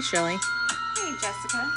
Hey, 0.00 0.06
Shelly. 0.06 0.36
Hey, 0.96 1.12
Jessica. 1.20 1.70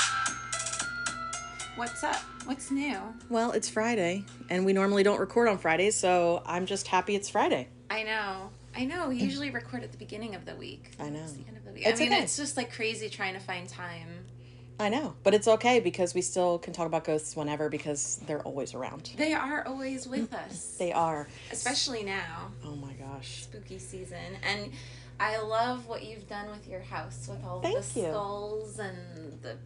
What's 1.75 2.05
up? 2.05 2.21
What's 2.45 2.71
new? 2.71 2.97
Well, 3.27 3.51
it's 3.51 3.67
Friday, 3.67 4.23
and 4.49 4.63
we 4.63 4.71
normally 4.71 5.03
don't 5.03 5.19
record 5.19 5.49
on 5.49 5.57
Fridays, 5.57 5.93
so 5.95 6.41
I'm 6.45 6.65
just 6.65 6.87
happy 6.87 7.15
it's 7.15 7.27
Friday. 7.27 7.67
I 7.89 8.03
know. 8.03 8.49
I 8.73 8.85
know. 8.85 9.09
We 9.09 9.17
usually 9.17 9.49
record 9.49 9.83
at 9.83 9.91
the 9.91 9.97
beginning 9.97 10.35
of 10.35 10.45
the 10.45 10.55
week. 10.55 10.91
I 11.01 11.09
know. 11.09 11.19
It's 11.21 11.33
the 11.33 11.45
end 11.49 11.57
of 11.57 11.65
the 11.65 11.73
week. 11.73 11.83
It's 11.85 11.99
I 11.99 12.03
mean, 12.05 12.13
okay. 12.13 12.23
it's 12.23 12.37
just 12.37 12.55
like 12.55 12.71
crazy 12.71 13.09
trying 13.09 13.33
to 13.33 13.41
find 13.41 13.67
time. 13.67 14.07
I 14.79 14.87
know, 14.87 15.15
but 15.23 15.33
it's 15.33 15.49
okay 15.49 15.81
because 15.81 16.13
we 16.15 16.21
still 16.21 16.59
can 16.59 16.71
talk 16.71 16.87
about 16.87 17.03
ghosts 17.03 17.35
whenever 17.35 17.67
because 17.67 18.21
they're 18.25 18.41
always 18.43 18.73
around. 18.73 19.11
They 19.17 19.33
are 19.33 19.67
always 19.67 20.07
with 20.07 20.33
us, 20.33 20.77
They 20.79 20.93
are. 20.93 21.27
especially 21.51 22.03
now, 22.03 22.51
Oh 22.65 22.75
my 22.77 22.93
gosh. 22.93 23.43
spooky 23.43 23.79
season. 23.79 24.37
And 24.49 24.71
I 25.19 25.37
love 25.41 25.87
what 25.87 26.03
you've 26.03 26.27
done 26.27 26.49
with 26.49 26.67
your 26.67 26.81
house 26.81 27.27
with 27.29 27.43
all 27.45 27.61
Thank 27.61 27.83
the 27.83 27.99
you. 27.99 28.05
skulls 28.07 28.79
and 28.79 28.97
the 29.41 29.57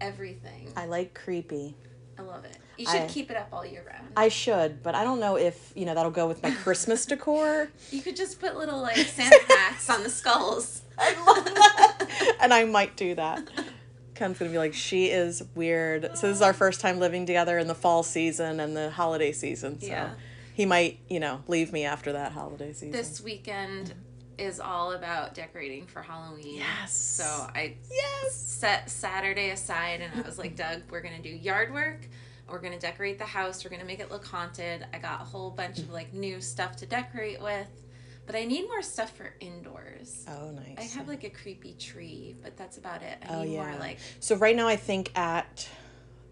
everything. 0.00 0.72
I 0.76 0.86
like 0.86 1.14
creepy. 1.14 1.74
I 2.18 2.22
love 2.22 2.44
it. 2.44 2.56
You 2.76 2.86
should 2.86 3.02
I- 3.02 3.06
keep 3.08 3.30
it 3.30 3.36
up 3.36 3.48
all 3.52 3.64
year 3.64 3.84
round. 3.86 4.08
I 4.16 4.28
should, 4.28 4.82
but 4.82 4.94
I 4.94 5.04
don't 5.04 5.20
know 5.20 5.36
if, 5.36 5.72
you 5.74 5.84
know, 5.86 5.94
that'll 5.94 6.10
go 6.10 6.26
with 6.26 6.42
my 6.42 6.50
Christmas 6.50 7.06
decor. 7.06 7.70
you 7.90 8.02
could 8.02 8.16
just 8.16 8.40
put 8.40 8.56
little 8.56 8.80
like 8.80 8.96
Santa 8.96 9.38
hats 9.48 9.88
on 9.88 10.02
the 10.02 10.10
skulls. 10.10 10.82
I 10.98 11.12
love 11.24 11.44
that. 11.44 12.36
and 12.40 12.52
I 12.52 12.64
might 12.64 12.96
do 12.96 13.14
that. 13.14 13.48
Ken's 14.14 14.38
gonna 14.38 14.50
be 14.50 14.58
like, 14.58 14.74
she 14.74 15.06
is 15.06 15.42
weird. 15.54 16.10
So 16.14 16.26
this 16.28 16.36
is 16.36 16.42
our 16.42 16.52
first 16.52 16.80
time 16.82 16.98
living 16.98 17.24
together 17.24 17.58
in 17.58 17.68
the 17.68 17.74
fall 17.74 18.02
season 18.02 18.60
and 18.60 18.76
the 18.76 18.90
holiday 18.90 19.32
season. 19.32 19.80
So 19.80 19.86
Yeah. 19.86 20.10
he 20.52 20.66
might, 20.66 20.98
you 21.08 21.20
know, 21.20 21.42
leave 21.48 21.72
me 21.72 21.84
after 21.84 22.12
that 22.12 22.32
holiday 22.32 22.72
season. 22.74 22.90
this 22.90 23.20
weekend 23.22 23.94
is 24.40 24.58
all 24.60 24.92
about 24.92 25.34
decorating 25.34 25.86
for 25.86 26.02
Halloween. 26.02 26.56
Yes. 26.56 26.92
So 26.92 27.24
I 27.24 27.76
yes. 27.90 28.34
set 28.34 28.88
Saturday 28.90 29.50
aside 29.50 30.00
and 30.00 30.12
I 30.22 30.26
was 30.26 30.38
like, 30.38 30.56
Doug, 30.56 30.82
we're 30.90 31.02
gonna 31.02 31.20
do 31.22 31.28
yard 31.28 31.72
work. 31.72 32.06
We're 32.48 32.58
gonna 32.60 32.78
decorate 32.80 33.18
the 33.18 33.24
house. 33.26 33.64
We're 33.64 33.70
gonna 33.70 33.84
make 33.84 34.00
it 34.00 34.10
look 34.10 34.24
haunted. 34.26 34.86
I 34.92 34.98
got 34.98 35.20
a 35.20 35.24
whole 35.24 35.50
bunch 35.50 35.78
of 35.78 35.90
like 35.90 36.12
new 36.12 36.40
stuff 36.40 36.76
to 36.76 36.86
decorate 36.86 37.40
with, 37.40 37.68
but 38.26 38.34
I 38.34 38.44
need 38.44 38.66
more 38.66 38.82
stuff 38.82 39.16
for 39.16 39.34
indoors. 39.40 40.24
Oh, 40.28 40.50
nice. 40.50 40.76
I 40.78 40.98
have 40.98 41.06
like 41.06 41.22
a 41.24 41.30
creepy 41.30 41.74
tree, 41.74 42.34
but 42.42 42.56
that's 42.56 42.76
about 42.78 43.02
it. 43.02 43.18
I 43.28 43.34
Oh, 43.34 43.42
need 43.44 43.54
yeah. 43.54 43.70
more 43.70 43.78
like 43.78 43.98
So 44.20 44.36
right 44.36 44.56
now, 44.56 44.66
I 44.66 44.76
think 44.76 45.16
at 45.16 45.68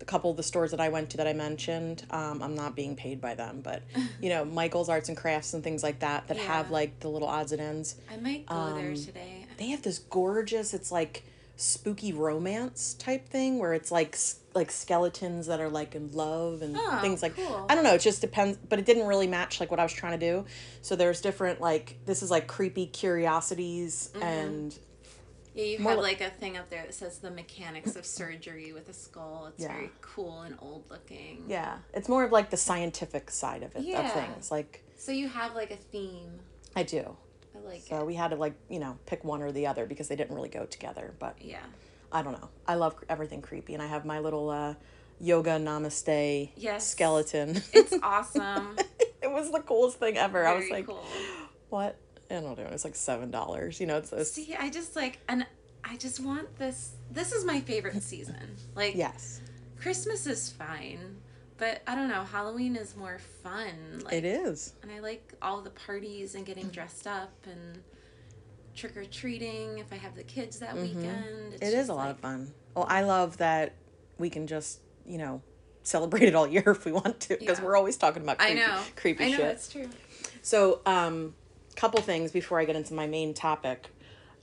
couple 0.09 0.31
of 0.33 0.37
the 0.37 0.43
stores 0.43 0.73
that 0.73 0.81
I 0.81 0.89
went 0.89 1.11
to 1.11 1.19
that 1.19 1.29
I 1.29 1.33
mentioned, 1.35 2.05
um, 2.11 2.43
I'm 2.43 2.55
not 2.57 2.75
being 2.75 2.97
paid 2.97 3.21
by 3.21 3.35
them, 3.35 3.61
but 3.63 3.83
you 4.21 4.31
know, 4.31 4.45
Michael's 4.45 4.89
Arts 4.89 5.09
and 5.09 5.17
Crafts 5.17 5.55
and 5.55 5.63
things 5.63 5.83
like 5.85 6.01
that 6.01 6.27
that 6.29 6.37
have 6.39 6.71
like 6.73 6.99
the 7.01 7.09
little 7.09 7.29
odds 7.29 7.53
and 7.53 7.61
ends. 7.61 7.95
I 8.13 8.17
might 8.17 8.47
go 8.47 8.75
there 8.75 8.89
Um, 8.91 8.95
today. 8.97 9.47
They 9.59 9.69
have 9.69 9.83
this 9.83 9.99
gorgeous. 9.99 10.75
It's 10.75 10.91
like 10.91 11.23
spooky 11.61 12.13
romance 12.13 12.95
type 12.95 13.29
thing 13.29 13.59
where 13.59 13.75
it's 13.75 13.91
like 13.91 14.17
like 14.55 14.71
skeletons 14.71 15.47
that 15.49 15.61
are 15.61 15.69
like 15.69 15.95
in 15.97 16.11
love 16.13 16.63
and 16.63 16.77
Oh, 16.79 16.99
things 17.01 17.21
like 17.23 17.35
cool. 17.37 17.67
I 17.69 17.75
don't 17.75 17.83
know. 17.85 17.95
It 17.95 18.01
just 18.01 18.21
depends, 18.21 18.57
but 18.69 18.79
it 18.79 18.87
didn't 18.87 19.07
really 19.07 19.27
match 19.27 19.61
like 19.61 19.71
what 19.71 19.79
I 19.81 19.83
was 19.83 19.93
trying 19.93 20.19
to 20.19 20.25
do. 20.27 20.47
So 20.83 20.95
there's 20.97 21.21
different 21.21 21.61
like 21.61 21.99
this 22.07 22.23
is 22.23 22.31
like 22.31 22.47
creepy 22.47 22.87
curiosities 22.87 24.11
Mm-hmm. 24.15 24.23
and 24.23 24.79
Yeah, 25.59 25.65
you 25.65 25.79
have 25.79 25.97
li- 25.99 26.03
like 26.03 26.21
a 26.21 26.31
thing 26.31 26.57
up 26.57 26.71
there 26.71 26.83
that 26.83 26.95
says 26.95 27.19
the 27.19 27.31
mechanics 27.31 27.97
of 27.97 28.07
surgery 28.07 28.73
with 28.73 28.89
a 28.89 28.93
skull. 28.93 29.47
It's 29.53 29.63
Yeah. 29.65 29.73
very 29.75 29.91
cool 30.01 30.43
and 30.43 30.57
old 30.61 30.85
looking. 30.91 31.45
yeah, 31.49 31.79
it's 31.93 32.09
more 32.09 32.25
of 32.25 32.33
like 32.33 32.51
the 32.51 32.57
scientific 32.57 33.31
side 33.31 33.63
of 33.63 33.75
it 33.77 33.83
Yeah. 33.83 34.07
of 34.07 34.13
things. 34.13 34.51
Like 34.51 34.85
So 34.97 35.13
you 35.13 35.29
have 35.29 35.55
like 35.55 35.71
a 35.71 35.77
theme. 35.77 36.39
I 36.77 36.83
do. 36.85 37.17
I 37.57 37.59
like 37.67 37.83
So 37.89 38.05
we 38.05 38.15
had 38.15 38.29
to 38.31 38.37
like 38.37 38.55
you 38.69 38.79
know 38.79 38.99
pick 39.07 39.25
one 39.25 39.43
or 39.43 39.51
the 39.53 39.67
other 39.67 39.85
because 39.85 40.07
they 40.09 40.17
didn't 40.17 40.35
really 40.35 40.49
go 40.49 40.65
together. 40.65 41.13
But. 41.19 41.37
Yeah. 41.41 41.59
I 42.11 42.23
don't 42.23 42.33
know. 42.41 42.49
I 42.67 42.77
love 42.77 42.95
everything 43.11 43.43
creepy, 43.43 43.75
and 43.75 43.83
I 43.83 43.87
have 43.87 44.07
my 44.07 44.19
little 44.21 44.49
uh, 44.49 44.75
yoga 45.21 45.59
namaste 45.59 46.51
Yes. 46.57 46.87
skeleton. 46.87 47.61
It's 47.75 47.93
awesome. 48.03 48.77
it 49.21 49.31
was 49.31 49.51
the 49.51 49.61
coolest 49.61 49.99
thing 49.99 50.17
ever. 50.17 50.47
I 50.47 50.55
was 50.55 50.71
like, 50.71 50.87
cool. 50.87 51.05
what? 51.69 51.97
I 52.31 52.35
don't 52.35 52.59
know. 52.59 52.69
It's 52.73 52.85
like 52.85 52.95
seven 52.97 53.31
dollars. 53.31 53.81
You 53.81 53.87
know, 53.87 53.97
it's, 53.99 54.13
it's 54.13 54.33
See, 54.33 54.55
I 54.59 54.71
just 54.71 54.95
like, 54.97 55.19
and 55.29 55.47
I 55.85 55.97
just 55.97 56.21
want 56.21 56.57
this. 56.59 56.93
This 57.11 57.33
is 57.33 57.45
my 57.45 57.61
favorite 57.61 58.03
season. 58.03 58.57
Like, 58.75 58.95
yes, 58.95 59.41
Christmas 59.81 60.27
is 60.27 60.51
fine, 60.51 61.17
but 61.57 61.83
I 61.87 61.95
don't 61.95 62.09
know. 62.09 62.25
Halloween 62.25 62.77
is 62.77 62.97
more 62.97 63.19
fun. 63.43 64.03
Like, 64.05 64.13
it 64.15 64.25
is. 64.25 64.75
And 64.83 64.91
I 64.93 65.01
like 65.01 65.33
all 65.41 65.61
the 65.63 65.71
parties 65.71 66.35
and 66.35 66.45
getting 66.45 66.69
dressed 66.69 67.07
up 67.07 67.33
and 67.47 67.83
trick 68.75 68.97
or 68.97 69.05
treating 69.05 69.79
if 69.79 69.93
I 69.93 69.97
have 69.97 70.15
the 70.15 70.23
kids 70.23 70.59
that 70.61 70.75
weekend. 70.77 71.55
It's 71.55 71.63
Mm-hmm. 71.63 71.65
It 71.65 71.75
is 71.75 71.89
a 71.89 71.95
lot 71.95 72.07
like- 72.07 72.15
of 72.17 72.21
fun. 72.21 72.53
Well, 72.75 72.87
I 72.89 73.03
love 73.03 73.39
that 73.39 73.73
we 74.19 74.31
can 74.31 74.47
just 74.47 74.81
you 75.07 75.19
know 75.19 75.41
celebrate 75.83 76.23
it 76.25 76.35
all 76.35 76.47
year 76.47 76.63
if 76.67 76.85
we 76.85 76.93
want 76.93 77.19
to 77.21 77.37
because 77.39 77.59
Yeah. 77.59 77.65
we're 77.65 77.77
always 77.77 77.97
talking 77.97 78.23
about 78.23 78.41
I 78.41 78.51
creepy, 78.51 78.61
know. 78.61 78.81
creepy 78.97 79.25
I 79.25 79.31
know 79.31 79.37
shit. 79.39 79.47
it's 79.47 79.73
true. 79.73 79.89
So, 80.43 80.81
um, 80.87 81.35
couple 81.79 82.01
things 82.03 82.33
before 82.33 82.59
I 82.59 82.65
get 82.65 82.77
into 82.77 82.93
my 82.93 83.07
main 83.07 83.35
topic. 83.35 83.89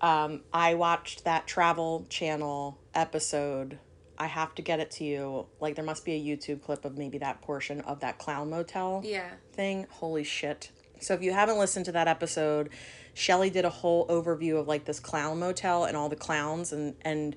Um, 0.02 0.42
I 0.54 0.76
watched 0.76 1.26
that 1.26 1.46
Travel 1.48 2.06
Channel 2.10 2.78
episode. 2.94 3.78
I 4.18 4.28
have 4.28 4.56
to 4.56 4.62
get 4.62 4.80
it 4.80 4.92
to 4.92 5.04
you. 5.04 5.46
Like, 5.60 5.76
there 5.76 5.84
must 5.84 6.06
be 6.06 6.14
a 6.14 6.20
YouTube 6.38 6.62
clip 6.64 6.86
of 6.86 6.98
maybe 6.98 7.18
that 7.18 7.42
portion 7.42 7.82
of 7.82 8.00
that 8.00 8.18
clown 8.18 8.50
motel 8.50 9.02
Yeah. 9.04 9.30
thing. 9.52 9.86
Holy 9.90 10.24
shit. 10.24 10.72
So, 11.02 11.14
if 11.14 11.22
you 11.22 11.34
haven't 11.34 11.58
listened 11.58 11.86
to 11.86 11.92
that 11.92 12.08
episode, 12.08 12.70
Shelly 13.14 13.50
did 13.50 13.66
a 13.66 13.70
whole 13.70 14.08
overview 14.08 14.58
of 14.60 14.68
like 14.68 14.86
this 14.86 15.00
clown 15.02 15.40
motel 15.40 15.84
and 15.84 15.98
all 15.98 16.08
the 16.08 16.16
clowns, 16.16 16.72
and, 16.72 16.96
and 17.02 17.36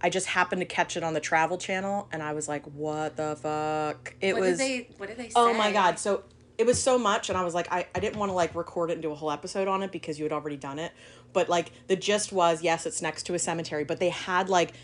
I 0.00 0.10
just 0.10 0.26
happened 0.28 0.60
to 0.60 0.66
catch 0.66 0.96
it 0.96 1.02
on 1.02 1.14
the 1.14 1.20
Travel 1.20 1.58
Channel, 1.58 2.08
and 2.12 2.22
I 2.22 2.32
was 2.32 2.48
like, 2.48 2.64
what 2.66 3.16
the 3.16 3.36
fuck? 3.36 4.14
It 4.20 4.34
What 4.34 4.42
was. 4.42 4.58
did 4.58 4.66
they? 4.86 4.88
What 4.96 5.08
did 5.08 5.18
they 5.18 5.26
say? 5.28 5.32
Oh 5.36 5.52
my 5.54 5.72
god! 5.72 5.98
So 5.98 6.22
it 6.60 6.66
was 6.66 6.80
so 6.80 6.98
much, 6.98 7.30
and 7.30 7.38
I 7.38 7.42
was 7.42 7.54
like, 7.54 7.72
I, 7.72 7.86
I 7.94 8.00
didn't 8.00 8.18
want 8.18 8.28
to 8.30 8.34
like 8.34 8.54
record 8.54 8.90
it 8.90 8.94
and 8.94 9.02
do 9.02 9.10
a 9.10 9.14
whole 9.14 9.30
episode 9.30 9.66
on 9.66 9.82
it 9.82 9.90
because 9.90 10.18
you 10.18 10.24
had 10.26 10.32
already 10.32 10.58
done 10.58 10.78
it. 10.78 10.92
But 11.32 11.48
like 11.48 11.72
the 11.86 11.96
gist 11.96 12.32
was, 12.32 12.62
yes, 12.62 12.84
it's 12.84 13.00
next 13.00 13.22
to 13.24 13.34
a 13.34 13.38
cemetery, 13.38 13.84
but 13.84 13.98
they 13.98 14.10
had 14.10 14.50
like 14.50 14.74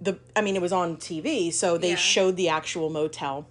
the. 0.00 0.18
I 0.34 0.40
mean, 0.40 0.56
it 0.56 0.62
was 0.62 0.72
on 0.72 0.96
TV, 0.96 1.52
so 1.52 1.76
they 1.76 1.90
Yeah. 1.90 1.96
showed 1.96 2.36
the 2.36 2.48
actual 2.48 2.88
motel, 2.88 3.46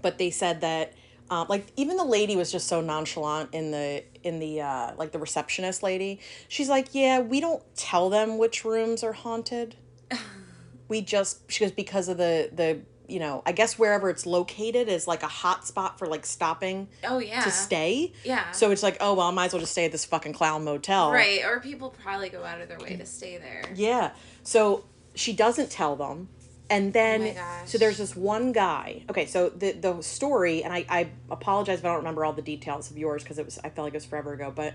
but 0.00 0.16
they 0.18 0.30
said 0.30 0.62
that. 0.62 0.94
Um, 1.28 1.46
like 1.48 1.66
even 1.76 1.96
the 1.96 2.04
lady 2.04 2.34
was 2.34 2.50
just 2.50 2.66
so 2.66 2.80
nonchalant 2.80 3.50
in 3.52 3.70
the 3.70 4.02
in 4.24 4.40
the 4.40 4.62
uh, 4.62 4.94
like 4.96 5.12
the 5.12 5.18
receptionist 5.18 5.82
lady. 5.82 6.18
She's 6.48 6.68
like, 6.68 6.88
yeah, 6.92 7.20
we 7.20 7.40
don't 7.40 7.62
tell 7.76 8.08
them 8.10 8.36
which 8.38 8.64
rooms 8.64 9.04
are 9.04 9.12
haunted. 9.12 9.76
we 10.88 11.02
just 11.02 11.50
she 11.52 11.62
goes 11.64 11.70
because 11.72 12.08
of 12.08 12.16
the 12.16 12.50
the 12.52 12.80
you 13.10 13.18
know 13.18 13.42
I 13.44 13.52
guess 13.52 13.78
wherever 13.78 14.08
it's 14.10 14.24
located 14.26 14.88
is 14.88 15.06
like 15.08 15.22
a 15.22 15.28
hot 15.28 15.66
spot 15.66 15.98
for 15.98 16.06
like 16.06 16.24
stopping 16.26 16.88
Oh 17.04 17.18
yeah. 17.18 17.42
to 17.42 17.50
stay. 17.50 18.12
Yeah. 18.24 18.50
So 18.52 18.70
it's 18.70 18.82
like, 18.82 18.96
oh 19.00 19.14
well, 19.14 19.28
I 19.28 19.30
might 19.32 19.46
as 19.46 19.52
well 19.52 19.60
just 19.60 19.72
stay 19.72 19.84
at 19.84 19.92
this 19.92 20.04
fucking 20.04 20.32
clown 20.32 20.64
motel. 20.64 21.10
Right, 21.12 21.44
or 21.44 21.60
people 21.60 21.90
probably 21.90 22.28
go 22.28 22.44
out 22.44 22.60
of 22.60 22.68
their 22.68 22.78
way 22.78 22.96
to 22.96 23.06
stay 23.06 23.38
there. 23.38 23.64
Yeah. 23.74 24.12
So 24.42 24.84
she 25.14 25.32
doesn't 25.32 25.70
tell 25.70 25.96
them. 25.96 26.28
And 26.68 26.92
then 26.92 27.34
Oh 27.36 27.62
so 27.64 27.78
there's 27.78 27.98
this 27.98 28.14
one 28.14 28.52
guy. 28.52 29.02
Okay, 29.10 29.26
so 29.26 29.48
the 29.48 29.72
the 29.72 30.00
story, 30.02 30.62
and 30.62 30.72
I, 30.72 30.84
I 30.88 31.08
apologize 31.30 31.80
if 31.80 31.84
I 31.84 31.88
don't 31.88 31.96
remember 31.98 32.24
all 32.24 32.32
the 32.32 32.42
details 32.42 32.90
of 32.92 32.96
yours 32.96 33.24
because 33.24 33.38
it 33.40 33.44
was 33.44 33.58
I 33.64 33.70
felt 33.70 33.86
like 33.86 33.92
it 33.94 33.96
was 33.96 34.04
forever 34.04 34.32
ago, 34.34 34.52
but 34.54 34.74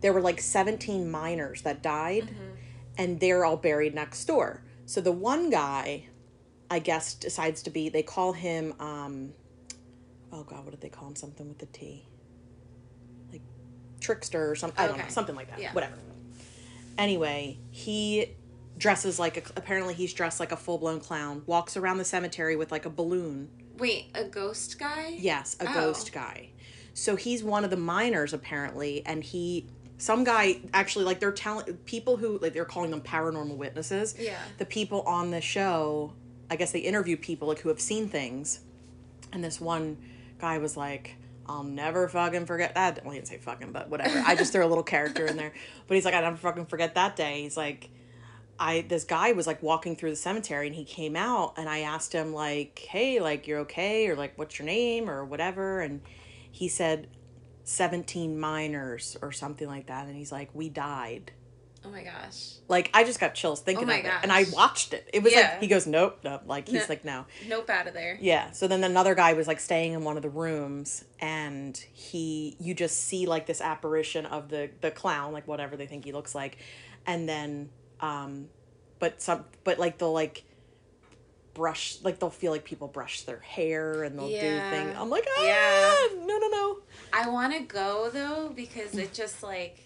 there 0.00 0.12
were 0.12 0.20
like 0.20 0.40
17 0.40 1.10
miners 1.10 1.62
that 1.62 1.82
died 1.82 2.24
Mm-hmm. 2.24 2.54
and 2.98 3.20
they're 3.20 3.44
all 3.44 3.56
buried 3.56 3.94
next 3.94 4.24
door. 4.24 4.62
So 4.86 5.00
the 5.00 5.12
one 5.12 5.50
guy, 5.50 6.06
I 6.70 6.78
guess, 6.78 7.14
decides 7.14 7.62
to 7.64 7.70
be 7.70 7.88
they 7.88 8.02
call 8.02 8.32
him 8.32 8.74
um 8.80 9.32
oh 10.32 10.44
god, 10.44 10.64
what 10.64 10.70
did 10.70 10.80
they 10.80 10.88
call 10.88 11.08
him? 11.08 11.16
Something 11.16 11.48
with 11.48 11.58
the 11.58 11.66
T. 11.66 12.06
Like 13.32 13.42
trickster 14.00 14.50
or 14.50 14.54
something. 14.54 14.82
I 14.82 14.86
don't 14.86 14.98
know, 14.98 15.04
something 15.08 15.34
like 15.34 15.48
that. 15.50 15.60
Yeah. 15.60 15.72
Whatever. 15.72 15.94
Anyway, 16.98 17.58
he 17.70 18.34
dresses 18.76 19.18
like 19.18 19.36
a, 19.36 19.42
apparently 19.56 19.94
he's 19.94 20.12
dressed 20.14 20.40
like 20.40 20.52
a 20.52 20.56
full-blown 20.56 21.00
clown 21.00 21.42
walks 21.44 21.76
around 21.76 21.98
the 21.98 22.04
cemetery 22.04 22.56
with 22.56 22.72
like 22.72 22.86
a 22.86 22.90
balloon 22.90 23.46
Wait, 23.76 24.06
a 24.14 24.24
ghost 24.24 24.78
guy? 24.78 25.14
yes 25.18 25.54
a 25.60 25.68
Oh. 25.68 25.74
ghost 25.74 26.12
guy 26.14 26.48
so 26.94 27.14
he's 27.14 27.44
one 27.44 27.62
of 27.62 27.68
the 27.68 27.76
miners 27.76 28.32
apparently 28.32 29.04
and 29.04 29.22
he 29.22 29.66
some 29.98 30.24
guy 30.24 30.60
actually 30.72 31.04
like 31.04 31.20
they're 31.20 31.30
telling 31.30 31.74
people 31.84 32.16
who 32.16 32.38
like 32.38 32.54
they're 32.54 32.64
calling 32.64 32.90
them 32.90 33.02
paranormal 33.02 33.56
witnesses 33.56 34.14
Yeah. 34.18 34.38
the 34.56 34.64
people 34.64 35.02
on 35.02 35.30
the 35.30 35.42
show 35.42 36.14
i 36.50 36.56
guess 36.56 36.72
they 36.72 36.80
interview 36.80 37.16
people 37.16 37.48
like 37.48 37.60
who 37.60 37.68
have 37.68 37.80
seen 37.80 38.08
things 38.08 38.60
and 39.32 39.42
this 39.42 39.60
one 39.60 39.96
guy 40.38 40.58
was 40.58 40.76
like 40.76 41.16
I'll 41.46 41.64
never 41.64 42.06
fucking 42.06 42.46
forget 42.46 42.76
that. 42.76 43.02
Well, 43.02 43.12
he 43.12 43.18
didn't 43.18 43.26
say 43.26 43.38
fucking, 43.38 43.72
but 43.72 43.88
whatever. 43.88 44.22
I 44.24 44.36
just 44.36 44.52
threw 44.52 44.64
a 44.64 44.68
little 44.68 44.84
character 44.84 45.26
in 45.26 45.36
there. 45.36 45.52
But 45.88 45.96
he's 45.96 46.04
like, 46.04 46.14
I 46.14 46.20
never 46.20 46.36
fucking 46.36 46.66
forget 46.66 46.94
that 46.94 47.16
day. 47.16 47.42
He's 47.42 47.56
like, 47.56 47.90
I 48.60 48.82
this 48.82 49.04
guy 49.04 49.32
was 49.32 49.46
like 49.46 49.62
walking 49.62 49.96
through 49.96 50.10
the 50.10 50.16
cemetery 50.16 50.66
and 50.66 50.76
he 50.76 50.84
came 50.84 51.16
out 51.16 51.54
and 51.56 51.66
I 51.68 51.80
asked 51.80 52.12
him 52.12 52.34
like, 52.34 52.78
"Hey, 52.78 53.18
like 53.18 53.46
you're 53.48 53.60
okay 53.60 54.06
or 54.06 54.14
like 54.16 54.38
what's 54.38 54.58
your 54.58 54.66
name 54.66 55.08
or 55.08 55.24
whatever?" 55.24 55.80
And 55.80 56.02
he 56.52 56.68
said 56.68 57.08
17 57.64 58.38
miners 58.38 59.16
or 59.22 59.32
something 59.32 59.66
like 59.66 59.86
that 59.86 60.06
and 60.06 60.14
he's 60.14 60.30
like, 60.30 60.50
"We 60.54 60.68
died." 60.68 61.32
Oh 61.84 61.88
my 61.88 62.02
gosh. 62.02 62.56
Like 62.68 62.90
I 62.92 63.04
just 63.04 63.18
got 63.20 63.34
chills 63.34 63.60
thinking 63.60 63.84
Oh 63.84 63.86
my 63.86 63.96
of 64.00 64.04
it, 64.04 64.12
and 64.22 64.30
I 64.30 64.44
watched 64.52 64.92
it. 64.92 65.08
It 65.14 65.22
was 65.22 65.32
Yeah. 65.32 65.52
like 65.52 65.60
he 65.62 65.66
goes, 65.66 65.86
nope, 65.86 66.18
nope. 66.22 66.42
Like 66.46 66.68
he's 66.68 66.82
No. 66.82 66.86
like, 66.90 67.04
no. 67.04 67.24
Nope 67.48 67.70
out 67.70 67.86
of 67.86 67.94
there. 67.94 68.18
Yeah. 68.20 68.50
So 68.50 68.68
then 68.68 68.84
another 68.84 69.14
guy 69.14 69.32
was 69.32 69.46
like 69.48 69.60
staying 69.60 69.94
in 69.94 70.04
one 70.04 70.16
of 70.16 70.22
the 70.22 70.28
rooms, 70.28 71.04
and 71.20 71.76
he, 71.92 72.56
you 72.60 72.74
just 72.74 73.02
see 73.04 73.24
like 73.26 73.46
this 73.46 73.60
apparition 73.62 74.26
of 74.26 74.50
the 74.50 74.70
the 74.82 74.90
clown, 74.90 75.32
like 75.32 75.48
whatever 75.48 75.76
they 75.76 75.86
think 75.86 76.04
he 76.04 76.12
looks 76.12 76.34
like, 76.34 76.58
and 77.06 77.26
then, 77.28 77.70
um, 78.00 78.48
but 78.98 79.22
some, 79.22 79.46
but 79.64 79.78
like 79.78 79.96
they'll 79.96 80.12
like 80.12 80.44
brush, 81.54 81.96
like 82.02 82.18
they'll 82.18 82.30
feel 82.30 82.52
like 82.52 82.64
people 82.64 82.88
brush 82.88 83.22
their 83.22 83.40
hair 83.40 84.02
and 84.04 84.18
they'll 84.18 84.28
do 84.28 84.34
Yeah. 84.34 84.70
things. 84.70 84.96
I'm 84.98 85.10
like, 85.10 85.26
ah, 85.38 85.44
Yeah. 85.44 86.24
no, 86.26 86.38
no, 86.38 86.48
no. 86.48 86.78
I 87.12 87.28
want 87.28 87.52
to 87.54 87.60
go 87.60 88.10
though 88.10 88.52
because 88.54 88.94
it 88.96 89.12
just 89.14 89.42
like 89.42 89.78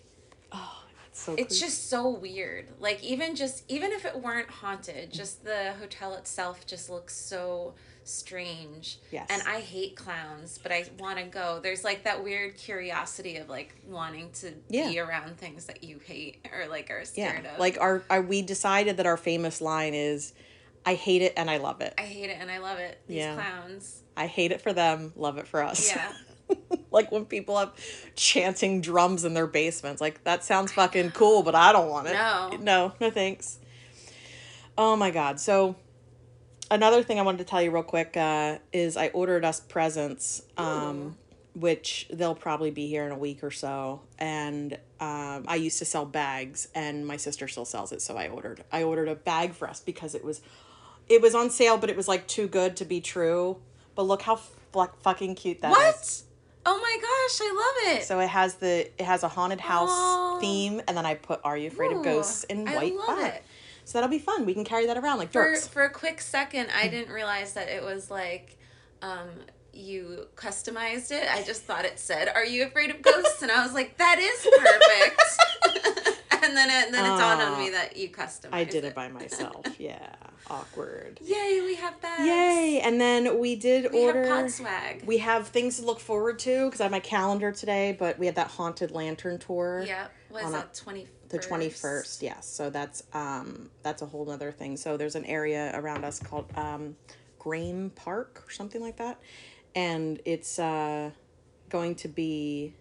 Oh, 0.53 0.84
so. 1.15 1.33
it's 1.35 1.59
creepy. 1.59 1.61
just 1.61 1.89
so 1.89 2.09
weird. 2.09 2.67
Like 2.81 3.03
even 3.03 3.37
just 3.37 3.65
even 3.69 3.93
if 3.93 4.05
it 4.05 4.21
weren't 4.21 4.51
haunted, 4.51 5.13
just 5.13 5.45
the 5.45 5.73
hotel 5.79 6.15
itself 6.15 6.67
just 6.67 6.91
looks 6.91 7.15
so 7.15 7.75
strange. 8.03 8.99
Yes. 9.13 9.29
And 9.31 9.41
I 9.47 9.61
hate 9.61 9.97
clowns, 9.97 10.59
but 10.59 10.73
I 10.73 10.87
want 10.99 11.19
to 11.19 11.25
go. 11.25 11.61
There's 11.63 11.85
like 11.85 12.03
that 12.03 12.23
weird 12.23 12.57
curiosity 12.57 13.37
of 13.37 13.49
like 13.49 13.75
wanting 13.87 14.31
to 14.41 14.53
be 14.69 14.99
around 14.99 15.39
things 15.39 15.67
that 15.67 15.85
you 15.85 16.01
hate 16.05 16.45
or 16.53 16.67
like 16.67 16.91
are 16.91 16.99
yeah. 16.99 17.05
scared 17.31 17.47
of. 17.47 17.59
Like 17.61 17.79
our, 17.81 18.03
our, 18.11 18.21
we 18.21 18.43
decided 18.43 18.97
that 18.97 19.07
our 19.07 19.17
famous 19.17 19.61
line 19.61 19.95
is, 19.95 20.33
"I 20.85 20.95
hate 20.95 21.23
it 21.23 21.33
and 21.37 21.49
I 21.49 21.59
love 21.59 21.81
it. 21.81 21.95
I 21.97 22.03
hate 22.03 22.31
it 22.31 22.39
and 22.41 22.51
I 22.51 22.59
love 22.59 22.79
it. 22.79 23.01
These 23.07 23.19
Yeah. 23.19 23.35
clowns. 23.35 24.03
I 24.17 24.27
hate 24.27 24.51
it 24.53 24.61
for 24.61 24.73
them, 24.73 25.13
love 25.17 25.39
it 25.39 25.47
for 25.47 25.63
us." 25.63 25.89
Yeah. 25.95 26.13
like 26.95 27.13
when 27.13 27.27
people 27.27 27.59
have 27.59 27.73
chanting 28.15 28.81
drums 28.81 29.25
in 29.25 29.35
their 29.35 29.47
basements. 29.47 30.01
Like 30.01 30.25
that 30.25 30.45
sounds 30.45 30.73
fucking 30.73 31.11
cool, 31.11 31.43
but 31.43 31.55
I 31.55 31.73
don't 31.73 31.91
want 31.91 32.07
it. 32.07 32.15
No. 32.15 32.57
No, 32.61 32.93
no 33.01 33.11
thanks. 33.11 33.59
Oh 34.79 34.97
my 34.97 35.11
god. 35.11 35.39
So 35.39 35.77
another 36.71 37.03
thing 37.03 37.19
I 37.19 37.23
wanted 37.23 37.39
to 37.39 37.45
tell 37.45 37.61
you 37.61 37.71
real 37.71 37.83
quick 37.83 38.17
uh, 38.17 38.59
is 38.73 38.97
I 38.97 39.09
ordered 39.09 39.45
us 39.45 39.61
presents, 39.61 40.43
um, 40.57 41.17
which 41.55 42.09
they'll 42.13 42.35
probably 42.35 42.71
be 42.71 42.89
here 42.89 43.05
in 43.05 43.13
a 43.13 43.19
week 43.19 43.45
or 43.45 43.51
so. 43.51 44.01
And 44.19 44.75
um, 45.01 45.45
I 45.47 45.57
used 45.57 45.79
to 45.81 45.85
sell 45.85 46.07
bags, 46.07 46.69
and 46.75 47.07
my 47.07 47.17
sister 47.17 47.47
still 47.49 47.65
sells 47.65 47.93
it, 47.93 48.03
so 48.03 48.17
I 48.17 48.29
ordered. 48.29 48.65
I 48.73 48.83
ordered 48.83 49.09
a 49.09 49.15
bag 49.15 49.55
for 49.55 49.69
us 49.69 49.81
because 49.81 50.15
it 50.15 50.25
was, 50.25 50.41
it 51.09 51.21
was 51.21 51.35
on 51.35 51.51
sale, 51.51 51.77
but 51.77 51.91
it 51.91 51.97
was 51.97 52.09
like 52.09 52.27
too 52.27 52.49
good 52.49 52.77
to 52.77 52.85
be 52.85 53.01
true. 53.01 53.59
But 53.95 54.05
look 54.05 54.23
how 54.23 54.37
fu- 54.37 54.89
fucking 55.03 55.37
cute 55.37 55.61
that 55.61 55.71
is. 55.95 56.24
Oh 56.67 56.79
my 56.79 56.97
gosh, 57.01 57.41
I 57.43 57.53
love 57.53 57.97
it. 57.99 58.05
So 58.05 58.21
it 58.21 58.29
has 58.29 58.55
the 58.55 58.87
it 58.99 59.05
has 59.05 59.23
a 59.23 59.29
haunted 59.29 59.61
house 59.61 60.41
theme, 60.41 60.81
and 60.89 60.97
then 60.97 61.05
I 61.07 61.15
put 61.15 61.41
"Are 61.45 61.57
you 61.57 61.69
afraid 61.69 61.93
Ooh, 61.93 61.99
of 61.99 62.05
ghosts?" 62.05 62.45
in 62.45 62.67
I 62.69 62.77
white 62.77 62.95
it. 63.35 63.43
So 63.85 63.99
that'll 63.99 64.11
be 64.11 64.19
fun. 64.19 64.47
We 64.47 64.55
can 64.55 64.65
carry 64.65 64.87
that 64.87 64.97
around 64.97 65.19
like 65.19 65.31
for 65.31 65.45
dorks. 65.53 65.69
for 65.69 65.85
a 65.85 65.91
quick 65.91 66.21
second 66.21 66.69
i 66.75 66.89
didn't 66.89 67.13
realize 67.13 67.53
that 67.55 67.69
it 67.69 67.83
was 67.83 68.11
like 68.11 68.57
um 69.03 69.29
you 69.73 70.27
customized 70.37 71.11
it 71.11 71.27
i 71.33 71.43
just 71.43 71.63
thought 71.65 71.85
it 71.85 71.99
said 71.99 72.29
are 72.29 72.45
you 72.45 72.65
afraid 72.65 72.91
of 72.91 73.03
ghosts 73.03 73.43
and 73.43 73.51
i 73.51 73.63
was 73.63 73.75
like 73.75 73.97
that 73.99 74.19
is 74.19 74.47
perfect 74.59 75.94
and 76.43 76.57
then 76.57 76.71
it 76.71 76.93
then 76.93 77.05
it 77.05 77.19
dawned 77.19 77.43
on 77.43 77.59
me 77.59 77.71
that 77.71 77.97
you 77.97 78.09
customized 78.09 78.49
I 78.53 78.65
did 78.65 78.85
it 78.85 78.95
by 78.95 79.09
myself. 79.09 79.65
yeah, 79.79 80.15
awkward. 80.49 81.19
yay 81.23 81.61
we 81.65 81.75
have 81.77 82.01
bags 82.01 82.27
Yay! 82.27 82.81
And 82.85 83.01
then 83.01 83.39
we 83.39 83.57
did 83.57 83.93
we 83.93 84.05
order. 84.05 84.25
have 84.25 84.43
pod 84.43 84.51
swag 84.51 85.03
we 85.07 85.19
have 85.19 85.49
things 85.49 85.79
to 85.79 85.85
look 85.85 86.01
forward 86.01 86.39
to 86.41 86.67
because 86.67 86.81
I 86.81 86.85
have 86.85 86.93
my 86.93 87.01
calendar 87.01 87.53
today. 87.53 87.97
But 87.99 88.19
we 88.19 88.27
had 88.27 88.35
that 88.37 88.49
haunted 88.49 88.91
lantern 88.91 89.39
tour. 89.39 89.85
yeah 89.87 90.09
was 90.31 90.51
that 90.51 90.75
20 90.75 91.07
the 91.29 91.39
21st 91.39 92.23
yes 92.23 92.47
so 92.49 92.69
that's 92.71 93.05
um 93.13 93.71
that's 93.83 94.03
a 94.03 94.07
whole 94.07 94.29
other 94.31 94.51
thing 94.53 94.77
so 94.77 94.97
there's 94.97 95.15
an 95.15 95.25
area 95.25 95.71
around 95.75 96.05
us 96.05 96.19
called 96.19 96.47
um 96.57 96.97
graham 97.39 97.91
park 97.91 98.43
or 98.47 98.51
something 98.51 98.81
like 98.81 98.97
that 98.97 99.21
and 99.75 100.21
it's 100.25 100.59
uh 100.59 101.11
going 101.71 101.95
to 101.95 102.09
be 102.09 102.75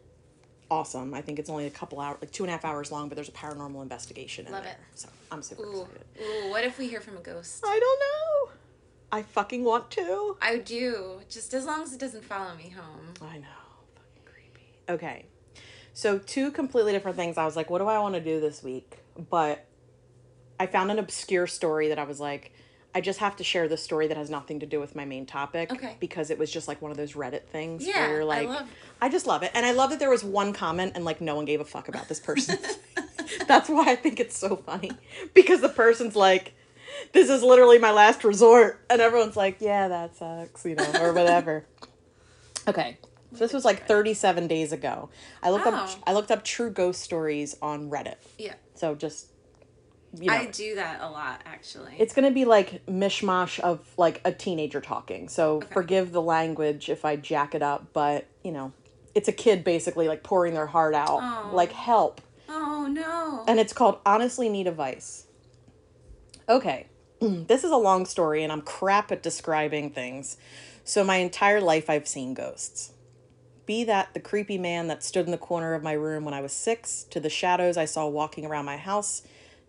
awesome 0.73 1.13
i 1.13 1.21
think 1.21 1.39
it's 1.39 1.49
only 1.49 1.67
a 1.67 1.69
couple 1.69 1.99
hours 1.99 2.17
like 2.21 2.31
two 2.31 2.43
and 2.43 2.49
a 2.49 2.51
half 2.51 2.65
hours 2.65 2.91
long 2.91 3.07
but 3.09 3.15
there's 3.15 3.29
a 3.29 3.33
paranormal 3.33 3.81
investigation 3.81 4.45
in 4.45 4.51
Love 4.51 4.63
there 4.63 4.73
it. 4.73 4.79
so 4.95 5.07
i'm 5.31 5.41
super 5.41 5.63
ooh, 5.63 5.81
excited 5.81 6.03
ooh 6.21 6.49
what 6.49 6.63
if 6.63 6.77
we 6.77 6.87
hear 6.87 7.01
from 7.01 7.17
a 7.17 7.21
ghost 7.21 7.63
i 7.65 7.79
don't 7.79 7.99
know 7.99 8.53
i 9.11 9.21
fucking 9.21 9.63
want 9.63 9.89
to 9.91 10.35
i 10.41 10.57
do 10.57 11.19
just 11.29 11.53
as 11.53 11.65
long 11.65 11.83
as 11.83 11.93
it 11.93 11.99
doesn't 11.99 12.23
follow 12.23 12.55
me 12.55 12.69
home 12.69 13.13
I 13.21 13.37
know. 13.37 13.47
Fucking 13.95 14.23
creepy. 14.25 14.67
Okay. 14.89 15.25
So, 15.93 16.17
two 16.17 16.51
completely 16.51 16.91
different 16.91 17.17
things. 17.17 17.37
I 17.37 17.45
was 17.45 17.55
like, 17.55 17.69
what 17.69 17.79
do 17.79 17.85
I 17.87 17.99
want 17.99 18.15
to 18.15 18.21
do 18.21 18.39
this 18.39 18.63
week? 18.63 18.97
But 19.29 19.65
I 20.59 20.65
found 20.65 20.91
an 20.91 20.99
obscure 20.99 21.47
story 21.47 21.89
that 21.89 21.99
I 21.99 22.03
was 22.03 22.19
like, 22.19 22.51
I 22.95 23.01
just 23.01 23.19
have 23.19 23.35
to 23.37 23.43
share 23.43 23.67
this 23.67 23.81
story 23.83 24.07
that 24.07 24.17
has 24.17 24.29
nothing 24.29 24.59
to 24.59 24.65
do 24.65 24.79
with 24.79 24.95
my 24.95 25.03
main 25.05 25.25
topic. 25.25 25.71
Okay. 25.71 25.95
Because 25.99 26.29
it 26.29 26.37
was 26.37 26.51
just 26.51 26.67
like 26.67 26.81
one 26.81 26.91
of 26.91 26.97
those 26.97 27.13
Reddit 27.13 27.43
things 27.47 27.85
Yeah, 27.87 27.99
where 28.01 28.09
you're 28.11 28.21
I 28.21 28.25
like, 28.25 28.47
love- 28.47 28.69
I 29.01 29.09
just 29.09 29.25
love 29.27 29.41
it. 29.43 29.51
And 29.55 29.65
I 29.65 29.71
love 29.71 29.89
that 29.89 29.99
there 29.99 30.09
was 30.11 30.23
one 30.23 30.53
comment 30.53 30.91
and 30.95 31.03
like 31.03 31.19
no 31.21 31.35
one 31.35 31.45
gave 31.45 31.59
a 31.59 31.65
fuck 31.65 31.87
about 31.87 32.07
this 32.07 32.19
person. 32.19 32.57
That's 33.47 33.67
why 33.69 33.89
I 33.91 33.95
think 33.95 34.19
it's 34.19 34.37
so 34.37 34.55
funny. 34.57 34.91
Because 35.33 35.61
the 35.61 35.69
person's 35.69 36.15
like, 36.15 36.53
this 37.13 37.29
is 37.29 37.41
literally 37.41 37.79
my 37.79 37.91
last 37.91 38.23
resort. 38.23 38.85
And 38.89 39.01
everyone's 39.01 39.35
like, 39.35 39.57
yeah, 39.59 39.87
that 39.87 40.15
sucks, 40.15 40.63
you 40.65 40.75
know, 40.75 40.91
or 41.01 41.13
whatever. 41.19 41.65
Okay. 42.67 42.97
So 43.33 43.39
this 43.39 43.53
was 43.53 43.65
like 43.65 43.87
37 43.87 44.47
days 44.47 44.71
ago. 44.71 45.09
I 45.41 45.49
looked 45.49 45.65
up 45.65 45.73
Oh. 45.75 45.95
I 46.05 46.13
looked 46.13 46.29
up 46.29 46.43
true 46.43 46.69
ghost 46.69 47.01
stories 47.01 47.55
on 47.61 47.89
Reddit. 47.89 48.15
yeah 48.37 48.53
So 48.75 48.93
just 48.93 49.27
you 50.19 50.27
know, 50.27 50.33
i 50.33 50.45
do 50.45 50.75
that 50.75 50.99
a 51.01 51.09
lot 51.09 51.41
actually 51.45 51.93
it's 51.97 52.13
going 52.13 52.27
to 52.27 52.33
be 52.33 52.45
like 52.45 52.85
mishmash 52.85 53.59
of 53.59 53.79
like 53.97 54.21
a 54.25 54.31
teenager 54.31 54.81
talking. 54.81 55.27
So 55.29 55.57
Okay. 55.57 55.73
forgive 55.73 56.11
the 56.11 56.21
language 56.21 56.89
if 56.89 57.05
I 57.05 57.15
jack 57.15 57.55
it 57.55 57.61
up, 57.61 57.87
but 57.93 58.25
you 58.43 58.51
know, 58.51 58.73
it's 59.15 59.27
a 59.27 59.31
kid 59.31 59.63
basically 59.63 60.07
like 60.07 60.23
pouring 60.23 60.53
their 60.53 60.67
heart 60.67 60.95
out, 60.95 61.19
Aw. 61.21 61.49
like 61.53 61.71
help. 61.71 62.21
oh 62.49 62.87
no 62.87 63.43
And 63.47 63.59
it's 63.59 63.73
called 63.73 63.99
Honestly 64.05 64.49
Need 64.49 64.67
Advice. 64.67 65.25
Okay. 66.47 66.87
This 67.47 67.63
is 67.63 67.71
a 67.71 67.77
long 67.77 68.05
story 68.05 68.43
and 68.43 68.51
I'm 68.51 68.61
crap 68.61 69.11
at 69.11 69.23
describing 69.23 69.89
things. 69.91 70.37
So 70.83 71.03
my 71.03 71.17
entire 71.17 71.61
life 71.61 71.89
I've 71.89 72.07
seen 72.07 72.33
ghosts. 72.33 72.91
Be 73.65 73.85
that 73.85 74.13
the 74.13 74.19
creepy 74.19 74.57
man 74.57 74.87
that 74.89 75.03
stood 75.03 75.25
in 75.25 75.31
the 75.31 75.37
corner 75.37 75.73
of 75.73 75.81
my 75.83 75.93
room 75.93 76.25
when 76.25 76.33
I 76.33 76.41
was 76.41 76.51
6 76.51 77.05
to 77.11 77.19
the 77.21 77.29
shadows 77.29 77.77
I 77.77 77.85
saw 77.85 78.07
walking 78.07 78.45
around 78.45 78.65
my 78.65 78.75
house 78.77 79.21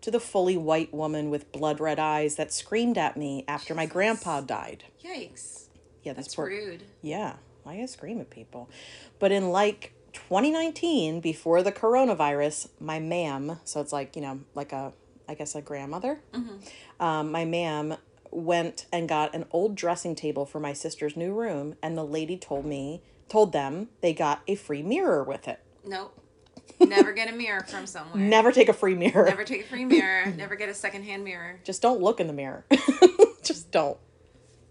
to 0.05 0.11
the 0.11 0.19
fully 0.19 0.55
white 0.55 0.93
woman 0.93 1.31
with 1.31 1.51
blood 1.51 1.79
red 1.79 1.97
eyes 1.97 2.35
that 2.35 2.53
screamed 2.53 2.95
at 2.95 3.17
me 3.17 3.43
after 3.47 3.73
my 3.73 3.87
grandpa 3.87 4.39
died. 4.39 4.83
yikes 5.03 5.69
Yeah, 6.03 6.13
that's 6.13 6.35
poor 6.35 6.45
rude 6.45 6.83
yeah, 7.01 7.37
I 7.65 7.77
gotta 7.77 7.87
scream 7.87 8.21
at 8.21 8.29
people. 8.29 8.69
But 9.17 9.31
in 9.31 9.49
like 9.49 9.93
2019, 10.13 11.21
before 11.21 11.63
the 11.63 11.71
coronavirus, 11.71 12.69
my 12.79 12.99
ma'am, 12.99 13.57
so 13.63 13.81
it's 13.81 13.91
like, 13.91 14.15
you 14.15 14.21
know, 14.21 14.41
like 14.53 14.73
a, 14.73 14.93
I 15.27 15.33
guess 15.33 15.55
a 15.55 15.61
grandmother, 15.63 16.19
um, 16.99 17.31
my 17.31 17.43
ma'am 17.43 17.95
went 18.29 18.85
and 18.93 19.09
got 19.09 19.33
an 19.33 19.45
old 19.49 19.73
dressing 19.73 20.13
table 20.13 20.45
for 20.45 20.59
my 20.59 20.73
sister's 20.73 21.17
new 21.17 21.33
room, 21.33 21.77
and 21.81 21.97
the 21.97 22.05
lady 22.05 22.37
told 22.37 22.67
me, 22.67 23.01
told 23.27 23.53
them 23.53 23.89
they 24.01 24.13
got 24.13 24.43
a 24.47 24.53
free 24.53 24.83
mirror 24.83 25.23
with 25.23 25.47
it. 25.47 25.61
Nope. 25.83 26.15
Never 26.79 27.13
get 27.13 27.29
a 27.29 27.35
mirror 27.35 27.61
from 27.61 27.85
somewhere. 27.87 28.17
Never 28.21 28.51
take 28.51 28.69
a 28.69 28.73
free 28.73 28.95
mirror. 28.95 29.25
Never 29.25 29.43
take 29.43 29.61
a 29.61 29.67
free 29.67 29.85
mirror. 29.85 30.25
Never 30.27 30.55
get 30.55 30.69
a 30.69 30.73
secondhand 30.73 31.23
mirror. 31.23 31.59
Just 31.63 31.81
don't 31.81 32.01
look 32.01 32.19
in 32.19 32.27
the 32.27 32.33
mirror. 32.33 32.65
Just 33.43 33.71
don't, 33.71 33.97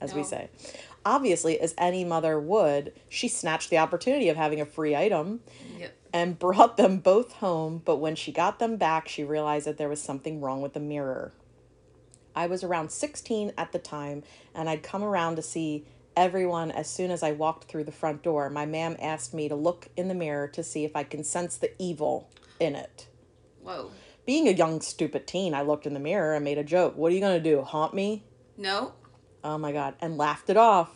as 0.01 0.15
we 0.15 0.23
say. 0.23 0.49
Obviously, 1.07 1.61
as 1.61 1.75
any 1.77 2.05
mother 2.05 2.41
would, 2.41 2.93
she 3.09 3.29
snatched 3.29 3.71
the 3.71 3.79
opportunity 3.79 4.29
of 4.29 4.37
having 4.37 4.61
a 4.61 4.65
free 4.67 4.97
item 4.97 5.41
Yep. 5.79 5.95
and 6.13 6.39
brought 6.39 6.77
them 6.77 6.99
both 6.99 7.33
home, 7.35 7.83
but 7.85 7.97
when 7.97 8.17
she 8.17 8.33
got 8.33 8.59
them 8.59 8.77
back, 8.77 9.07
she 9.09 9.23
realized 9.23 9.67
that 9.67 9.77
there 9.77 9.89
was 9.89 10.01
something 10.03 10.41
wrong 10.41 10.63
with 10.63 10.73
the 10.73 10.81
mirror. 10.81 11.33
I 12.35 12.47
was 12.47 12.65
around 12.65 12.91
16 12.91 13.53
at 13.59 13.73
the 13.73 13.79
time, 13.79 14.23
and 14.55 14.69
I'd 14.69 14.83
come 14.83 15.05
around 15.05 15.37
to 15.37 15.43
see 15.43 15.85
everyone 16.17 16.71
as 16.71 16.89
soon 16.89 17.11
as 17.11 17.23
I 17.23 17.33
walked 17.33 17.65
through 17.65 17.85
the 17.85 17.93
front 17.93 18.23
door. 18.23 18.51
My 18.51 18.67
ma'am 18.67 18.97
asked 19.01 19.35
me 19.35 19.49
to 19.49 19.55
look 19.55 19.89
in 19.97 20.09
the 20.09 20.15
mirror 20.15 20.49
to 20.49 20.63
see 20.63 20.85
if 20.85 20.95
I 20.97 21.05
can 21.05 21.25
sense 21.25 21.57
the 21.57 21.71
evil 21.81 22.31
in 22.61 22.75
it. 22.75 23.09
Whoa. 23.63 23.91
Being 24.27 24.49
a 24.49 24.53
young, 24.53 24.81
stupid 24.81 25.27
teen, 25.27 25.55
I 25.55 25.63
looked 25.63 25.87
in 25.87 25.95
the 25.95 26.01
mirror 26.01 26.35
and 26.35 26.45
made 26.45 26.59
a 26.59 26.65
joke. 26.65 26.97
What 26.97 27.13
are 27.13 27.15
you 27.15 27.21
going 27.21 27.43
to 27.43 27.51
do? 27.51 27.63
Haunt 27.63 27.95
me? 27.95 28.25
No. 28.57 28.95
Oh 29.43 29.59
my 29.59 29.73
God. 29.73 29.95
And 30.01 30.17
laughed 30.17 30.49
it 30.49 30.57
off. 30.57 30.91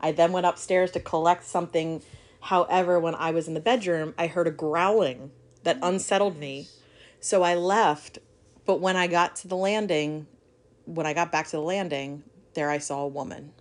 I 0.00 0.12
then 0.12 0.32
went 0.32 0.46
upstairs 0.46 0.90
to 0.92 1.00
collect 1.00 1.44
something. 1.44 2.02
However, 2.40 3.00
when 3.00 3.14
I 3.14 3.30
was 3.30 3.48
in 3.48 3.54
the 3.54 3.60
bedroom, 3.60 4.14
I 4.18 4.26
heard 4.26 4.46
a 4.46 4.50
growling 4.50 5.30
that 5.62 5.78
oh 5.82 5.88
unsettled 5.88 6.38
me. 6.38 6.68
So 7.20 7.42
I 7.42 7.54
left. 7.54 8.18
But 8.66 8.80
when 8.80 8.96
I 8.96 9.06
got 9.06 9.36
to 9.36 9.48
the 9.48 9.56
landing, 9.56 10.26
when 10.84 11.06
I 11.06 11.14
got 11.14 11.32
back 11.32 11.46
to 11.46 11.56
the 11.56 11.62
landing, 11.62 12.24
there 12.54 12.70
I 12.70 12.78
saw 12.78 13.02
a 13.02 13.08
woman. 13.08 13.52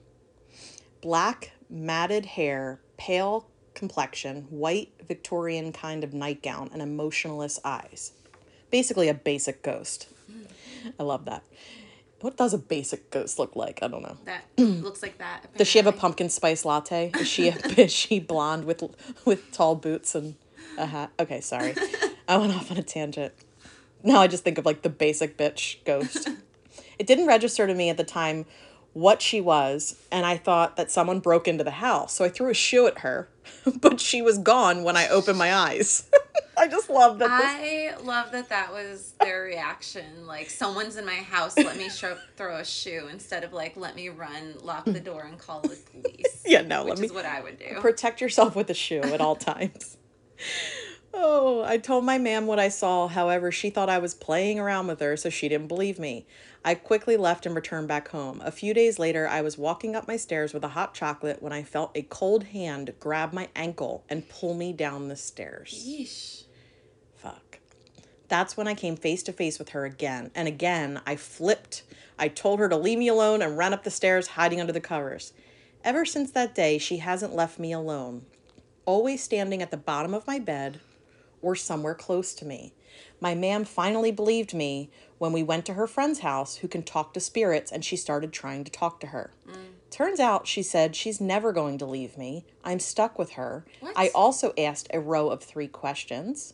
Black, 1.06 1.52
matted 1.70 2.26
hair, 2.26 2.80
pale 2.98 3.46
complexion, 3.76 4.48
white 4.50 4.92
Victorian 5.08 5.72
kind 5.72 6.04
of 6.04 6.16
nightgown, 6.16 6.72
and 6.74 6.82
emotionless 6.82 7.60
eyes. 7.64 8.14
Basically, 8.72 9.08
a 9.08 9.14
basic 9.14 9.62
ghost. 9.62 10.08
I 11.00 11.04
love 11.04 11.26
that. 11.26 11.44
What 12.22 12.38
does 12.38 12.56
a 12.56 12.58
basic 12.58 13.12
ghost 13.12 13.38
look 13.38 13.56
like? 13.56 13.84
I 13.84 13.88
don't 13.88 14.02
know. 14.02 14.18
That 14.26 14.46
looks 14.58 15.04
like 15.04 15.20
that. 15.20 15.56
Does 15.56 15.68
she 15.68 15.78
have 15.78 15.86
a 15.86 15.92
pumpkin 15.92 16.28
spice 16.28 16.66
latte? 16.66 17.12
Is 17.20 17.28
she 17.28 17.50
is 17.50 17.94
she 17.94 18.20
blonde 18.20 18.66
with 18.66 18.82
with 19.26 19.52
tall 19.52 19.76
boots 19.76 20.16
and 20.16 20.34
a 20.76 20.88
hat? 20.88 21.12
Okay, 21.20 21.40
sorry, 21.40 21.76
I 22.28 22.38
went 22.38 22.52
off 22.52 22.72
on 22.72 22.78
a 22.78 22.84
tangent. 22.84 23.32
Now 24.02 24.22
I 24.22 24.26
just 24.28 24.44
think 24.44 24.58
of 24.58 24.66
like 24.66 24.82
the 24.82 24.90
basic 24.90 25.38
bitch 25.38 25.84
ghost. 25.86 26.30
it 26.98 27.06
didn't 27.06 27.28
register 27.28 27.68
to 27.68 27.76
me 27.76 27.92
at 27.92 27.98
the 27.98 28.04
time 28.04 28.48
what 28.96 29.22
she 29.22 29.42
was, 29.42 29.98
and 30.10 30.26
I 30.26 30.38
thought 30.38 30.78
that 30.78 30.90
someone 30.90 31.20
broke 31.20 31.50
into 31.50 31.66
the 31.66 31.72
house, 31.72 32.14
so 32.14 32.24
I 32.24 32.30
threw 32.30 32.50
a 32.50 32.54
shoe 32.54 32.88
at 32.88 33.00
her, 33.00 33.28
but 33.82 34.00
she 34.00 34.22
was 34.22 34.38
gone 34.38 34.84
when 34.84 34.96
I 34.96 35.10
opened 35.10 35.38
my 35.38 35.54
eyes. 35.54 36.10
I 36.58 36.70
just 36.70 36.90
love 36.90 37.20
that. 37.20 37.28
This, 37.28 38.00
I 38.00 38.02
love 38.02 38.32
that 38.32 38.48
that 38.48 38.72
was 38.72 39.14
their 39.20 39.42
reaction. 39.42 40.26
Like, 40.26 40.50
someone's 40.50 40.96
in 40.96 41.06
my 41.06 41.16
house, 41.16 41.58
let 41.58 41.76
me 41.76 41.90
show, 41.90 42.18
throw 42.38 42.56
a 42.56 42.64
shoe 42.64 43.10
instead 43.12 43.44
of 43.44 43.52
like, 43.52 43.76
let 43.76 43.98
me 43.98 44.08
run, 44.08 44.54
lock 44.62 44.86
the 44.86 45.02
door, 45.02 45.24
and 45.24 45.38
call 45.38 45.60
the 45.60 45.78
police. 45.92 46.44
yeah, 46.46 46.62
no, 46.62 46.86
which 46.86 46.92
let 46.92 47.00
me 47.00 47.06
is 47.08 47.12
what 47.12 47.26
I 47.26 47.42
would 47.42 47.60
do. 47.60 47.82
protect 47.82 48.22
yourself 48.22 48.56
with 48.56 48.70
a 48.70 48.74
shoe 48.74 49.02
at 49.02 49.20
all 49.20 49.36
times. 49.36 49.98
I 51.66 51.78
told 51.78 52.06
my 52.06 52.18
ma'am 52.18 52.46
what 52.46 52.60
I 52.60 52.70
saw. 52.70 53.08
However, 53.08 53.52
she 53.52 53.70
thought 53.70 53.90
I 53.90 53.98
was 53.98 54.14
playing 54.14 54.60
around 54.60 54.88
with 54.88 55.00
her, 55.00 55.18
so 55.18 55.30
she 55.30 55.50
didn't 55.50 55.68
believe 55.68 55.98
me. 55.98 56.26
I 56.64 56.76
quickly 56.76 57.18
left 57.18 57.46
and 57.46 57.56
returned 57.56 57.88
back 57.88 58.10
home. 58.10 58.42
A 58.44 58.52
few 58.52 58.74
days 58.74 59.00
later, 59.00 59.28
I 59.28 59.42
was 59.42 59.58
walking 59.58 59.96
up 59.96 60.08
my 60.08 60.18
stairs 60.18 60.54
with 60.54 60.64
a 60.64 60.70
hot 60.70 60.94
chocolate 60.94 61.42
when 61.42 61.54
I 61.54 61.64
felt 61.64 61.92
a 61.96 62.04
cold 62.04 62.46
hand 62.46 62.94
grab 63.00 63.34
my 63.34 63.50
ankle 63.56 64.04
and 64.10 64.30
pull 64.30 64.54
me 64.54 64.74
down 64.74 65.08
the 65.08 65.16
stairs. 65.16 65.86
Yeesh. 65.88 66.44
Fuck. 67.16 67.60
That's 68.28 68.56
when 68.56 68.68
I 68.68 68.74
came 68.74 68.96
face 68.96 69.24
to 69.24 69.34
face 69.34 69.60
with 69.60 69.70
her 69.70 69.86
again. 69.86 70.32
And 70.36 70.48
again, 70.48 71.02
I 71.06 71.16
flipped. 71.16 71.84
I 72.18 72.28
told 72.28 72.60
her 72.60 72.70
to 72.70 72.78
leave 72.78 73.00
me 73.00 73.08
alone 73.08 73.42
and 73.42 73.58
ran 73.58 73.74
up 73.74 73.84
the 73.84 73.92
stairs, 73.92 74.28
hiding 74.30 74.62
under 74.62 74.74
the 74.74 74.82
covers. 74.82 75.34
Ever 75.84 76.06
since 76.06 76.32
that 76.32 76.56
day, 76.56 76.78
she 76.78 76.98
hasn't 76.98 77.36
left 77.36 77.60
me 77.60 77.72
alone, 77.72 78.26
always 78.86 79.22
standing 79.22 79.62
at 79.62 79.70
the 79.72 79.78
bottom 79.78 80.14
of 80.14 80.26
my 80.26 80.40
bed 80.40 80.80
or 81.42 81.56
somewhere 81.56 81.96
close 81.96 82.34
to 82.36 82.46
me. 82.46 82.74
My 83.20 83.36
ma'am 83.36 83.66
finally 83.66 84.12
believed 84.12 84.54
me 84.54 84.90
when 85.18 85.32
we 85.32 85.44
went 85.44 85.66
to 85.66 85.74
her 85.74 85.88
friend's 85.88 86.20
house 86.20 86.58
who 86.58 86.68
can 86.68 86.84
talk 86.84 87.14
to 87.14 87.20
spirits 87.20 87.72
and 87.72 87.84
she 87.84 87.96
started 87.96 88.32
trying 88.32 88.64
to 88.64 88.72
talk 88.72 89.00
to 89.02 89.08
her. 89.08 89.32
Turns 89.90 90.20
out, 90.20 90.46
she 90.46 90.62
said, 90.62 90.96
she's 90.96 91.22
never 91.22 91.54
going 91.54 91.78
to 91.78 91.86
leave 91.86 92.18
me. 92.18 92.46
I'm 92.64 92.80
stuck 92.80 93.18
with 93.18 93.32
her. 93.34 93.66
What? 93.80 93.94
I 93.96 94.10
also 94.14 94.54
asked 94.58 94.88
a 94.94 95.00
row 95.00 95.30
of 95.30 95.42
three 95.42 95.70
questions. 95.70 96.54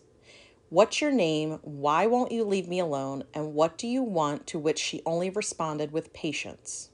What's 0.70 1.02
your 1.02 1.12
name? 1.12 1.60
Why 1.64 2.06
won't 2.06 2.32
you 2.32 2.44
leave 2.44 2.68
me 2.68 2.80
alone? 2.80 3.24
And 3.34 3.54
what 3.54 3.78
do 3.78 3.88
you 3.88 4.04
want? 4.04 4.46
To 4.48 4.60
which 4.60 4.80
she 4.80 5.02
only 5.06 5.30
responded 5.30 5.92
with 5.92 6.14
patience. 6.14 6.92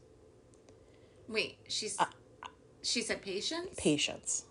Wait, 1.28 1.58
she's. 1.68 2.00
Uh, 2.00 2.06
she 2.82 3.02
said 3.02 3.22
patience? 3.22 3.76
Patience. 3.78 4.46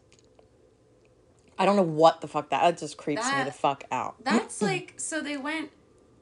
I 1.59 1.65
don't 1.67 1.77
know 1.77 1.83
what 1.83 2.21
the 2.21 2.29
fuck 2.29 2.51
that, 2.51 2.63
that 2.63 2.79
just 2.79 2.97
creeps 2.97 3.25
me 3.33 3.45
the 3.45 3.53
fuck 3.53 3.85
out. 3.91 4.17
That's 4.25 4.61
like. 4.63 4.95
So 4.97 5.21
they 5.21 5.37
went 5.37 5.71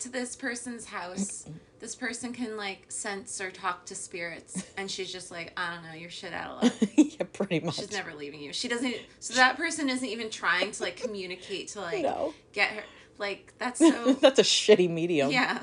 to 0.00 0.08
this 0.08 0.36
person's 0.36 0.86
house. 0.86 1.46
This 1.80 1.94
person 1.94 2.32
can 2.32 2.56
like 2.56 2.86
sense 2.90 3.40
or 3.40 3.50
talk 3.50 3.84
to 3.86 3.94
spirits, 3.94 4.64
and 4.78 4.90
she's 4.90 5.12
just 5.12 5.30
like, 5.30 5.52
I 5.56 5.74
don't 5.74 5.84
know, 5.84 5.92
you're 5.94 6.08
shit 6.10 6.32
out 6.32 6.50
of 6.56 6.62
luck. 6.62 6.72
yeah, 6.96 7.26
pretty 7.32 7.60
much. 7.60 7.76
She's 7.76 7.92
never 7.92 8.14
leaving 8.14 8.40
you. 8.40 8.52
She 8.52 8.68
doesn't. 8.68 8.94
So 9.20 9.34
that 9.34 9.56
person 9.56 9.90
isn't 9.90 10.08
even 10.08 10.30
trying 10.30 10.70
to 10.72 10.82
like 10.82 10.96
communicate 10.96 11.68
to 11.68 11.80
like 11.80 12.02
No. 12.02 12.32
get 12.52 12.70
her. 12.70 12.82
Like 13.18 13.52
that's 13.58 13.78
so. 13.80 14.12
That's 14.20 14.38
a 14.38 14.42
shitty 14.42 14.88
medium. 14.90 15.30
yeah. 15.30 15.60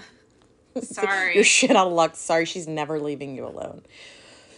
Sorry. 0.82 1.36
You're 1.36 1.44
shit 1.44 1.72
out 1.72 1.88
of 1.88 1.94
luck. 1.94 2.16
Sorry, 2.16 2.46
she's 2.46 2.68
never 2.68 3.00
leaving 3.00 3.36
you 3.36 3.46
alone. 3.46 3.82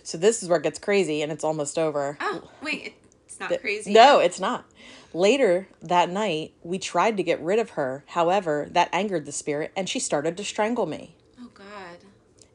So 0.03 0.17
this 0.17 0.43
is 0.43 0.49
where 0.49 0.59
it 0.59 0.63
gets 0.63 0.77
crazy 0.79 1.21
and 1.21 1.31
it's 1.31 1.43
almost 1.43 1.79
over. 1.79 2.17
oh 2.21 2.49
wait, 2.61 2.95
it's 3.25 3.39
not 3.39 3.59
crazy. 3.61 3.93
No, 3.93 4.19
it's 4.19 4.39
not. 4.39 4.65
Later 5.13 5.67
that 5.81 6.09
night, 6.09 6.53
we 6.63 6.79
tried 6.79 7.17
to 7.17 7.23
get 7.23 7.41
rid 7.41 7.59
of 7.59 7.71
her. 7.71 8.03
However, 8.07 8.67
that 8.71 8.89
angered 8.91 9.25
the 9.25 9.31
spirit 9.31 9.71
and 9.75 9.87
she 9.87 9.99
started 9.99 10.35
to 10.37 10.43
strangle 10.43 10.87
me. 10.87 11.15
Oh 11.39 11.49
God. 11.53 11.97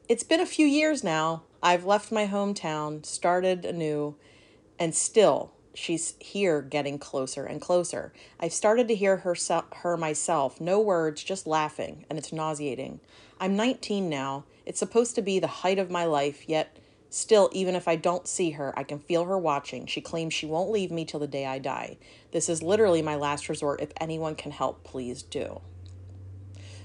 It's 0.09 0.23
been 0.23 0.41
a 0.41 0.45
few 0.45 0.65
years 0.65 1.03
now. 1.03 1.43
I've 1.63 1.85
left 1.85 2.11
my 2.11 2.27
hometown, 2.27 3.05
started 3.05 3.65
anew, 3.65 4.15
and 4.77 4.93
still 4.93 5.53
she's 5.73 6.15
here 6.19 6.61
getting 6.61 6.99
closer 6.99 7.45
and 7.45 7.61
closer. 7.61 8.11
I've 8.39 8.53
started 8.53 8.87
to 8.89 8.95
hear 8.95 9.17
her, 9.17 9.35
her 9.77 9.97
myself, 9.97 10.59
no 10.59 10.79
words, 10.79 11.23
just 11.23 11.47
laughing, 11.47 12.05
and 12.09 12.19
it's 12.19 12.33
nauseating. 12.33 12.99
I'm 13.39 13.55
19 13.55 14.09
now. 14.09 14.43
It's 14.65 14.79
supposed 14.79 15.15
to 15.15 15.21
be 15.21 15.39
the 15.39 15.47
height 15.47 15.79
of 15.79 15.89
my 15.89 16.05
life, 16.05 16.47
yet 16.47 16.77
still, 17.09 17.49
even 17.51 17.75
if 17.75 17.87
I 17.87 17.95
don't 17.95 18.27
see 18.27 18.51
her, 18.51 18.77
I 18.77 18.83
can 18.83 18.99
feel 18.99 19.25
her 19.25 19.37
watching. 19.37 19.85
She 19.85 20.01
claims 20.01 20.33
she 20.33 20.45
won't 20.45 20.71
leave 20.71 20.91
me 20.91 21.05
till 21.05 21.19
the 21.19 21.27
day 21.27 21.45
I 21.45 21.59
die. 21.59 21.97
This 22.31 22.49
is 22.49 22.61
literally 22.63 23.01
my 23.01 23.15
last 23.15 23.49
resort. 23.49 23.81
If 23.81 23.91
anyone 23.99 24.35
can 24.35 24.51
help, 24.51 24.83
please 24.83 25.23
do. 25.23 25.61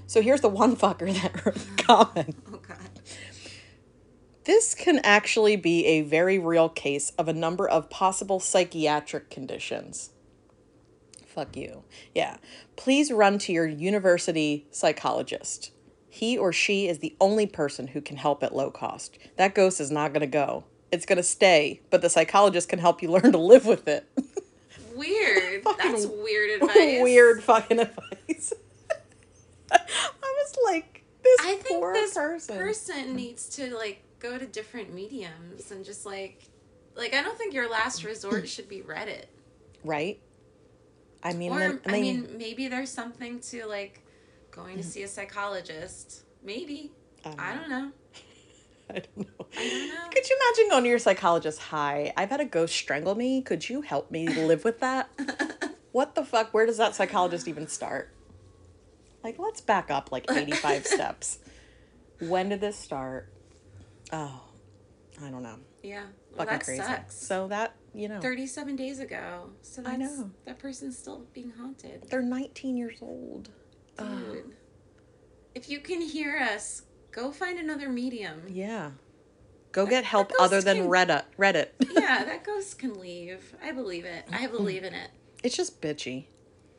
So 0.07 0.21
here's 0.21 0.41
the 0.41 0.49
one 0.49 0.75
fucker 0.77 1.13
that 1.21 1.45
wrote 1.45 1.55
the 1.55 1.83
comment. 1.83 2.35
Oh 2.51 2.57
God. 2.57 2.77
This 4.45 4.75
can 4.75 4.99
actually 4.99 5.55
be 5.55 5.85
a 5.85 6.01
very 6.01 6.37
real 6.37 6.69
case 6.69 7.11
of 7.17 7.27
a 7.27 7.33
number 7.33 7.67
of 7.67 7.89
possible 7.89 8.39
psychiatric 8.39 9.31
conditions. 9.31 10.11
Fuck 11.25 11.57
you. 11.57 11.83
Yeah. 12.13 12.37
Please 12.75 13.11
run 13.11 13.39
to 13.39 13.51
your 13.51 13.67
university 13.67 14.67
psychologist. 14.69 15.71
He 16.15 16.37
or 16.37 16.53
she 16.53 16.87
is 16.87 16.99
the 16.99 17.13
only 17.19 17.45
person 17.45 17.87
who 17.87 17.99
can 17.99 18.15
help 18.15 18.41
at 18.41 18.55
low 18.55 18.71
cost. 18.71 19.17
That 19.35 19.53
ghost 19.53 19.81
is 19.81 19.91
not 19.91 20.13
going 20.13 20.21
to 20.21 20.27
go. 20.27 20.63
It's 20.89 21.05
going 21.05 21.17
to 21.17 21.23
stay, 21.23 21.81
but 21.89 22.01
the 22.01 22.09
psychologist 22.09 22.69
can 22.69 22.79
help 22.79 23.01
you 23.01 23.11
learn 23.11 23.33
to 23.33 23.37
live 23.37 23.65
with 23.65 23.85
it. 23.89 24.05
Weird. 24.95 25.65
That's 25.77 26.05
weird 26.05 26.51
advice. 26.61 27.01
Weird 27.03 27.43
fucking 27.43 27.79
advice. 27.81 28.53
I 29.69 29.77
was 30.21 30.55
like, 30.63 31.03
this 31.21 31.39
I 31.41 31.55
think 31.55 31.81
poor 31.81 31.93
this 31.93 32.13
person. 32.13 32.57
person 32.57 33.15
needs 33.15 33.49
to 33.57 33.75
like 33.75 34.01
go 34.19 34.37
to 34.37 34.45
different 34.45 34.93
mediums 34.93 35.69
and 35.71 35.83
just 35.83 36.05
like, 36.05 36.43
like 36.95 37.13
I 37.13 37.21
don't 37.23 37.37
think 37.37 37.53
your 37.53 37.69
last 37.69 38.05
resort 38.05 38.47
should 38.55 38.69
be 38.69 38.79
Reddit. 38.79 39.25
right? 39.83 40.17
I 41.23 41.33
mean, 41.33 41.51
Or 41.51 41.59
then- 41.59 41.81
I 41.87 41.99
mean, 41.99 42.29
maybe 42.37 42.69
there's 42.69 42.89
something 42.91 43.39
to 43.51 43.65
like 43.65 43.99
going 44.55 44.77
to 44.77 44.83
see 44.83 45.03
a 45.03 45.07
psychologist. 45.07 46.23
Maybe 46.43 46.91
I 47.25 47.55
don't 47.55 47.69
know. 47.69 47.91
I 48.89 48.93
don't 48.93 49.17
know. 49.17 49.45
I 49.57 49.69
don't 49.69 49.87
know. 49.89 50.09
Could 50.11 50.29
you 50.29 50.39
imagine 50.41 50.69
going 50.69 50.83
to 50.83 50.89
your 50.89 50.99
psychologist? 50.99 51.59
Hi, 51.59 52.13
I've 52.15 52.29
had 52.29 52.39
a 52.39 52.45
ghost 52.45 52.75
strangle 52.75 53.15
me. 53.15 53.41
Could 53.41 53.67
you 53.67 53.81
help 53.81 54.11
me 54.11 54.27
live 54.27 54.63
with 54.63 54.79
that? 54.79 55.09
what 55.91 56.13
the 56.15 56.23
fuck? 56.23 56.53
Where 56.53 56.65
does 56.65 56.77
that 56.77 56.93
psychologist 56.95 57.47
even 57.47 57.67
start? 57.67 58.13
Like, 59.23 59.39
let's 59.39 59.59
back 59.59 59.89
up 59.89 60.11
like 60.11 60.29
85 60.29 60.85
steps. 60.87 61.39
When 62.19 62.49
did 62.49 62.61
this 62.61 62.77
start? 62.77 63.33
Oh, 64.13 64.43
I 65.23 65.29
don't 65.31 65.41
know. 65.41 65.57
Yeah, 65.81 66.03
well, 66.35 66.45
Fucking 66.45 66.51
that 66.51 66.63
crazy. 66.65 66.81
sucks. 66.83 67.15
So 67.15 67.47
that, 67.47 67.75
you 67.93 68.07
know, 68.07 68.19
37 68.21 68.75
days 68.75 68.99
ago. 68.99 69.49
So 69.63 69.81
that's, 69.81 69.93
I 69.93 69.97
know. 69.97 70.31
that 70.45 70.59
person's 70.59 70.97
still 70.97 71.25
being 71.33 71.51
haunted. 71.57 72.03
they're 72.09 72.21
19 72.21 72.77
years 72.77 72.99
old. 73.01 73.49
Dude. 73.97 74.53
If 75.53 75.69
you 75.69 75.79
can 75.79 76.01
hear 76.01 76.37
us, 76.37 76.83
go 77.11 77.31
find 77.31 77.57
another 77.59 77.89
medium. 77.89 78.43
Yeah. 78.49 78.91
Go 79.71 79.85
get 79.85 80.03
help 80.05 80.31
other 80.39 80.61
than 80.61 80.77
can- 80.77 80.87
Reddit. 80.87 81.23
Reddit. 81.37 81.69
yeah, 81.91 82.23
that 82.23 82.43
ghost 82.45 82.77
can 82.79 82.99
leave. 82.99 83.55
I 83.63 83.71
believe 83.71 84.05
it. 84.05 84.25
I 84.31 84.47
believe 84.47 84.83
in 84.83 84.93
it. 84.93 85.09
it's 85.43 85.55
just 85.57 85.81
bitchy. 85.81 86.25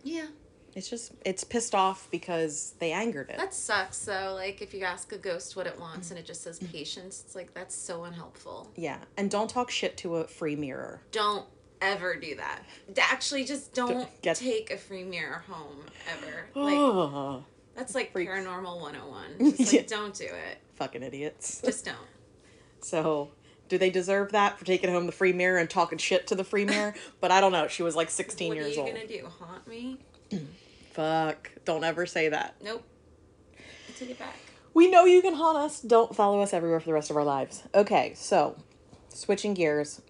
Yeah. 0.02 0.26
It's 0.74 0.90
just, 0.90 1.12
it's 1.24 1.42
pissed 1.42 1.74
off 1.74 2.08
because 2.10 2.74
they 2.80 2.92
angered 2.92 3.30
it. 3.30 3.38
That 3.38 3.54
sucks 3.54 4.04
though. 4.04 4.34
Like 4.34 4.60
if 4.60 4.74
you 4.74 4.84
ask 4.84 5.10
a 5.12 5.18
ghost 5.18 5.56
what 5.56 5.66
it 5.66 5.78
wants 5.80 6.10
and 6.10 6.18
it 6.18 6.26
just 6.26 6.42
says 6.42 6.58
patience, 6.58 7.22
it's 7.24 7.34
like 7.34 7.54
that's 7.54 7.74
so 7.74 8.04
unhelpful. 8.04 8.70
Yeah. 8.76 8.98
And 9.16 9.30
don't 9.30 9.48
talk 9.48 9.70
shit 9.70 9.96
to 9.98 10.16
a 10.16 10.26
free 10.26 10.54
mirror. 10.56 11.00
Don't 11.12 11.46
ever 11.80 12.16
do 12.16 12.36
that. 12.36 12.62
Actually, 12.98 13.44
just 13.44 13.72
don't 13.74 14.08
get- 14.22 14.36
take 14.36 14.70
a 14.70 14.76
free 14.76 15.04
mirror 15.04 15.44
home 15.48 15.84
ever. 16.10 16.46
Like 16.54 16.74
Oh, 16.76 17.44
that's 17.74 17.94
like 17.94 18.12
Freaks. 18.12 18.30
paranormal 18.32 18.80
101. 18.80 19.54
Just 19.56 19.72
like 19.72 19.86
don't 19.86 20.14
do 20.14 20.24
it. 20.24 20.58
fucking 20.76 21.02
idiots. 21.02 21.60
Just 21.64 21.84
don't. 21.84 21.96
So, 22.80 23.30
do 23.68 23.78
they 23.78 23.90
deserve 23.90 24.32
that 24.32 24.58
for 24.58 24.64
taking 24.64 24.90
home 24.90 25.06
the 25.06 25.12
free 25.12 25.32
mirror 25.32 25.58
and 25.58 25.68
talking 25.68 25.98
shit 25.98 26.26
to 26.28 26.34
the 26.36 26.44
free 26.44 26.64
mirror? 26.66 26.94
But 27.20 27.32
I 27.32 27.40
don't 27.40 27.50
know. 27.52 27.66
She 27.68 27.82
was 27.82 27.96
like 27.96 28.10
16 28.10 28.48
what 28.48 28.56
years 28.56 28.78
old. 28.78 28.86
What 28.86 28.96
are 28.96 29.00
you 29.00 29.06
gonna 29.08 29.22
do? 29.22 29.28
Haunt 29.44 29.66
me? 29.66 29.98
Fuck. 30.92 31.50
Don't 31.64 31.82
ever 31.84 32.06
say 32.06 32.28
that. 32.28 32.54
Nope. 32.62 32.84
I 33.58 33.92
take 33.98 34.10
it 34.10 34.18
back. 34.18 34.36
We 34.74 34.90
know 34.90 35.04
you 35.04 35.20
can 35.22 35.34
haunt 35.34 35.56
us. 35.58 35.80
Don't 35.80 36.14
follow 36.14 36.40
us 36.40 36.52
everywhere 36.52 36.80
for 36.80 36.86
the 36.86 36.92
rest 36.92 37.10
of 37.10 37.16
our 37.16 37.24
lives. 37.24 37.62
Okay, 37.74 38.12
so 38.14 38.56
switching 39.08 39.54
gears, 39.54 40.00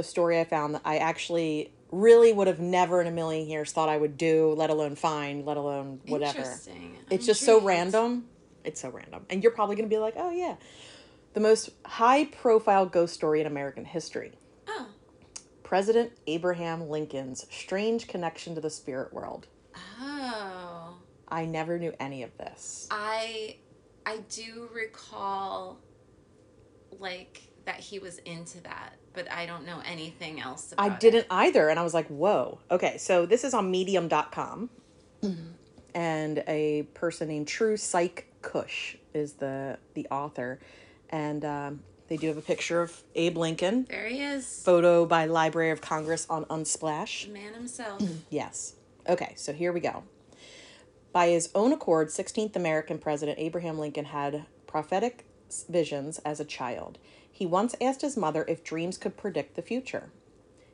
the 0.00 0.04
story 0.08 0.40
I 0.40 0.44
found 0.44 0.76
that 0.76 0.82
I 0.82 0.96
actually 0.96 1.74
really 1.92 2.32
would 2.32 2.46
have 2.46 2.58
never 2.58 3.02
in 3.02 3.06
a 3.06 3.10
million 3.10 3.46
years 3.46 3.70
thought 3.70 3.90
I 3.90 3.98
would 3.98 4.16
do, 4.16 4.54
let 4.56 4.70
alone 4.70 4.94
find, 4.94 5.44
let 5.44 5.58
alone 5.58 6.00
whatever. 6.06 6.38
Interesting. 6.38 6.96
It's 7.10 7.24
I'm 7.24 7.26
just 7.26 7.42
so 7.42 7.60
random. 7.60 8.24
It's 8.64 8.80
so 8.80 8.88
random. 8.88 9.26
And 9.28 9.42
you're 9.42 9.52
probably 9.52 9.76
going 9.76 9.88
to 9.88 9.94
be 9.94 9.98
like, 9.98 10.14
oh, 10.16 10.30
yeah. 10.30 10.56
The 11.34 11.40
most 11.40 11.68
high 11.84 12.24
profile 12.24 12.86
ghost 12.86 13.12
story 13.12 13.42
in 13.42 13.46
American 13.46 13.84
history 13.84 14.32
Oh. 14.66 14.86
President 15.62 16.12
Abraham 16.26 16.88
Lincoln's 16.88 17.46
strange 17.50 18.08
connection 18.08 18.54
to 18.54 18.60
the 18.62 18.70
spirit 18.70 19.12
world. 19.12 19.48
Oh. 20.00 20.96
I 21.28 21.44
never 21.44 21.78
knew 21.78 21.92
any 22.00 22.22
of 22.22 22.36
this. 22.38 22.88
I 22.90 23.58
I 24.06 24.18
do 24.30 24.68
recall 24.74 25.78
like 26.98 27.42
that 27.66 27.80
he 27.80 27.98
was 27.98 28.18
into 28.18 28.60
that, 28.62 28.94
but 29.12 29.30
I 29.30 29.46
don't 29.46 29.66
know 29.66 29.80
anything 29.86 30.40
else 30.40 30.72
about 30.72 30.90
I 30.90 30.98
didn't 30.98 31.26
either. 31.30 31.68
And 31.68 31.78
I 31.78 31.82
was 31.82 31.94
like, 31.94 32.06
whoa. 32.08 32.60
Okay, 32.70 32.96
so 32.98 33.26
this 33.26 33.44
is 33.44 33.54
on 33.54 33.70
medium.com. 33.70 34.70
and 35.94 36.42
a 36.46 36.82
person 36.94 37.28
named 37.28 37.48
True 37.48 37.76
Psych 37.76 38.26
Cush 38.42 38.96
is 39.12 39.34
the, 39.34 39.78
the 39.94 40.06
author. 40.10 40.60
And 41.10 41.44
um, 41.44 41.80
they 42.08 42.16
do 42.16 42.28
have 42.28 42.36
a 42.38 42.42
picture 42.42 42.80
of 42.82 43.02
Abe 43.14 43.36
Lincoln, 43.36 43.86
There 43.88 44.06
he 44.08 44.22
is. 44.22 44.62
photo 44.64 45.04
by 45.06 45.26
Library 45.26 45.70
of 45.70 45.80
Congress 45.80 46.26
on 46.30 46.44
Unsplash. 46.46 47.26
The 47.26 47.32
man 47.32 47.54
himself. 47.54 48.02
Yes. 48.30 48.74
Okay, 49.08 49.32
so 49.36 49.52
here 49.52 49.72
we 49.72 49.80
go. 49.80 50.04
By 51.12 51.28
his 51.28 51.50
own 51.54 51.72
accord, 51.72 52.08
16th 52.08 52.54
American 52.54 52.98
President 52.98 53.38
Abraham 53.40 53.78
Lincoln 53.78 54.04
had 54.04 54.44
prophetic 54.68 55.24
visions 55.68 56.18
as 56.24 56.40
a 56.40 56.44
child. 56.44 56.98
He 57.30 57.46
once 57.46 57.74
asked 57.80 58.02
his 58.02 58.16
mother 58.16 58.44
if 58.48 58.64
dreams 58.64 58.98
could 58.98 59.16
predict 59.16 59.56
the 59.56 59.62
future. 59.62 60.10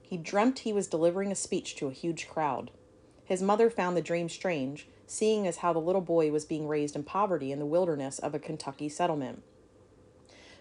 He 0.02 0.16
dreamt 0.16 0.60
he 0.60 0.72
was 0.72 0.86
delivering 0.86 1.32
a 1.32 1.36
speech 1.36 1.74
to 1.76 1.88
a 1.88 1.92
huge 1.92 2.28
crowd. 2.28 2.70
His 3.24 3.42
mother 3.42 3.70
found 3.70 3.96
the 3.96 4.02
dream 4.02 4.28
strange, 4.28 4.86
seeing 5.06 5.46
as 5.46 5.58
how 5.58 5.72
the 5.72 5.80
little 5.80 6.00
boy 6.00 6.30
was 6.30 6.44
being 6.44 6.68
raised 6.68 6.94
in 6.94 7.02
poverty 7.02 7.50
in 7.52 7.58
the 7.58 7.66
wilderness 7.66 8.18
of 8.18 8.34
a 8.34 8.38
Kentucky 8.38 8.88
settlement. 8.88 9.42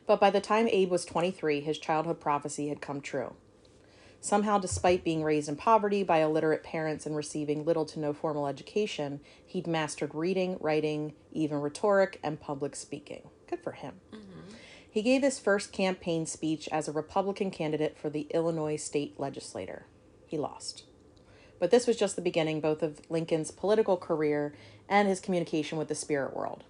But 0.08 0.20
by 0.20 0.30
the 0.30 0.42
time 0.42 0.68
Abe 0.68 0.92
was 0.92 1.06
23, 1.06 1.62
his 1.62 1.78
childhood 1.78 2.20
prophecy 2.20 2.70
had 2.70 2.82
come 2.82 3.02
true. 3.02 3.36
Somehow, 4.22 4.58
despite 4.58 5.04
being 5.04 5.24
raised 5.24 5.48
in 5.48 5.56
poverty 5.56 6.02
by 6.02 6.24
illiterate 6.24 6.64
parents 6.64 7.06
and 7.06 7.16
receiving 7.16 7.64
little 7.64 7.86
to 7.86 8.00
no 8.00 8.14
formal 8.14 8.48
education, 8.48 9.20
he'd 9.46 9.68
mastered 9.68 10.16
reading, 10.16 10.58
writing, 10.60 11.14
even 11.32 11.60
rhetoric, 11.60 12.20
and 12.24 12.40
public 12.40 12.76
speaking. 12.76 13.30
Good 13.50 13.62
for 13.62 13.74
him. 13.74 14.02
He 14.90 15.02
gave 15.02 15.24
his 15.24 15.40
first 15.40 15.74
campaign 15.74 16.26
speech 16.26 16.70
as 16.72 16.88
a 16.88 16.94
Republican 16.94 17.52
candidate 17.52 17.98
for 17.98 18.10
the 18.10 18.28
Illinois 18.30 18.78
state 18.78 19.20
legislature. 19.20 19.88
He 20.26 20.38
lost. 20.38 20.84
But 21.60 21.70
this 21.72 21.86
was 21.86 21.98
just 21.98 22.16
the 22.16 22.22
beginning 22.22 22.62
both 22.62 22.82
of 22.82 23.02
Lincoln's 23.10 23.52
political 23.52 23.98
career 23.98 24.56
and 24.88 25.08
his 25.08 25.20
communication 25.20 25.78
with 25.78 25.90
the 25.90 25.96
spirit 25.96 26.36
world. 26.36 26.64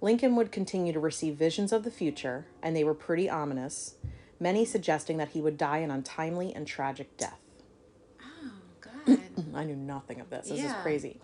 Lincoln 0.00 0.36
would 0.36 0.52
continue 0.52 0.92
to 0.92 1.00
receive 1.00 1.36
visions 1.36 1.72
of 1.72 1.82
the 1.82 1.90
future, 1.90 2.46
and 2.62 2.76
they 2.76 2.84
were 2.84 2.94
pretty 2.94 3.30
ominous, 3.30 3.94
many 4.38 4.64
suggesting 4.64 5.16
that 5.16 5.30
he 5.30 5.40
would 5.40 5.56
die 5.56 5.78
an 5.78 5.90
untimely 5.90 6.54
and 6.54 6.66
tragic 6.66 7.16
death. 7.16 7.40
Oh 8.20 8.50
God. 8.80 9.18
I 9.54 9.64
knew 9.64 9.76
nothing 9.76 10.20
of 10.20 10.28
this. 10.28 10.48
This 10.48 10.62
is 10.62 10.72
crazy. 10.82 11.20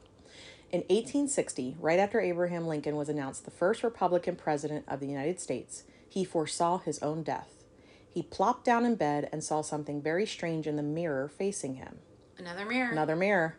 In 0.73 0.81
1860, 0.81 1.77
right 1.79 1.99
after 1.99 2.19
Abraham 2.19 2.67
Lincoln 2.67 2.97
was 2.97 3.11
announced 3.11 3.45
the 3.45 3.51
first 3.51 3.83
Republican 3.83 4.37
president 4.37 4.87
of 4.89 5.01
the 5.01 5.07
United 5.07 5.39
States, 5.39 5.85
he 6.09 6.25
foresaw 6.25 6.79
his 6.79 6.99
own 7.01 7.23
death. 7.23 7.63
He 8.09 8.23
plopped 8.23 8.65
down 8.65 8.87
in 8.87 8.95
bed 8.95 9.29
and 9.31 9.45
saw 9.45 9.61
something 9.61 10.01
very 10.01 10.25
strange 10.25 10.67
in 10.67 10.77
the 10.77 10.83
mirror 10.83 11.29
facing 11.29 11.75
him. 11.75 11.99
Another 12.39 12.65
mirror. 12.65 12.91
Another 12.91 13.17
mirror. 13.17 13.59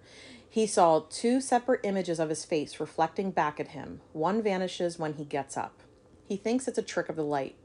He 0.49 0.65
saw 0.65 1.02
two 1.08 1.39
separate 1.39 1.82
images 1.84 2.19
of 2.19 2.30
his 2.30 2.45
face 2.45 2.80
reflecting 2.80 3.30
back 3.30 3.60
at 3.60 3.69
him. 3.69 4.02
One 4.12 4.41
vanishes 4.41 4.97
when 4.97 5.13
he 5.13 5.23
gets 5.23 5.56
up. 5.56 5.82
He 6.28 6.36
thinks 6.36 6.67
it's 6.67 6.80
a 6.80 6.84
trick 6.84 7.10
of 7.10 7.15
the 7.15 7.23
light. 7.23 7.56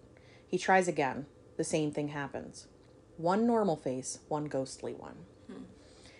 He 0.46 0.58
tries 0.58 0.88
again. 0.88 1.24
The 1.56 1.64
same 1.64 1.90
thing 1.90 2.08
happens. 2.08 2.66
One 3.16 3.46
normal 3.46 3.76
face, 3.76 4.18
one 4.28 4.44
ghostly 4.44 4.92
one. 4.92 5.16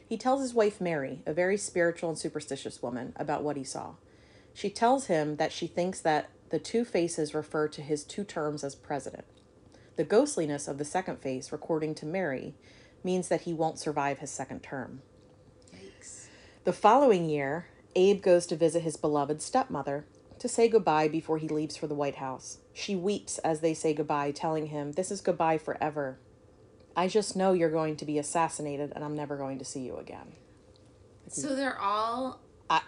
He 0.09 0.17
tells 0.17 0.41
his 0.41 0.55
wife 0.55 0.81
Mary, 0.81 1.21
a 1.27 1.35
very 1.35 1.59
spiritual 1.59 2.09
and 2.09 2.19
superstitious 2.19 2.83
woman, 2.83 3.13
about 3.17 3.43
what 3.43 3.59
he 3.59 3.65
saw. 3.65 3.95
She 4.55 4.71
tells 4.71 5.07
him 5.07 5.37
that 5.37 5.53
she 5.53 5.67
thinks 5.67 6.01
that 6.01 6.31
the 6.49 6.59
two 6.59 6.87
faces 6.87 7.35
refer 7.35 7.69
to 7.69 7.83
his 7.83 8.05
two 8.05 8.25
terms 8.25 8.65
as 8.65 8.75
president. 8.75 9.27
The 9.97 10.05
ghostliness 10.05 10.67
of 10.67 10.79
the 10.79 10.85
second 10.85 11.19
face, 11.19 11.53
according 11.53 11.95
to 11.97 12.07
Mary, 12.07 12.55
means 13.05 13.29
that 13.29 13.43
he 13.43 13.53
won't 13.53 13.79
survive 13.79 14.21
his 14.21 14.31
second 14.31 14.63
term. 14.63 15.03
Yikes. 15.77 16.29
The 16.65 16.73
following 16.73 17.29
year, 17.29 17.67
Abe 17.95 18.23
goes 18.23 18.47
to 18.47 18.57
visit 18.57 18.83
his 18.83 18.97
beloved 18.97 19.43
stepmother 19.43 20.07
to 20.39 20.49
say 20.49 20.69
goodbye 20.69 21.09
before 21.09 21.37
he 21.37 21.49
leaves 21.49 21.77
for 21.77 21.87
the 21.87 21.95
White 21.95 22.17
House. 22.17 22.59
She 22.73 22.97
weeps 22.97 23.39
as 23.39 23.61
they 23.61 23.75
say 23.75 23.93
goodbye, 23.93 24.31
telling 24.31 24.69
him, 24.69 24.93
This 24.93 25.11
is 25.11 25.21
goodbye 25.21 25.59
forever. 25.59 26.19
I 26.99 27.07
just 27.07 27.37
know 27.37 27.53
you're 27.53 27.71
going 27.71 27.97
to 27.99 28.05
be 28.05 28.19
assassinated 28.19 28.93
and 28.95 29.05
I'm 29.05 29.15
never 29.15 29.37
going 29.37 29.59
to 29.61 29.65
see 29.65 29.81
you 29.81 29.97
again. 29.99 30.33
So 31.29 31.55
they're 31.55 31.79
all, 31.79 32.41
I 32.69 32.81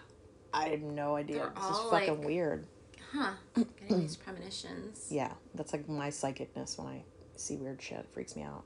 I 0.53 0.67
have 0.69 0.81
no 0.81 1.15
idea. 1.15 1.49
This 1.55 1.63
is 1.69 1.77
fucking 1.89 2.17
like- 2.19 2.25
weird. 2.27 2.67
huh? 3.13 3.31
Getting 3.79 4.01
these 4.01 4.17
premonitions. 4.17 5.07
Yeah, 5.09 5.31
that's 5.55 5.71
like 5.71 5.87
my 5.87 6.09
psychicness 6.09 6.77
when 6.77 6.87
I 6.87 7.03
see 7.37 7.55
weird 7.55 7.81
shit. 7.81 7.99
It 7.99 8.09
freaks 8.13 8.35
me 8.35 8.43
out. 8.43 8.65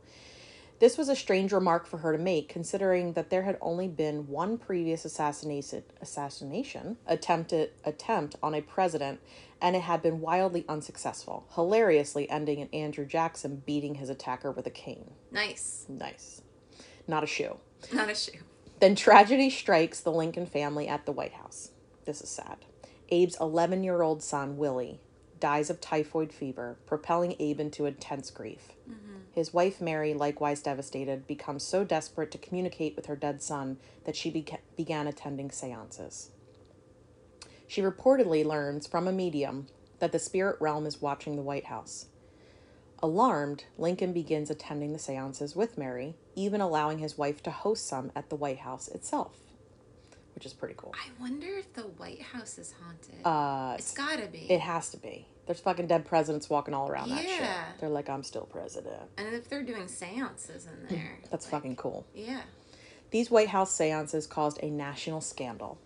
This 0.79 0.97
was 0.97 1.07
a 1.07 1.15
strange 1.15 1.53
remark 1.53 1.87
for 1.87 1.99
her 1.99 2.11
to 2.11 2.17
make, 2.21 2.49
considering 2.49 3.13
that 3.13 3.29
there 3.29 3.43
had 3.43 3.57
only 3.61 3.87
been 3.87 4.27
one 4.27 4.57
previous 4.57 5.05
assassination 5.05 5.83
assassination 6.01 6.97
attempted 7.07 7.71
attempt 7.85 8.35
on 8.43 8.53
a 8.53 8.61
president, 8.61 9.21
and 9.61 9.75
it 9.75 9.83
had 9.83 10.01
been 10.01 10.19
wildly 10.19 10.65
unsuccessful, 10.67 11.47
hilariously 11.55 12.29
ending 12.29 12.59
in 12.59 12.67
Andrew 12.73 13.05
Jackson 13.05 13.63
beating 13.65 13.95
his 13.95 14.09
attacker 14.09 14.51
with 14.51 14.67
a 14.67 14.71
cane. 14.71 15.11
Nice. 15.31 15.85
Nice, 15.87 16.41
not 17.07 17.23
a 17.23 17.27
shoe. 17.27 17.57
Not 17.93 18.09
a 18.09 18.15
shoe. 18.15 18.39
Then 18.81 18.95
tragedy 18.95 19.49
strikes 19.49 20.01
the 20.01 20.11
Lincoln 20.11 20.45
family 20.45 20.87
at 20.89 21.05
the 21.05 21.13
White 21.13 21.33
House. 21.33 21.71
This 22.05 22.21
is 22.21 22.29
sad. 22.29 22.57
Abe's 23.11 23.37
11 23.39 23.83
year 23.83 24.01
old 24.01 24.21
son, 24.21 24.57
Willie, 24.57 24.99
dies 25.39 25.69
of 25.69 25.79
typhoid 25.79 26.33
fever, 26.33 26.77
propelling 26.85 27.35
Abe 27.39 27.61
into 27.61 27.85
intense 27.85 28.29
grief. 28.29 28.73
Mm. 28.89 29.04
His 29.35 29.53
wife, 29.53 29.81
Mary, 29.81 30.13
likewise 30.13 30.61
devastated, 30.61 31.27
becomes 31.27 31.61
so 31.61 31.83
desperate 31.83 32.31
to 32.31 32.37
communicate 32.37 32.95
with 32.95 33.07
her 33.07 33.17
dead 33.17 33.43
son 33.43 33.77
that 34.05 34.15
she 34.15 34.31
beca- 34.31 34.59
began 34.77 35.07
attending 35.07 35.51
seances. 35.51 36.31
She 37.67 37.81
reportedly 37.81 38.45
learns 38.45 38.87
from 38.87 39.09
a 39.09 39.11
medium 39.11 39.67
that 39.99 40.13
the 40.13 40.19
spirit 40.19 40.55
realm 40.61 40.85
is 40.85 41.01
watching 41.01 41.35
the 41.35 41.41
White 41.41 41.65
House. 41.65 42.05
Alarmed, 43.03 43.65
Lincoln 43.77 44.13
begins 44.13 44.49
attending 44.49 44.93
the 44.93 44.99
seances 44.99 45.53
with 45.53 45.77
Mary, 45.77 46.15
even 46.35 46.61
allowing 46.61 46.99
his 46.99 47.17
wife 47.17 47.43
to 47.43 47.51
host 47.51 47.85
some 47.85 48.13
at 48.15 48.29
the 48.29 48.37
White 48.37 48.59
House 48.59 48.87
itself, 48.87 49.37
which 50.33 50.45
is 50.45 50.53
pretty 50.53 50.75
cool. 50.77 50.93
I 50.95 51.09
wonder 51.21 51.57
if 51.57 51.73
the 51.73 51.81
White 51.81 52.21
House 52.21 52.57
is 52.57 52.73
haunted. 52.81 53.25
Uh, 53.25 53.75
it's 53.77 53.93
gotta 53.93 54.27
be. 54.27 54.49
it 54.49 54.61
has 54.61 54.91
to 54.91 54.97
be. 54.97 55.27
There's 55.45 55.59
fucking 55.59 55.87
dead 55.87 56.05
presidents 56.05 56.49
walking 56.49 56.73
all 56.73 56.89
around 56.89 57.09
that 57.09 57.21
shit. 57.21 57.79
They're 57.79 57.89
like, 57.89 58.09
I'm 58.09 58.23
still 58.23 58.45
president. 58.45 59.03
and 59.17 59.33
if 59.33 59.47
they're 59.47 59.63
doing 59.63 59.87
seances 59.87 60.65
in 60.65 60.87
hmm. 60.87 60.95
there, 60.95 61.19
That's 61.29 61.45
like, 61.45 61.51
fucking 61.51 61.75
cool. 61.75 62.05
Yeah. 62.15 62.41
These 63.11 63.29
White 63.29 63.49
House 63.49 63.73
seances 63.73 64.25
caused 64.27 64.59
a 64.61 64.69
national 64.69 65.21
scandal, 65.21 65.77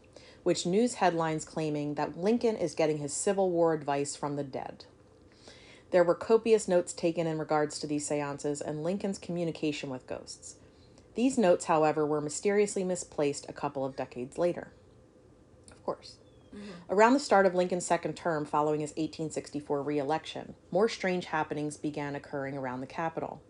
which 0.43 0.65
news 0.65 0.95
headlines 0.95 1.45
claiming 1.45 1.95
that 1.95 2.17
Lincoln 2.17 2.55
is 2.55 2.73
getting 2.73 2.99
his 2.99 3.13
Civil 3.13 3.51
War 3.51 3.73
advice 3.73 4.15
from 4.15 4.35
the 4.35 4.43
dead. 4.43 4.85
There 5.91 6.03
were 6.03 6.15
copious 6.15 6.67
notes 6.67 6.93
taken 6.93 7.27
in 7.27 7.37
regards 7.39 7.79
to 7.79 7.87
these 7.87 8.07
seances 8.07 8.61
and 8.61 8.83
Lincoln's 8.83 9.17
communication 9.17 9.89
with 9.89 10.07
ghosts. 10.07 10.55
These 11.15 11.37
notes, 11.37 11.65
however, 11.65 12.05
were 12.05 12.21
mysteriously 12.21 12.83
misplaced 12.83 13.45
a 13.49 13.53
couple 13.53 13.83
of 13.83 13.95
decades 13.95 14.37
later. 14.37 14.71
Of 15.71 15.83
course. 15.83 16.15
Mm-hmm. 16.55 16.93
Around 16.93 17.13
the 17.13 17.19
start 17.19 17.45
of 17.45 17.55
Lincoln's 17.55 17.85
second 17.85 18.13
term 18.15 18.45
following 18.45 18.81
his 18.81 18.91
1864 18.91 19.83
reelection, 19.83 20.55
more 20.71 20.89
strange 20.89 21.25
happenings 21.25 21.77
began 21.77 22.15
occurring 22.15 22.57
around 22.57 22.81
the 22.81 22.87
Capitol. 22.87 23.41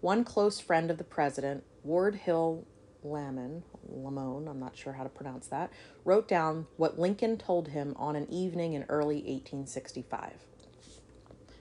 One 0.00 0.24
close 0.24 0.60
friend 0.60 0.90
of 0.90 0.98
the 0.98 1.04
president, 1.04 1.64
Ward 1.82 2.16
Hill 2.16 2.66
Lamon, 3.02 3.62
Lamone, 3.90 4.48
I'm 4.48 4.58
not 4.58 4.76
sure 4.76 4.94
how 4.94 5.02
to 5.02 5.08
pronounce 5.08 5.46
that, 5.48 5.70
wrote 6.04 6.26
down 6.26 6.66
what 6.76 6.98
Lincoln 6.98 7.36
told 7.36 7.68
him 7.68 7.94
on 7.98 8.16
an 8.16 8.30
evening 8.30 8.72
in 8.72 8.84
early 8.88 9.16
1865. 9.16 10.32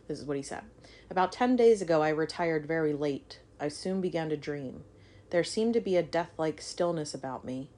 This 0.08 0.20
is 0.20 0.26
what 0.26 0.38
he 0.38 0.44
said. 0.44 0.64
About 1.10 1.32
10 1.32 1.56
days 1.56 1.82
ago, 1.82 2.02
I 2.02 2.10
retired 2.10 2.66
very 2.66 2.94
late. 2.94 3.40
I 3.60 3.68
soon 3.68 4.02
began 4.02 4.30
to 4.30 4.38
dream. 4.38 4.84
There 5.30 5.44
seemed 5.44 5.74
to 5.74 5.82
be 5.82 5.96
a 5.98 6.04
death 6.04 6.32
like 6.38 6.62
stillness 6.62 7.14
about 7.14 7.46
me. 7.46 7.70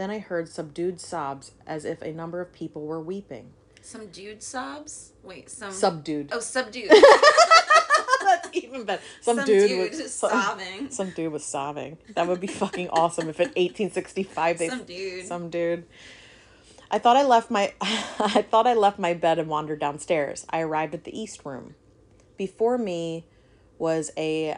Then 0.00 0.10
I 0.10 0.18
heard 0.18 0.48
subdued 0.48 0.98
sobs 0.98 1.52
as 1.66 1.84
if 1.84 2.00
a 2.00 2.10
number 2.10 2.40
of 2.40 2.54
people 2.54 2.86
were 2.86 3.02
weeping. 3.02 3.50
Some 3.82 4.06
dude 4.06 4.42
sobs. 4.42 5.12
Wait, 5.22 5.50
some. 5.50 5.72
Subdued. 5.72 6.30
oh, 6.32 6.40
subdued. 6.40 6.90
That's 8.22 8.48
Even 8.54 8.84
better. 8.84 9.02
Some, 9.20 9.36
Some 9.36 9.44
dude, 9.44 9.68
dude 9.68 9.90
was 9.90 10.00
is 10.00 10.14
some, 10.14 10.30
sobbing. 10.30 10.90
Some 10.90 11.10
dude 11.10 11.30
was 11.30 11.44
sobbing. 11.44 11.98
That 12.14 12.26
would 12.28 12.40
be 12.40 12.46
fucking 12.46 12.88
awesome 12.88 13.28
if 13.28 13.40
in 13.40 13.48
1865 13.48 14.56
they 14.56 14.68
Some 14.70 14.84
dude. 14.84 15.26
some 15.26 15.50
dude. 15.50 15.84
I 16.90 16.98
thought 16.98 17.18
I 17.18 17.24
left 17.24 17.50
my 17.50 17.74
I 17.82 18.40
thought 18.50 18.66
I 18.66 18.72
left 18.72 18.98
my 18.98 19.12
bed 19.12 19.38
and 19.38 19.50
wandered 19.50 19.80
downstairs. 19.80 20.46
I 20.48 20.60
arrived 20.60 20.94
at 20.94 21.04
the 21.04 21.14
east 21.14 21.44
room. 21.44 21.74
Before 22.38 22.78
me 22.78 23.26
was 23.76 24.12
a 24.16 24.56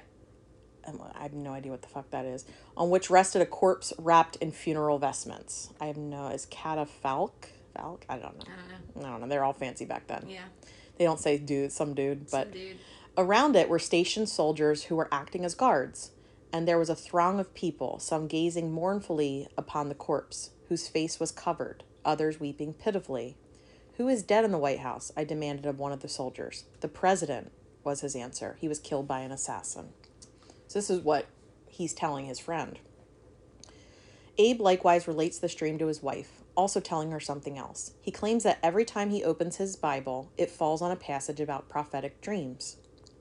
I 0.86 1.22
have 1.22 1.32
no 1.32 1.52
idea 1.52 1.70
what 1.70 1.82
the 1.82 1.88
fuck 1.88 2.10
that 2.10 2.24
is. 2.24 2.44
On 2.76 2.90
which 2.90 3.10
rested 3.10 3.42
a 3.42 3.46
corpse 3.46 3.92
wrapped 3.98 4.36
in 4.36 4.52
funeral 4.52 4.98
vestments. 4.98 5.70
I 5.80 5.86
have 5.86 5.96
no 5.96 6.28
is 6.28 6.46
catafalque? 6.46 7.48
Falque? 7.76 8.04
I 8.08 8.18
don't 8.18 8.36
know. 8.38 8.44
I 8.46 8.72
don't 8.72 8.96
know. 8.96 9.08
I 9.08 9.10
don't 9.12 9.20
know. 9.22 9.28
They're 9.28 9.44
all 9.44 9.52
fancy 9.52 9.84
back 9.84 10.06
then. 10.06 10.24
Yeah. 10.28 10.44
They 10.98 11.04
don't 11.04 11.20
say 11.20 11.38
dude, 11.38 11.72
some 11.72 11.94
dude, 11.94 12.30
but 12.30 12.48
Some 12.48 12.52
dude. 12.52 12.76
Around 13.16 13.56
it 13.56 13.68
were 13.68 13.78
stationed 13.78 14.28
soldiers 14.28 14.84
who 14.84 14.96
were 14.96 15.08
acting 15.12 15.44
as 15.44 15.54
guards, 15.54 16.12
and 16.52 16.66
there 16.66 16.78
was 16.78 16.90
a 16.90 16.94
throng 16.94 17.40
of 17.40 17.54
people, 17.54 17.98
some 17.98 18.26
gazing 18.26 18.72
mournfully 18.72 19.48
upon 19.56 19.88
the 19.88 19.94
corpse, 19.94 20.50
whose 20.68 20.88
face 20.88 21.20
was 21.20 21.30
covered, 21.30 21.84
others 22.04 22.40
weeping 22.40 22.72
pitifully. 22.74 23.36
Who 23.96 24.08
is 24.08 24.22
dead 24.22 24.44
in 24.44 24.52
the 24.52 24.58
White 24.58 24.80
House? 24.80 25.12
I 25.16 25.24
demanded 25.24 25.66
of 25.66 25.78
one 25.78 25.92
of 25.92 26.00
the 26.00 26.08
soldiers. 26.08 26.64
The 26.80 26.88
president, 26.88 27.52
was 27.84 28.00
his 28.00 28.16
answer. 28.16 28.56
He 28.60 28.68
was 28.68 28.78
killed 28.78 29.08
by 29.08 29.20
an 29.20 29.32
assassin. 29.32 29.88
So, 30.72 30.78
this 30.78 30.88
is 30.88 31.00
what 31.00 31.26
he's 31.68 31.92
telling 31.92 32.24
his 32.24 32.38
friend. 32.38 32.78
Abe 34.38 34.58
likewise 34.58 35.06
relates 35.06 35.38
this 35.38 35.54
dream 35.54 35.76
to 35.76 35.86
his 35.86 36.02
wife, 36.02 36.30
also 36.54 36.80
telling 36.80 37.10
her 37.10 37.20
something 37.20 37.58
else. 37.58 37.92
He 38.00 38.10
claims 38.10 38.42
that 38.44 38.58
every 38.62 38.86
time 38.86 39.10
he 39.10 39.22
opens 39.22 39.56
his 39.56 39.76
Bible, 39.76 40.32
it 40.38 40.50
falls 40.50 40.80
on 40.80 40.90
a 40.90 40.96
passage 40.96 41.40
about 41.40 41.68
prophetic 41.68 42.22
dreams. 42.22 42.78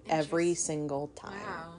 Every 0.07 0.53
single 0.55 1.09
time. 1.09 1.41
Wow. 1.41 1.73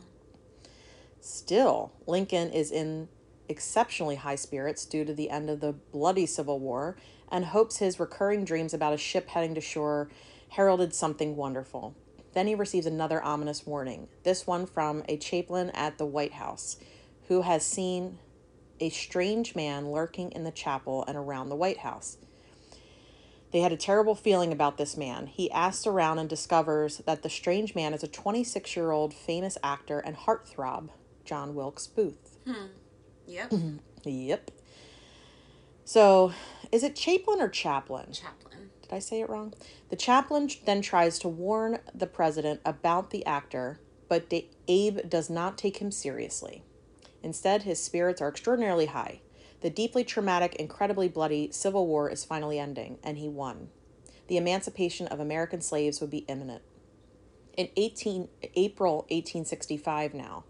Still, 1.23 1.93
Lincoln 2.07 2.51
is 2.51 2.71
in 2.71 3.09
exceptionally 3.49 4.17
high 4.17 4.35
spirits 4.35 4.85
due 4.85 5.07
to 5.07 5.15
the 5.15 5.31
end 5.31 5.49
of 5.49 5.61
the 5.61 5.73
bloody 5.73 6.27
Civil 6.27 6.59
War 6.59 6.99
and 7.31 7.47
hopes 7.47 7.79
his 7.79 7.99
recurring 7.99 8.45
dreams 8.45 8.75
about 8.75 8.93
a 8.93 8.99
ship 8.99 9.31
heading 9.31 9.55
to 9.55 9.63
shore 9.63 10.11
heralded 10.51 10.95
something 10.95 11.35
wonderful. 11.35 11.97
Then 12.33 12.47
he 12.47 12.55
receives 12.55 12.87
another 12.87 13.23
ominous 13.23 13.67
warning, 13.67 14.09
this 14.23 14.47
one 14.47 14.67
from 14.67 15.03
a 15.09 15.17
chaplain 15.17 15.71
at 15.71 15.99
the 15.99 16.07
White 16.07 16.35
House, 16.35 16.79
who 17.29 17.43
has 17.43 17.65
seen 17.65 18.19
a 18.81 18.89
strange 18.89 19.55
man 19.55 19.91
lurking 19.91 20.33
in 20.33 20.45
the 20.45 20.51
chapel 20.51 21.05
and 21.07 21.17
around 21.17 21.49
the 21.49 21.57
White 21.57 21.79
House. 21.79 22.17
They 23.53 23.61
had 23.61 23.73
a 23.73 23.77
terrible 23.77 24.15
feeling 24.15 24.51
about 24.51 24.79
this 24.79 24.97
man. 24.97 25.27
He 25.27 25.51
asks 25.51 25.87
around 25.87 26.19
and 26.19 26.29
discovers 26.29 26.99
that 26.99 27.23
the 27.23 27.29
strange 27.29 27.75
man 27.75 27.93
is 27.93 28.03
a 28.03 28.09
26 28.09 28.75
year 28.75 28.91
old 28.91 29.13
famous 29.13 29.59
actor 29.63 29.99
and 29.99 30.17
heartthrob, 30.17 30.89
John 31.25 31.55
Wilkes 31.55 31.87
Booth. 31.87 32.39
Hmm. 32.47 32.67
Yep. 33.27 33.53
Yep. 34.05 34.51
So, 35.85 36.33
is 36.73 36.83
it 36.83 36.97
Chaplin 36.97 37.41
or 37.41 37.49
Chaplin? 37.49 38.11
Chaplain. 38.11 38.42
Did 38.93 38.97
I 38.97 39.01
say 39.01 39.21
it 39.23 39.31
wrong? 39.31 39.55
The 39.89 39.97
chaplain 39.97 40.51
then 40.67 40.83
tries 40.83 41.19
to 41.21 41.29
warn 41.29 41.79
the 41.95 42.07
president 42.07 42.61
about 42.63 43.09
the 43.09 43.25
actor, 43.25 43.81
but 44.07 44.31
Abe 44.69 45.09
does 45.09 45.31
not 45.31 45.57
take 45.57 45.79
him 45.79 45.91
seriously. 45.91 46.63
Instead, 47.23 47.63
his 47.63 47.83
spirits 47.83 48.21
are 48.21 48.29
extraordinarily 48.29 48.85
high. 48.85 49.23
The 49.63 49.71
deeply 49.71 50.05
traumatic, 50.05 50.57
incredibly 50.57 51.09
bloody 51.09 51.51
Civil 51.53 51.87
War 51.87 52.11
is 52.11 52.27
finally 52.27 52.59
ending, 52.59 52.99
and 53.03 53.17
he 53.17 53.31
won. 53.31 53.71
The 54.29 54.37
emancipation 54.37 55.07
of 55.07 55.21
American 55.21 55.63
slaves 55.63 56.03
would 56.03 56.11
be 56.11 56.27
imminent. 56.29 56.61
In 57.57 57.71
18, 57.77 58.29
April 58.57 59.07
1865 59.09 60.13
now, 60.13 60.45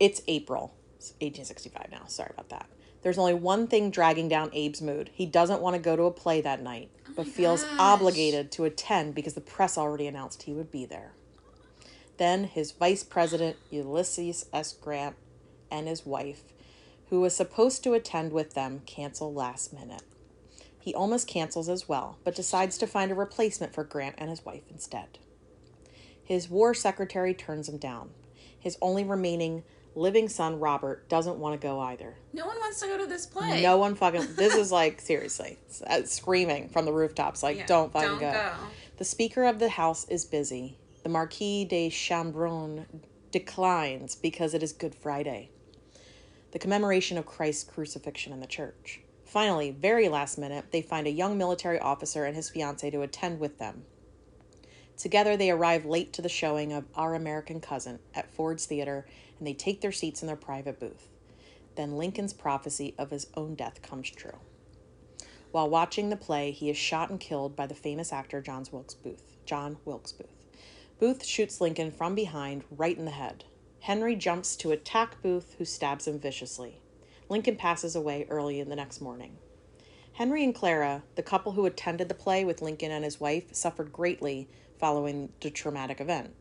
it's 0.00 0.22
April 0.26 0.74
1865 1.20 1.86
now, 1.92 2.06
sorry 2.08 2.32
about 2.34 2.48
that. 2.48 2.66
There's 3.02 3.18
only 3.18 3.34
one 3.34 3.66
thing 3.66 3.90
dragging 3.90 4.28
down 4.28 4.48
Abe's 4.48 4.80
mood. 4.80 5.10
He 5.12 5.26
doesn't 5.26 5.60
want 5.60 5.76
to 5.76 5.80
go 5.80 5.94
to 5.94 6.04
a 6.04 6.10
play 6.10 6.40
that 6.40 6.62
night, 6.62 6.90
but 7.14 7.26
feels 7.26 7.64
oh 7.64 7.68
gosh. 7.68 7.76
obligated 7.78 8.50
to 8.52 8.64
attend 8.64 9.14
because 9.14 9.34
the 9.34 9.40
press 9.40 9.78
already 9.78 10.06
announced 10.06 10.44
he 10.44 10.52
would 10.52 10.70
be 10.70 10.84
there. 10.84 11.12
Then 12.16 12.44
his 12.44 12.72
vice 12.72 13.02
president, 13.02 13.56
Ulysses 13.70 14.46
S. 14.52 14.72
Grant, 14.72 15.16
and 15.70 15.88
his 15.88 16.06
wife, 16.06 16.42
who 17.10 17.20
was 17.20 17.34
supposed 17.34 17.82
to 17.84 17.94
attend 17.94 18.32
with 18.32 18.54
them, 18.54 18.82
cancel 18.86 19.32
last 19.32 19.72
minute. 19.72 20.02
He 20.78 20.94
almost 20.94 21.26
cancels 21.26 21.68
as 21.68 21.88
well, 21.88 22.18
but 22.24 22.34
decides 22.34 22.76
to 22.78 22.86
find 22.86 23.10
a 23.10 23.14
replacement 23.14 23.74
for 23.74 23.84
Grant 23.84 24.16
and 24.18 24.30
his 24.30 24.44
wife 24.44 24.64
instead. 24.70 25.18
His 26.22 26.48
war 26.48 26.74
secretary 26.74 27.34
turns 27.34 27.68
him 27.68 27.78
down. 27.78 28.10
His 28.58 28.78
only 28.80 29.04
remaining 29.04 29.62
living 29.94 30.28
son, 30.28 30.58
Robert, 30.58 31.08
doesn't 31.08 31.38
want 31.38 31.60
to 31.60 31.64
go 31.66 31.80
either. 31.80 32.14
No 32.32 32.46
one 32.46 32.56
wants 32.58 32.80
to 32.80 32.86
go 32.86 32.98
to 32.98 33.06
this 33.06 33.26
play. 33.26 33.62
No 33.62 33.76
one 33.76 33.94
fucking. 33.94 34.34
This 34.34 34.54
is 34.54 34.72
like 34.72 35.00
seriously 35.00 35.58
uh, 35.86 36.02
screaming 36.04 36.68
from 36.68 36.84
the 36.84 36.92
rooftops, 36.92 37.42
like 37.42 37.56
Yeah, 37.56 37.66
don't 37.66 37.92
fucking 37.92 38.08
don't 38.08 38.20
go. 38.20 38.32
go. 38.32 38.52
The 38.96 39.04
Speaker 39.04 39.44
of 39.44 39.58
the 39.58 39.70
House 39.70 40.08
is 40.08 40.24
busy. 40.24 40.78
The 41.02 41.08
Marquis 41.08 41.64
de 41.64 41.90
Chambrun 41.90 42.86
declines 43.30 44.14
because 44.14 44.54
it 44.54 44.62
is 44.62 44.72
Good 44.72 44.94
Friday, 44.94 45.50
the 46.52 46.58
commemoration 46.58 47.18
of 47.18 47.26
Christ's 47.26 47.64
crucifixion 47.64 48.32
in 48.32 48.40
the 48.40 48.46
church. 48.46 49.00
Finally, 49.24 49.72
very 49.72 50.08
last 50.08 50.38
minute, 50.38 50.66
they 50.70 50.80
find 50.80 51.06
a 51.06 51.10
young 51.10 51.36
military 51.36 51.78
officer 51.80 52.24
and 52.24 52.36
his 52.36 52.48
fiancee 52.48 52.90
to 52.92 53.02
attend 53.02 53.40
with 53.40 53.58
them. 53.58 53.82
Together, 54.96 55.36
they 55.36 55.50
arrive 55.50 55.84
late 55.84 56.12
to 56.12 56.22
the 56.22 56.28
showing 56.28 56.72
of 56.72 56.84
Our 56.94 57.14
American 57.14 57.60
Cousin 57.60 57.98
at 58.14 58.32
Ford's 58.32 58.64
Theater 58.64 59.04
and 59.44 59.50
they 59.50 59.52
take 59.52 59.82
their 59.82 59.92
seats 59.92 60.22
in 60.22 60.26
their 60.26 60.36
private 60.36 60.80
booth. 60.80 61.10
Then 61.76 61.98
Lincoln's 61.98 62.32
prophecy 62.32 62.94
of 62.96 63.10
his 63.10 63.26
own 63.36 63.54
death 63.54 63.82
comes 63.82 64.08
true. 64.08 64.38
While 65.52 65.68
watching 65.68 66.08
the 66.08 66.16
play, 66.16 66.50
he 66.50 66.70
is 66.70 66.78
shot 66.78 67.10
and 67.10 67.20
killed 67.20 67.54
by 67.54 67.66
the 67.66 67.74
famous 67.74 68.10
actor 68.10 68.40
John 68.40 68.64
Wilkes 68.72 68.94
Booth. 68.94 69.36
John 69.44 69.76
Wilkes 69.84 70.12
Booth. 70.12 70.46
Booth 70.98 71.26
shoots 71.26 71.60
Lincoln 71.60 71.92
from 71.92 72.14
behind, 72.14 72.64
right 72.70 72.96
in 72.96 73.04
the 73.04 73.10
head. 73.10 73.44
Henry 73.80 74.16
jumps 74.16 74.56
to 74.56 74.70
attack 74.70 75.20
Booth, 75.20 75.56
who 75.58 75.66
stabs 75.66 76.08
him 76.08 76.18
viciously. 76.18 76.80
Lincoln 77.28 77.56
passes 77.56 77.94
away 77.94 78.26
early 78.30 78.60
in 78.60 78.70
the 78.70 78.76
next 78.76 79.02
morning. 79.02 79.36
Henry 80.14 80.42
and 80.42 80.54
Clara, 80.54 81.02
the 81.16 81.22
couple 81.22 81.52
who 81.52 81.66
attended 81.66 82.08
the 82.08 82.14
play 82.14 82.46
with 82.46 82.62
Lincoln 82.62 82.90
and 82.90 83.04
his 83.04 83.20
wife, 83.20 83.54
suffered 83.54 83.92
greatly 83.92 84.48
following 84.78 85.34
the 85.42 85.50
traumatic 85.50 86.00
event. 86.00 86.34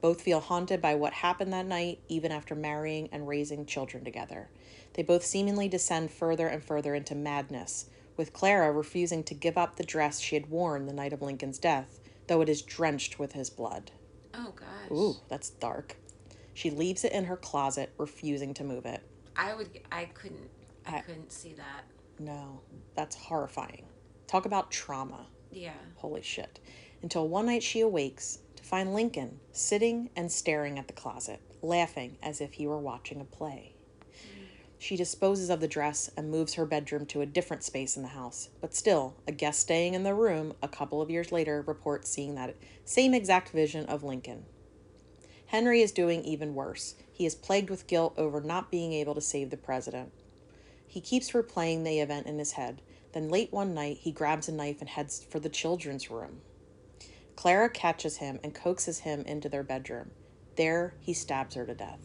Both 0.00 0.20
feel 0.22 0.40
haunted 0.40 0.80
by 0.82 0.94
what 0.94 1.12
happened 1.12 1.52
that 1.52 1.66
night, 1.66 2.00
even 2.08 2.30
after 2.32 2.54
marrying 2.54 3.08
and 3.12 3.26
raising 3.26 3.66
children 3.66 4.04
together. 4.04 4.48
They 4.94 5.02
both 5.02 5.24
seemingly 5.24 5.68
descend 5.68 6.10
further 6.10 6.46
and 6.48 6.62
further 6.62 6.94
into 6.94 7.14
madness, 7.14 7.86
with 8.16 8.32
Clara 8.32 8.72
refusing 8.72 9.22
to 9.24 9.34
give 9.34 9.58
up 9.58 9.76
the 9.76 9.84
dress 9.84 10.20
she 10.20 10.36
had 10.36 10.50
worn 10.50 10.86
the 10.86 10.92
night 10.92 11.12
of 11.12 11.22
Lincoln's 11.22 11.58
death, 11.58 11.98
though 12.28 12.40
it 12.40 12.48
is 12.48 12.62
drenched 12.62 13.18
with 13.18 13.32
his 13.32 13.50
blood. 13.50 13.90
Oh 14.34 14.52
gosh. 14.54 14.90
Ooh, 14.90 15.16
that's 15.28 15.50
dark. 15.50 15.96
She 16.54 16.70
leaves 16.70 17.04
it 17.04 17.12
in 17.12 17.24
her 17.24 17.36
closet, 17.36 17.92
refusing 17.98 18.54
to 18.54 18.64
move 18.64 18.86
it. 18.86 19.02
I 19.36 19.54
would. 19.54 19.68
I 19.92 20.06
couldn't. 20.06 20.48
I, 20.86 20.96
I- 20.96 21.00
couldn't 21.00 21.32
see 21.32 21.52
that. 21.54 21.84
No, 22.18 22.60
that's 22.94 23.14
horrifying. 23.16 23.84
Talk 24.26 24.46
about 24.46 24.70
trauma. 24.70 25.26
Yeah. 25.50 25.72
Holy 25.96 26.22
shit. 26.22 26.60
Until 27.02 27.28
one 27.28 27.44
night 27.46 27.62
she 27.62 27.80
awakes 27.80 28.38
find 28.66 28.92
Lincoln 28.92 29.38
sitting 29.52 30.10
and 30.16 30.30
staring 30.30 30.76
at 30.76 30.88
the 30.88 30.92
closet, 30.92 31.40
laughing 31.62 32.18
as 32.20 32.40
if 32.40 32.54
he 32.54 32.66
were 32.66 32.80
watching 32.80 33.20
a 33.20 33.24
play. 33.24 33.74
She 34.76 34.96
disposes 34.96 35.50
of 35.50 35.60
the 35.60 35.68
dress 35.68 36.10
and 36.16 36.32
moves 36.32 36.54
her 36.54 36.66
bedroom 36.66 37.06
to 37.06 37.20
a 37.20 37.26
different 37.26 37.62
space 37.62 37.96
in 37.96 38.02
the 38.02 38.08
house, 38.08 38.48
but 38.60 38.74
still, 38.74 39.14
a 39.26 39.30
guest 39.30 39.60
staying 39.60 39.94
in 39.94 40.02
the 40.02 40.14
room 40.14 40.52
a 40.60 40.68
couple 40.68 41.00
of 41.00 41.10
years 41.10 41.30
later 41.30 41.62
reports 41.64 42.10
seeing 42.10 42.34
that 42.34 42.56
same 42.84 43.14
exact 43.14 43.50
vision 43.50 43.86
of 43.86 44.02
Lincoln. 44.02 44.44
Henry 45.46 45.80
is 45.80 45.92
doing 45.92 46.24
even 46.24 46.56
worse. 46.56 46.96
He 47.12 47.24
is 47.24 47.36
plagued 47.36 47.70
with 47.70 47.86
guilt 47.86 48.14
over 48.18 48.40
not 48.40 48.72
being 48.72 48.92
able 48.92 49.14
to 49.14 49.20
save 49.20 49.50
the 49.50 49.56
president. 49.56 50.10
He 50.88 51.00
keeps 51.00 51.30
replaying 51.30 51.84
the 51.84 52.00
event 52.00 52.26
in 52.26 52.40
his 52.40 52.52
head. 52.52 52.82
Then, 53.12 53.28
late 53.28 53.52
one 53.52 53.74
night, 53.74 53.98
he 54.00 54.10
grabs 54.10 54.48
a 54.48 54.52
knife 54.52 54.80
and 54.80 54.88
heads 54.88 55.24
for 55.30 55.38
the 55.38 55.48
children's 55.48 56.10
room. 56.10 56.40
Clara 57.36 57.68
catches 57.68 58.16
him 58.16 58.40
and 58.42 58.54
coaxes 58.54 59.00
him 59.00 59.20
into 59.22 59.48
their 59.48 59.62
bedroom. 59.62 60.10
There, 60.56 60.94
he 61.00 61.12
stabs 61.12 61.54
her 61.54 61.66
to 61.66 61.74
death. 61.74 62.00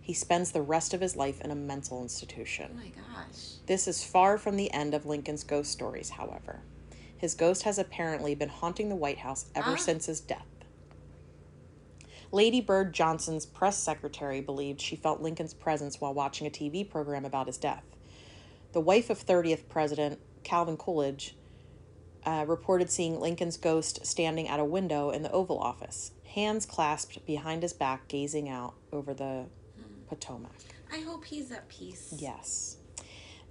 He 0.00 0.14
spends 0.14 0.52
the 0.52 0.62
rest 0.62 0.94
of 0.94 1.00
his 1.00 1.16
life 1.16 1.40
in 1.40 1.50
a 1.50 1.54
mental 1.56 2.00
institution. 2.00 2.70
Oh 2.72 2.76
my 2.76 2.88
gosh. 2.90 3.54
This 3.66 3.88
is 3.88 4.04
far 4.04 4.38
from 4.38 4.56
the 4.56 4.72
end 4.72 4.94
of 4.94 5.04
Lincoln's 5.04 5.42
ghost 5.42 5.72
stories, 5.72 6.10
however. 6.10 6.60
His 7.18 7.34
ghost 7.34 7.64
has 7.64 7.78
apparently 7.78 8.34
been 8.36 8.48
haunting 8.48 8.88
the 8.88 8.94
White 8.94 9.18
House 9.18 9.46
ever 9.56 9.72
Ah. 9.72 9.76
since 9.76 10.06
his 10.06 10.20
death. 10.20 10.46
Lady 12.30 12.60
Bird 12.60 12.92
Johnson's 12.92 13.46
press 13.46 13.78
secretary 13.78 14.40
believed 14.40 14.80
she 14.80 14.94
felt 14.96 15.20
Lincoln's 15.22 15.54
presence 15.54 16.00
while 16.00 16.14
watching 16.14 16.46
a 16.46 16.50
TV 16.50 16.88
program 16.88 17.24
about 17.24 17.46
his 17.46 17.56
death. 17.56 17.84
The 18.72 18.80
wife 18.80 19.10
of 19.10 19.18
30th 19.24 19.68
President 19.68 20.20
Calvin 20.44 20.76
Coolidge 20.76 21.34
uh, 22.26 22.44
reported 22.46 22.90
seeing 22.90 23.20
Lincoln's 23.20 23.56
ghost 23.56 24.04
standing 24.04 24.48
at 24.48 24.60
a 24.60 24.64
window 24.64 25.10
in 25.10 25.22
the 25.22 25.30
Oval 25.30 25.58
Office. 25.58 26.10
hands 26.34 26.66
clasped 26.66 27.24
behind 27.24 27.62
his 27.62 27.72
back, 27.72 28.08
gazing 28.08 28.48
out 28.48 28.74
over 28.92 29.14
the 29.14 29.46
Potomac. 30.08 30.52
I 30.92 31.00
hope 31.00 31.24
he's 31.24 31.50
at 31.50 31.68
peace. 31.68 32.14
Yes. 32.18 32.76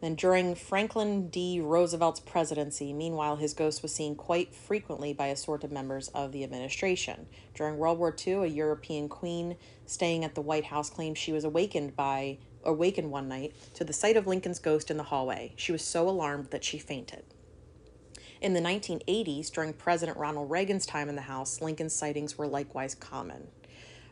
Then 0.02 0.16
during 0.16 0.56
Franklin 0.56 1.30
D. 1.30 1.62
Roosevelt's 1.62 2.20
presidency, 2.20 2.94
meanwhile, 2.94 3.38
his 3.38 3.54
ghost 3.54 3.82
was 3.82 3.94
seen 3.94 4.16
quite 4.16 4.54
frequently 4.54 5.14
by 5.14 5.28
assorted 5.28 5.72
members 5.72 6.10
of 6.10 6.32
the 6.32 6.44
administration. 6.44 7.28
During 7.54 7.78
World 7.78 7.98
War 7.98 8.16
II, 8.16 8.34
a 8.34 8.46
European 8.46 9.10
queen 9.10 9.56
staying 9.86 10.26
at 10.26 10.36
the 10.36 10.42
White 10.42 10.66
House 10.66 10.90
claimed 10.90 11.18
she 11.18 11.32
was 11.32 11.44
awakened 11.44 11.96
by 11.96 12.38
awakened 12.64 13.12
one 13.12 13.28
night 13.28 13.56
to 13.76 13.84
the 13.84 13.94
sight 13.94 14.18
of 14.18 14.28
Lincoln's 14.28 14.60
ghost 14.60 14.90
in 14.92 14.98
the 14.98 15.04
hallway. 15.04 15.54
She 15.56 15.72
was 15.72 15.84
so 15.84 16.10
alarmed 16.10 16.50
that 16.52 16.64
she 16.64 16.78
fainted. 16.80 17.24
In 18.46 18.54
the 18.54 18.62
1980s, 18.62 19.52
during 19.52 19.74
President 19.74 20.20
Ronald 20.20 20.52
Reagan's 20.52 20.86
time 20.86 21.10
in 21.10 21.16
the 21.16 21.24
House, 21.24 21.62
Lincoln's 21.62 21.96
sightings 21.96 22.38
were 22.38 22.46
likewise 22.46 22.94
common. 22.94 23.48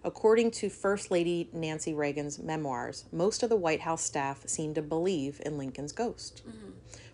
According 0.03 0.49
to 0.53 0.71
First 0.71 1.11
Lady 1.11 1.51
Nancy 1.53 1.93
Reagan's 1.93 2.39
memoirs, 2.39 3.05
most 3.11 3.43
of 3.43 3.49
the 3.49 3.55
White 3.55 3.81
House 3.81 4.01
staff 4.01 4.41
seemed 4.47 4.73
to 4.73 4.81
believe 4.81 5.39
in 5.45 5.59
Lincoln's 5.59 5.91
ghost. 5.91 6.41
Mm-hmm. 6.49 6.71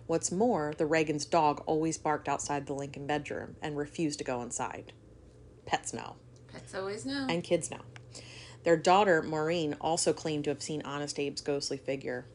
What's 0.07 0.31
more, 0.31 0.73
the 0.77 0.85
Reagan's 0.85 1.25
dog 1.25 1.61
always 1.65 1.97
barked 1.97 2.29
outside 2.29 2.67
the 2.67 2.73
Lincoln 2.73 3.05
bedroom 3.05 3.57
and 3.61 3.75
refused 3.75 4.19
to 4.19 4.23
go 4.23 4.41
inside. 4.41 4.93
Pets 5.65 5.93
know, 5.93 6.15
Pets 6.49 6.73
always 6.73 7.05
know. 7.05 7.27
and 7.29 7.43
kids 7.43 7.69
know. 7.69 7.81
Their 8.63 8.77
daughter, 8.77 9.21
Maureen, 9.21 9.75
also 9.81 10.13
claimed 10.13 10.45
to 10.45 10.51
have 10.51 10.63
seen 10.63 10.81
Honest 10.83 11.19
Abe's 11.19 11.41
ghostly 11.41 11.75
figure. 11.75 12.27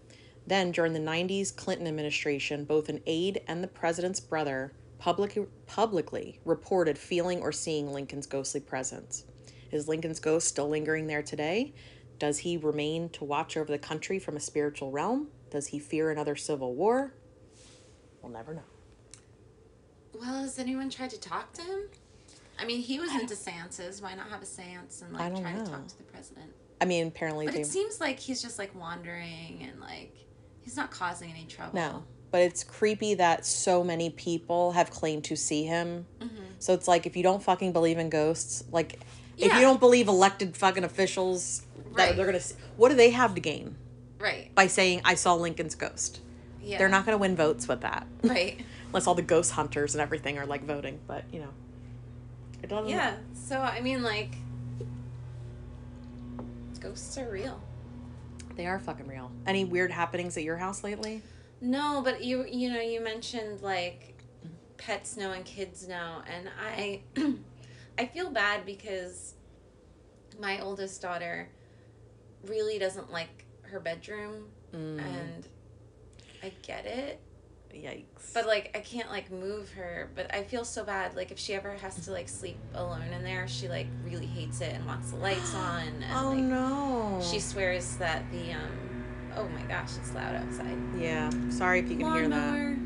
Then, 0.46 0.72
during 0.72 0.92
the 0.92 1.00
90s 1.00 1.54
Clinton 1.54 1.86
administration, 1.86 2.64
both 2.64 2.88
an 2.88 3.00
aide 3.06 3.40
and 3.48 3.62
the 3.62 3.68
president's 3.68 4.20
brother 4.20 4.72
public, 4.98 5.38
publicly 5.66 6.40
reported 6.44 6.98
feeling 6.98 7.40
or 7.40 7.52
seeing 7.52 7.92
Lincoln's 7.92 8.26
ghostly 8.26 8.60
presence. 8.60 9.24
Is 9.70 9.88
Lincoln's 9.88 10.20
ghost 10.20 10.48
still 10.48 10.68
lingering 10.68 11.06
there 11.06 11.22
today? 11.22 11.72
Does 12.18 12.38
he 12.38 12.56
remain 12.56 13.08
to 13.10 13.24
watch 13.24 13.56
over 13.56 13.70
the 13.70 13.78
country 13.78 14.18
from 14.18 14.36
a 14.36 14.40
spiritual 14.40 14.90
realm? 14.90 15.28
Does 15.50 15.68
he 15.68 15.78
fear 15.78 16.10
another 16.10 16.36
civil 16.36 16.74
war? 16.74 17.14
We'll 18.22 18.32
never 18.32 18.54
know. 18.54 18.62
well, 20.18 20.42
has 20.42 20.58
anyone 20.58 20.90
tried 20.90 21.10
to 21.10 21.20
talk 21.20 21.52
to 21.54 21.62
him? 21.62 21.80
I 22.58 22.64
mean, 22.64 22.80
he 22.80 23.00
was 23.00 23.10
into 23.14 23.34
seances. 23.34 24.00
Why 24.00 24.14
not 24.14 24.28
have 24.28 24.42
a 24.42 24.46
seance 24.46 25.02
and 25.02 25.12
like 25.12 25.34
try 25.40 25.52
know. 25.54 25.64
to 25.64 25.70
talk 25.70 25.86
to 25.88 25.98
the 25.98 26.04
president? 26.04 26.52
I 26.80 26.84
mean, 26.84 27.08
apparently 27.08 27.46
But 27.46 27.54
they 27.54 27.62
it 27.62 27.66
seems 27.66 28.00
like 28.00 28.18
he's 28.18 28.40
just 28.40 28.58
like 28.58 28.74
wandering 28.74 29.66
and 29.68 29.80
like 29.80 30.23
he's 30.64 30.76
not 30.76 30.90
causing 30.90 31.30
any 31.30 31.44
trouble. 31.44 31.74
No, 31.74 32.04
but 32.30 32.42
it's 32.42 32.64
creepy 32.64 33.14
that 33.14 33.46
so 33.46 33.84
many 33.84 34.10
people 34.10 34.72
have 34.72 34.90
claimed 34.90 35.24
to 35.24 35.36
see 35.36 35.64
him. 35.64 36.06
Mm-hmm. 36.20 36.36
So 36.58 36.72
it's 36.74 36.88
like 36.88 37.06
if 37.06 37.16
you 37.16 37.22
don't 37.22 37.42
fucking 37.42 37.72
believe 37.72 37.98
in 37.98 38.08
ghosts, 38.10 38.64
like 38.72 38.98
if 39.36 39.52
you 39.54 39.60
don't 39.60 39.80
believe 39.80 40.08
elected 40.08 40.56
fucking 40.56 40.84
officials 40.84 41.62
that 41.76 42.08
Right. 42.08 42.16
they're 42.16 42.26
gonna, 42.26 42.40
see, 42.40 42.56
what 42.76 42.88
do 42.88 42.94
they 42.96 43.10
have 43.10 43.34
to 43.36 43.40
gain 43.40 43.76
Right. 44.18 44.52
by 44.54 44.66
saying 44.66 45.02
I 45.04 45.14
saw 45.14 45.34
Lincoln's 45.34 45.74
ghost? 45.74 46.20
Yeah. 46.62 46.78
They're 46.78 46.88
not 46.88 47.04
gonna 47.04 47.18
win 47.18 47.36
votes 47.36 47.68
with 47.68 47.82
that, 47.82 48.06
Right. 48.22 48.64
unless 48.86 49.06
all 49.06 49.14
the 49.14 49.22
ghost 49.22 49.52
hunters 49.52 49.94
and 49.94 50.00
everything 50.00 50.38
are 50.38 50.46
like 50.46 50.64
voting. 50.64 50.98
But 51.06 51.24
you 51.32 51.40
know, 51.40 51.50
it 52.62 52.68
doesn't. 52.68 52.88
Yeah. 52.88 53.16
So 53.34 53.60
I 53.60 53.80
mean, 53.80 54.02
like, 54.02 54.36
ghosts 56.80 57.16
are 57.18 57.30
real. 57.30 57.60
They 58.56 58.66
are 58.66 58.78
fucking 58.78 59.06
real. 59.06 59.30
Any 59.46 59.64
weird 59.64 59.90
happenings 59.90 60.36
at 60.36 60.42
your 60.42 60.56
house 60.56 60.82
lately? 60.84 61.22
No, 61.60 62.02
but 62.04 62.22
you 62.22 62.44
you 62.44 62.70
know 62.72 62.80
you 62.80 63.00
mentioned 63.00 63.62
like 63.62 64.22
pets 64.76 65.16
know 65.16 65.32
and 65.32 65.44
kids 65.44 65.86
know, 65.88 66.22
and 66.26 66.48
I 66.62 67.02
I 67.98 68.06
feel 68.06 68.30
bad 68.30 68.66
because 68.66 69.34
my 70.40 70.60
oldest 70.60 71.00
daughter 71.00 71.48
really 72.46 72.78
doesn't 72.78 73.10
like 73.12 73.44
her 73.62 73.80
bedroom, 73.80 74.46
Mm, 74.74 74.98
and 75.00 75.48
I 76.42 76.52
get 76.62 76.84
it. 76.86 77.20
Yikes. 77.76 78.32
But 78.32 78.46
like 78.46 78.70
I 78.74 78.80
can't 78.80 79.10
like 79.10 79.30
move 79.30 79.70
her, 79.72 80.10
but 80.14 80.32
I 80.34 80.42
feel 80.44 80.64
so 80.64 80.84
bad. 80.84 81.14
Like 81.16 81.30
if 81.30 81.38
she 81.38 81.54
ever 81.54 81.72
has 81.74 82.04
to 82.04 82.10
like 82.12 82.28
sleep 82.28 82.58
alone 82.74 83.12
in 83.12 83.22
there, 83.24 83.46
she 83.48 83.68
like 83.68 83.86
really 84.04 84.26
hates 84.26 84.60
it 84.60 84.74
and 84.74 84.86
wants 84.86 85.10
the 85.10 85.16
lights 85.16 85.54
on. 85.54 85.82
And 85.82 86.04
oh 86.14 86.28
like 86.30 86.38
no. 86.38 87.20
she 87.22 87.38
swears 87.40 87.96
that 87.96 88.24
the 88.30 88.52
um 88.52 89.04
oh 89.36 89.48
my 89.48 89.62
gosh, 89.62 89.96
it's 89.96 90.14
loud 90.14 90.34
outside. 90.34 90.78
yeah. 90.98 91.30
Sorry 91.50 91.80
if 91.80 91.90
you 91.90 91.96
can 91.96 92.12
hear 92.12 92.28
that. 92.28 92.52
Lawnmower. 92.52 92.76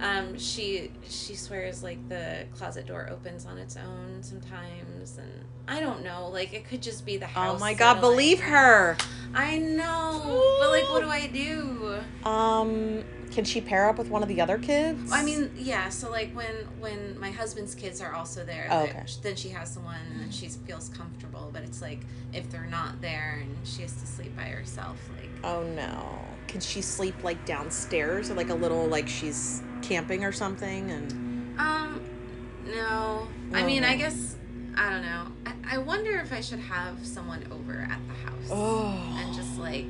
Um, 0.00 0.38
she 0.38 0.92
she 1.08 1.34
swears 1.34 1.82
like 1.82 2.08
the 2.08 2.44
closet 2.54 2.86
door 2.86 3.08
opens 3.10 3.46
on 3.46 3.58
its 3.58 3.76
own 3.76 4.22
sometimes, 4.22 5.18
and 5.18 5.32
I 5.66 5.80
don't 5.80 6.04
know. 6.04 6.28
Like 6.28 6.52
it 6.54 6.68
could 6.68 6.82
just 6.82 7.04
be 7.04 7.16
the 7.16 7.26
house. 7.26 7.56
Oh 7.56 7.58
my 7.58 7.74
god, 7.74 8.00
believe 8.00 8.38
her. 8.40 8.96
I 9.34 9.58
know, 9.58 10.56
but 10.60 10.70
like, 10.70 10.88
what 10.88 11.02
do 11.02 11.08
I 11.08 11.26
do? 11.26 11.98
Um, 12.28 13.02
can 13.30 13.44
she 13.44 13.60
pair 13.60 13.88
up 13.88 13.98
with 13.98 14.08
one 14.08 14.22
of 14.22 14.28
the 14.28 14.40
other 14.40 14.58
kids? 14.58 15.10
I 15.12 15.22
mean, 15.22 15.50
yeah. 15.56 15.88
So 15.88 16.10
like 16.10 16.32
when 16.34 16.54
when 16.80 17.18
my 17.20 17.30
husband's 17.30 17.74
kids 17.74 18.00
are 18.00 18.12
also 18.12 18.44
there, 18.44 18.68
Oh, 18.70 18.86
then- 18.86 18.96
okay. 18.96 19.06
then 19.22 19.36
she 19.36 19.48
has 19.50 19.72
someone 19.72 19.96
and 20.12 20.20
then 20.20 20.30
she 20.30 20.48
feels 20.48 20.88
comfortable. 20.88 21.50
But 21.52 21.62
it's 21.62 21.80
like 21.82 22.00
if 22.32 22.50
they're 22.50 22.66
not 22.66 23.00
there 23.00 23.40
and 23.42 23.56
she 23.66 23.82
has 23.82 23.92
to 23.94 24.06
sleep 24.06 24.34
by 24.36 24.44
herself, 24.44 24.96
like 25.20 25.30
oh 25.44 25.62
no. 25.74 26.18
Can 26.48 26.60
she 26.60 26.80
sleep 26.80 27.22
like 27.22 27.44
downstairs 27.44 28.30
or 28.30 28.34
like 28.34 28.48
a 28.50 28.54
little 28.54 28.86
like 28.86 29.06
she's 29.08 29.62
camping 29.82 30.24
or 30.24 30.32
something? 30.32 30.90
And 30.90 31.58
um, 31.60 32.00
no. 32.66 33.28
I 33.52 33.62
mean, 33.64 33.84
I 33.84 33.94
Oh. 33.94 33.98
guess 33.98 34.36
I 34.76 34.90
don't 34.90 35.02
know. 35.02 35.26
I, 35.44 35.74
I 35.74 35.78
wonder 35.78 36.18
if 36.20 36.32
I 36.32 36.40
should 36.40 36.60
have 36.60 37.04
someone 37.06 37.44
over 37.50 37.86
at 37.90 37.98
the 38.06 38.14
house 38.30 38.48
oh, 38.50 38.94
and 39.18 39.34
just 39.34 39.58
like 39.58 39.84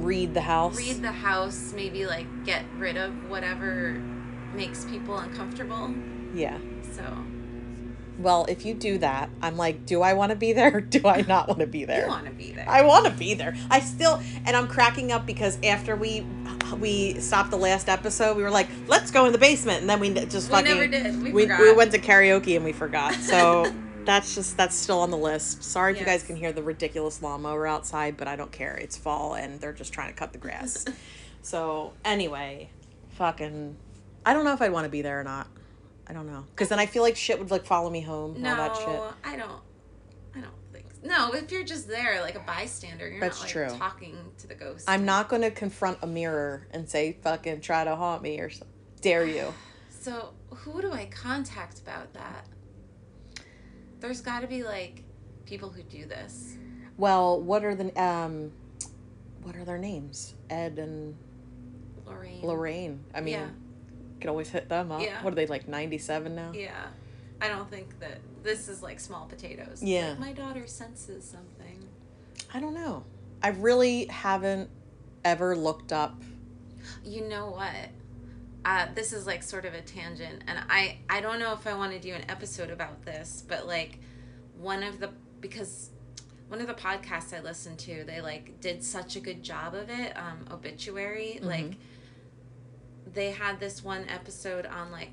read 0.00 0.34
the 0.34 0.40
house. 0.40 0.76
read 0.76 1.02
the 1.02 1.12
house, 1.12 1.72
maybe 1.74 2.06
like 2.06 2.26
get 2.44 2.64
rid 2.78 2.96
of 2.96 3.12
whatever 3.30 4.00
makes 4.54 4.84
people 4.84 5.16
uncomfortable. 5.18 5.94
yeah. 6.34 6.58
So 6.94 7.04
Well, 8.18 8.46
if 8.48 8.66
you 8.66 8.74
do 8.74 8.98
that, 8.98 9.30
I'm 9.40 9.56
like, 9.56 9.86
do 9.86 10.02
I 10.02 10.12
want 10.14 10.30
to 10.30 10.36
be 10.36 10.52
there 10.52 10.76
or 10.76 10.80
do 10.80 11.06
I 11.06 11.22
not 11.22 11.48
want 11.48 11.60
to 11.60 11.66
be 11.66 11.84
there? 11.84 12.02
you 12.02 12.08
want 12.08 12.26
to 12.26 12.32
be 12.32 12.52
there. 12.52 12.68
I 12.68 12.82
want 12.82 13.06
to 13.06 13.12
be 13.12 13.34
there. 13.34 13.54
I 13.70 13.80
still, 13.80 14.20
and 14.44 14.56
I'm 14.56 14.66
cracking 14.68 15.12
up 15.12 15.24
because 15.26 15.58
after 15.62 15.96
we 15.96 16.26
we 16.78 17.14
stopped 17.14 17.50
the 17.50 17.56
last 17.56 17.88
episode, 17.88 18.36
we 18.36 18.42
were 18.44 18.50
like, 18.50 18.68
let's 18.86 19.10
go 19.10 19.24
in 19.26 19.32
the 19.32 19.38
basement, 19.38 19.80
and 19.80 19.90
then 19.90 19.98
we 20.00 20.10
just 20.14 20.48
We 20.48 20.54
fucking 20.56 20.64
never 20.66 20.86
did. 20.86 21.22
We 21.22 21.32
we, 21.32 21.42
forgot. 21.42 21.60
we 21.60 21.72
went 21.72 21.92
to 21.92 21.98
karaoke 21.98 22.54
and 22.56 22.64
we 22.64 22.72
forgot. 22.72 23.14
So 23.14 23.72
that's 24.04 24.34
just 24.34 24.56
that's 24.56 24.74
still 24.74 25.00
on 25.00 25.10
the 25.10 25.16
list. 25.16 25.62
Sorry 25.62 25.92
if 25.92 26.00
you 26.00 26.06
guys 26.06 26.22
can 26.22 26.36
hear 26.36 26.52
the 26.52 26.62
ridiculous 26.62 27.22
lawnmower 27.22 27.66
outside, 27.66 28.16
but 28.16 28.28
I 28.28 28.36
don't 28.36 28.52
care. 28.52 28.76
It's 28.76 28.96
fall 28.96 29.34
and 29.34 29.60
they're 29.60 29.72
just 29.72 29.92
trying 29.92 30.08
to 30.08 30.14
cut 30.14 30.32
the 30.32 30.38
grass. 30.38 30.84
so 31.42 31.92
anyway, 32.04 32.70
fucking, 33.10 33.76
I 34.24 34.32
don't 34.32 34.44
know 34.44 34.52
if 34.52 34.62
I'd 34.62 34.72
want 34.72 34.84
to 34.84 34.90
be 34.90 35.02
there 35.02 35.20
or 35.20 35.24
not. 35.24 35.46
I 36.06 36.12
don't 36.12 36.26
know 36.26 36.44
because 36.50 36.68
then 36.68 36.80
I 36.80 36.86
feel 36.86 37.04
like 37.04 37.16
shit 37.16 37.38
would 37.38 37.50
like 37.52 37.64
follow 37.64 37.88
me 37.88 38.00
home. 38.00 38.42
No, 38.42 38.50
all 38.50 38.56
that 38.56 38.76
shit. 38.76 39.32
I 39.32 39.36
don't. 39.36 39.62
I 40.34 40.40
don't 40.40 40.52
think. 40.72 40.86
No, 41.04 41.32
if 41.34 41.52
you're 41.52 41.62
just 41.62 41.86
there 41.86 42.20
like 42.20 42.34
a 42.34 42.40
bystander, 42.40 43.08
you're 43.08 43.20
That's 43.20 43.38
not 43.38 43.44
like 43.44 43.52
true. 43.52 43.78
talking 43.78 44.16
to 44.38 44.48
the 44.48 44.56
ghost. 44.56 44.86
I'm 44.88 45.04
not 45.04 45.28
going 45.28 45.42
to 45.42 45.52
confront 45.52 45.98
a 46.02 46.08
mirror 46.08 46.66
and 46.72 46.88
say 46.88 47.16
fucking 47.22 47.60
try 47.60 47.84
to 47.84 47.94
haunt 47.94 48.22
me 48.22 48.40
or 48.40 48.50
something. 48.50 48.68
Dare 49.00 49.26
you? 49.26 49.54
So 50.02 50.32
who 50.48 50.80
do 50.80 50.92
I 50.92 51.04
contact 51.04 51.80
about 51.80 52.14
that? 52.14 52.46
There's 54.00 54.20
got 54.20 54.40
to 54.40 54.46
be 54.46 54.62
like 54.62 55.02
people 55.46 55.68
who 55.70 55.82
do 55.82 56.06
this. 56.06 56.56
Well, 56.96 57.40
what 57.40 57.64
are 57.64 57.74
the 57.74 57.98
um, 58.00 58.52
what 59.42 59.56
are 59.56 59.64
their 59.64 59.78
names? 59.78 60.34
Ed 60.48 60.78
and 60.78 61.14
Lorraine. 62.06 62.42
Lorraine. 62.42 63.04
I 63.14 63.20
mean, 63.20 63.34
Yeah. 63.34 63.48
could 64.20 64.30
always 64.30 64.48
hit 64.48 64.68
them 64.68 64.90
up. 64.92 65.02
Yeah. 65.02 65.22
What 65.22 65.32
are 65.32 65.36
they 65.36 65.46
like? 65.46 65.68
Ninety 65.68 65.98
seven 65.98 66.34
now. 66.34 66.52
Yeah. 66.54 66.86
I 67.40 67.48
don't 67.48 67.70
think 67.70 67.98
that 68.00 68.18
this 68.42 68.68
is 68.68 68.82
like 68.82 69.00
small 69.00 69.26
potatoes. 69.26 69.82
Yeah. 69.82 70.10
Like, 70.10 70.18
my 70.18 70.32
daughter 70.32 70.66
senses 70.66 71.24
something. 71.24 71.78
I 72.52 72.60
don't 72.60 72.74
know. 72.74 73.04
I 73.42 73.48
really 73.48 74.06
haven't 74.06 74.68
ever 75.24 75.56
looked 75.56 75.92
up. 75.92 76.20
You 77.04 77.28
know 77.28 77.50
what? 77.50 77.90
Uh, 78.64 78.86
this 78.94 79.12
is 79.12 79.26
like 79.26 79.42
sort 79.42 79.64
of 79.64 79.74
a 79.74 79.80
tangent, 79.80 80.42
and 80.46 80.58
I 80.68 80.98
I 81.08 81.20
don't 81.20 81.38
know 81.38 81.52
if 81.52 81.66
I 81.66 81.74
want 81.74 81.92
to 81.92 81.98
do 81.98 82.12
an 82.12 82.24
episode 82.28 82.70
about 82.70 83.04
this, 83.04 83.42
but 83.48 83.66
like 83.66 83.98
one 84.58 84.82
of 84.82 85.00
the 85.00 85.10
because 85.40 85.90
one 86.48 86.60
of 86.60 86.66
the 86.66 86.74
podcasts 86.74 87.34
I 87.34 87.40
listened 87.40 87.78
to, 87.80 88.04
they 88.04 88.20
like 88.20 88.60
did 88.60 88.82
such 88.82 89.16
a 89.16 89.20
good 89.20 89.42
job 89.42 89.74
of 89.74 89.88
it. 89.88 90.16
Um, 90.16 90.46
obituary, 90.50 91.38
like 91.42 91.74
they 93.12 93.30
had 93.30 93.58
this 93.60 93.82
one 93.82 94.04
episode 94.08 94.66
on 94.66 94.90
like 94.90 95.12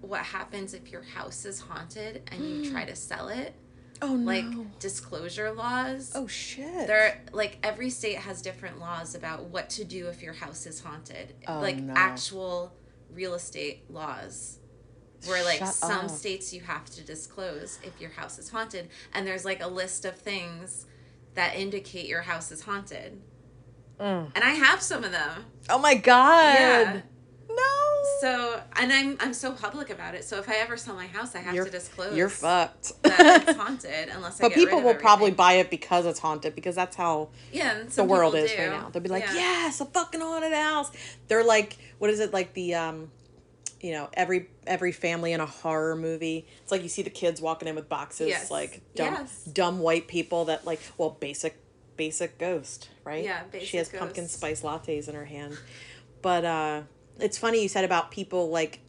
what 0.00 0.20
happens 0.20 0.74
if 0.74 0.90
your 0.90 1.02
house 1.02 1.44
is 1.44 1.60
haunted 1.60 2.22
and 2.32 2.44
you 2.44 2.70
try 2.70 2.84
to 2.86 2.96
sell 2.96 3.28
it, 3.28 3.54
Oh 4.02 4.16
no. 4.16 4.24
like 4.32 4.78
disclosure 4.78 5.52
laws. 5.52 6.12
oh 6.14 6.26
shit. 6.26 6.86
There, 6.86 7.22
like 7.32 7.58
every 7.62 7.90
state 7.90 8.16
has 8.18 8.40
different 8.42 8.78
laws 8.80 9.14
about 9.14 9.44
what 9.44 9.68
to 9.70 9.84
do 9.84 10.08
if 10.08 10.22
your 10.22 10.32
house 10.32 10.66
is 10.66 10.80
haunted. 10.80 11.34
Oh, 11.46 11.60
like 11.60 11.76
no. 11.76 11.92
actual 11.94 12.72
real 13.12 13.34
estate 13.34 13.84
laws. 13.90 14.58
where 15.26 15.44
like 15.44 15.58
Shut 15.58 15.68
some 15.74 16.04
up. 16.06 16.10
states 16.10 16.52
you 16.54 16.62
have 16.62 16.86
to 16.90 17.02
disclose 17.04 17.78
if 17.82 18.00
your 18.00 18.10
house 18.10 18.38
is 18.38 18.48
haunted 18.50 18.88
and 19.12 19.26
there's 19.26 19.44
like 19.44 19.62
a 19.62 19.68
list 19.68 20.04
of 20.06 20.16
things 20.16 20.86
that 21.34 21.54
indicate 21.56 22.06
your 22.06 22.22
house 22.22 22.50
is 22.50 22.62
haunted 22.62 23.20
Mm. 24.00 24.32
and 24.34 24.42
i 24.42 24.50
have 24.52 24.80
some 24.80 25.04
of 25.04 25.12
them 25.12 25.44
Oh 25.68 25.78
my 25.78 25.94
god. 25.94 26.54
Yeah. 26.54 27.00
So 28.20 28.60
and 28.76 28.92
i'm 28.92 29.16
i'm 29.20 29.32
so 29.34 29.52
public 29.52 29.90
about 29.90 30.14
it 30.14 30.24
so 30.24 30.38
if 30.38 30.48
i 30.48 30.54
ever 30.56 30.76
sell 30.76 30.94
my 30.94 31.06
house 31.06 31.34
i 31.34 31.38
have 31.38 31.54
you're 31.54 31.64
to 31.64 31.70
disclose 31.70 32.16
You're 32.16 32.28
fucked. 32.28 32.92
that 33.02 33.48
it's 33.48 33.56
haunted 33.62 34.08
unless 34.10 34.40
i 34.40 34.44
but 34.48 34.52
people 34.54 34.80
will 34.82 34.94
probably 34.94 35.30
buy 35.30 35.54
it 35.54 35.70
because 35.70 36.06
it's 36.06 36.18
haunted 36.18 36.54
because 36.54 36.74
that's 36.74 36.96
how 36.96 37.28
yeah 37.52 37.82
the 37.94 38.04
world 38.04 38.34
is 38.34 38.52
do. 38.52 38.58
right 38.58 38.70
now. 38.70 38.90
They'll 38.90 39.02
be 39.02 39.08
like, 39.08 39.24
Yeah. 39.24 39.34
"Yes, 39.34 39.80
a 39.80 39.84
fucking 39.86 40.20
haunted 40.20 40.52
house." 40.52 40.90
They're 41.28 41.44
like, 41.44 41.76
what 41.98 42.10
is 42.10 42.20
it 42.20 42.32
like 42.32 42.52
the 42.54 42.74
um 42.74 43.10
you 43.80 43.92
know, 43.92 44.10
every 44.12 44.48
every 44.66 44.92
family 44.92 45.32
in 45.32 45.40
a 45.40 45.46
horror 45.46 45.96
movie. 45.96 46.46
It's 46.62 46.70
like 46.70 46.82
you 46.82 46.90
see 46.90 47.00
the 47.02 47.08
kids 47.10 47.40
walking 47.40 47.66
in 47.66 47.74
with 47.74 47.88
boxes 47.88 48.28
Yes. 48.28 48.50
like 48.50 48.82
dumb 48.94 49.14
Yes. 49.14 49.44
dumb 49.44 49.78
white 49.78 50.06
people 50.06 50.44
that 50.46 50.66
like, 50.66 50.80
well, 50.98 51.16
basic 51.18 51.56
basic 51.96 52.36
ghost, 52.38 52.90
right? 53.04 53.24
Yeah, 53.24 53.42
She 53.62 53.76
has 53.78 53.88
basic 53.88 53.98
pumpkin 54.00 54.28
spice 54.28 54.60
lattes 54.62 55.08
in 55.08 55.14
her 55.14 55.24
hand. 55.24 55.56
But 56.20 56.44
uh 56.44 56.82
it's 57.22 57.38
funny 57.38 57.62
you 57.62 57.68
said 57.68 57.84
about 57.84 58.10
people 58.10 58.50
like 58.50 58.80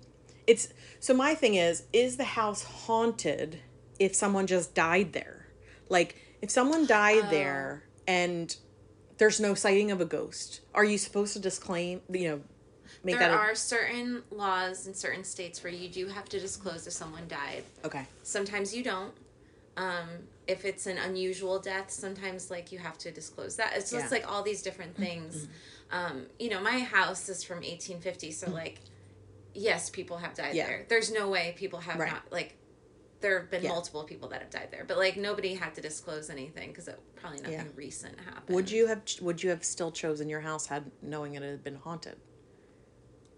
it's 0.48 0.70
so 1.00 1.14
my 1.14 1.34
thing 1.36 1.56
is 1.56 1.84
is 1.94 2.18
the 2.18 2.24
house 2.24 2.64
haunted 2.64 3.60
if 4.00 4.16
someone 4.16 4.48
just 4.48 4.74
died 4.74 5.14
there? 5.14 5.48
Like 5.90 6.16
if 6.42 6.50
someone 6.50 6.86
died 6.88 7.26
Oh. 7.26 7.32
there 7.32 7.84
and 8.08 8.56
there's 9.18 9.40
no 9.40 9.54
sighting 9.54 9.92
of 9.92 10.02
a 10.02 10.06
ghost 10.06 10.62
are 10.74 10.84
you 10.84 10.98
supposed 10.98 11.34
to 11.34 11.40
disclaim 11.40 12.02
you 12.12 12.28
know 12.28 12.42
make 13.04 13.20
there 13.20 13.30
that 13.30 13.36
a- 13.36 13.38
are 13.38 13.54
certain 13.56 14.24
laws 14.32 14.88
in 14.88 14.94
certain 14.96 15.24
states 15.24 15.64
where 15.64 15.72
you 15.72 15.88
do 15.88 16.08
have 16.08 16.28
to 16.30 16.40
disclose 16.40 16.86
if 16.88 16.94
someone 16.94 17.28
died. 17.28 17.64
Okay. 17.86 18.06
Sometimes 18.24 18.76
you 18.76 18.84
don't 18.84 19.14
um 19.78 20.08
if 20.48 20.66
it's 20.66 20.86
an 20.86 20.98
unusual 20.98 21.60
death 21.60 21.90
sometimes 21.90 22.52
like 22.52 22.72
you 22.72 22.80
have 22.80 22.98
to 23.00 23.12
disclose 23.12 23.56
that. 23.56 23.74
It's 23.76 23.90
just 23.92 24.06
Yeah. 24.06 24.10
like 24.12 24.30
all 24.32 24.44
these 24.44 24.62
different 24.62 24.96
things. 24.96 25.48
Um 25.92 26.28
you 26.40 26.50
know 26.50 26.62
my 26.62 26.80
house 26.80 27.30
is 27.30 27.44
from 27.44 27.58
1850 27.58 28.32
so 28.32 28.50
like 28.50 28.80
yes 29.54 29.90
people 29.90 30.18
have 30.18 30.34
died 30.34 30.56
Yeah. 30.56 30.68
there. 30.68 30.86
There's 30.90 31.12
no 31.12 31.30
way 31.30 31.54
people 31.58 31.80
have 31.80 32.00
Right. 32.00 32.12
not 32.12 32.32
like 32.32 32.56
there 33.22 33.40
have 33.40 33.52
been 33.52 33.62
Yeah. 33.64 33.70
multiple 33.70 34.04
people 34.04 34.30
that 34.30 34.42
have 34.42 34.50
died 34.50 34.70
there. 34.72 34.84
But 34.84 34.98
like 34.98 35.16
nobody 35.16 35.54
had 35.54 35.76
to 35.76 35.82
disclose 35.82 36.30
anything 36.30 36.70
because 36.70 36.88
it 36.88 37.00
probably 37.16 37.40
nothing 37.42 37.72
recent 37.76 38.20
happened. 38.20 38.56
Would 38.56 38.72
you 38.72 38.88
have 38.88 39.04
would 39.22 39.42
you 39.44 39.52
have 39.52 39.64
still 39.64 39.92
chosen 39.92 40.28
your 40.28 40.42
house 40.42 40.66
had 40.66 40.92
knowing 41.02 41.36
it 41.36 41.44
had 41.44 41.64
been 41.64 41.76
haunted? 41.76 42.18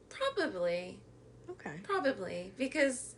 Probably. 0.09 0.99
Okay. 1.49 1.79
Probably. 1.83 2.53
Because 2.57 3.15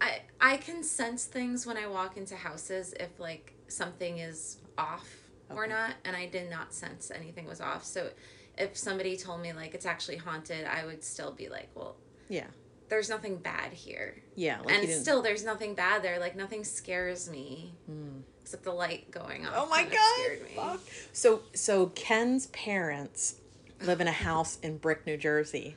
I 0.00 0.20
I 0.40 0.56
can 0.58 0.82
sense 0.82 1.24
things 1.24 1.66
when 1.66 1.76
I 1.76 1.86
walk 1.86 2.16
into 2.16 2.36
houses 2.36 2.94
if 2.98 3.18
like 3.18 3.54
something 3.68 4.18
is 4.18 4.58
off 4.76 5.08
or 5.50 5.66
not 5.66 5.94
and 6.04 6.14
I 6.16 6.26
did 6.26 6.50
not 6.50 6.72
sense 6.72 7.10
anything 7.10 7.46
was 7.46 7.60
off. 7.60 7.84
So 7.84 8.10
if 8.56 8.76
somebody 8.76 9.16
told 9.16 9.40
me 9.40 9.52
like 9.52 9.74
it's 9.74 9.86
actually 9.86 10.16
haunted, 10.16 10.66
I 10.66 10.84
would 10.84 11.02
still 11.04 11.32
be 11.32 11.48
like, 11.48 11.68
well, 11.74 11.96
yeah 12.28 12.46
there's 12.88 13.10
nothing 13.10 13.36
bad 13.36 13.70
here. 13.72 14.22
yeah 14.34 14.60
like 14.64 14.74
and 14.74 14.88
still 14.90 15.20
there's 15.20 15.44
nothing 15.44 15.74
bad 15.74 16.02
there. 16.02 16.18
Like 16.18 16.36
nothing 16.36 16.64
scares 16.64 17.28
me 17.30 17.74
Hmm. 17.86 18.20
except 18.40 18.62
the 18.64 18.72
light 18.72 19.10
going 19.10 19.46
off. 19.46 19.52
oh 19.56 19.66
my 19.68 19.84
god 19.84 20.78
so 21.12 21.42
so 21.54 21.86
ken's 21.88 22.46
parents 22.46 23.36
live 23.82 24.00
in 24.00 24.08
a 24.08 24.12
house 24.28 24.58
in 24.62 24.78
brick 24.78 25.06
new 25.06 25.16
jersey 25.18 25.76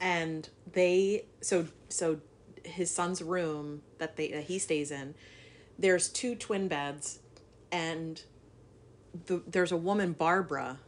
and 0.00 0.48
they 0.72 1.24
so 1.42 1.66
so 1.88 2.20
his 2.68 2.90
son's 2.90 3.22
room 3.22 3.82
that 3.98 4.16
they 4.16 4.28
that 4.32 4.44
he 4.44 4.58
stays 4.58 4.90
in 4.90 5.14
there's 5.78 6.08
two 6.08 6.34
twin 6.34 6.68
beds 6.68 7.20
and 7.70 8.22
the, 9.26 9.42
there's 9.46 9.72
a 9.72 9.76
woman 9.76 10.12
barbara 10.12 10.78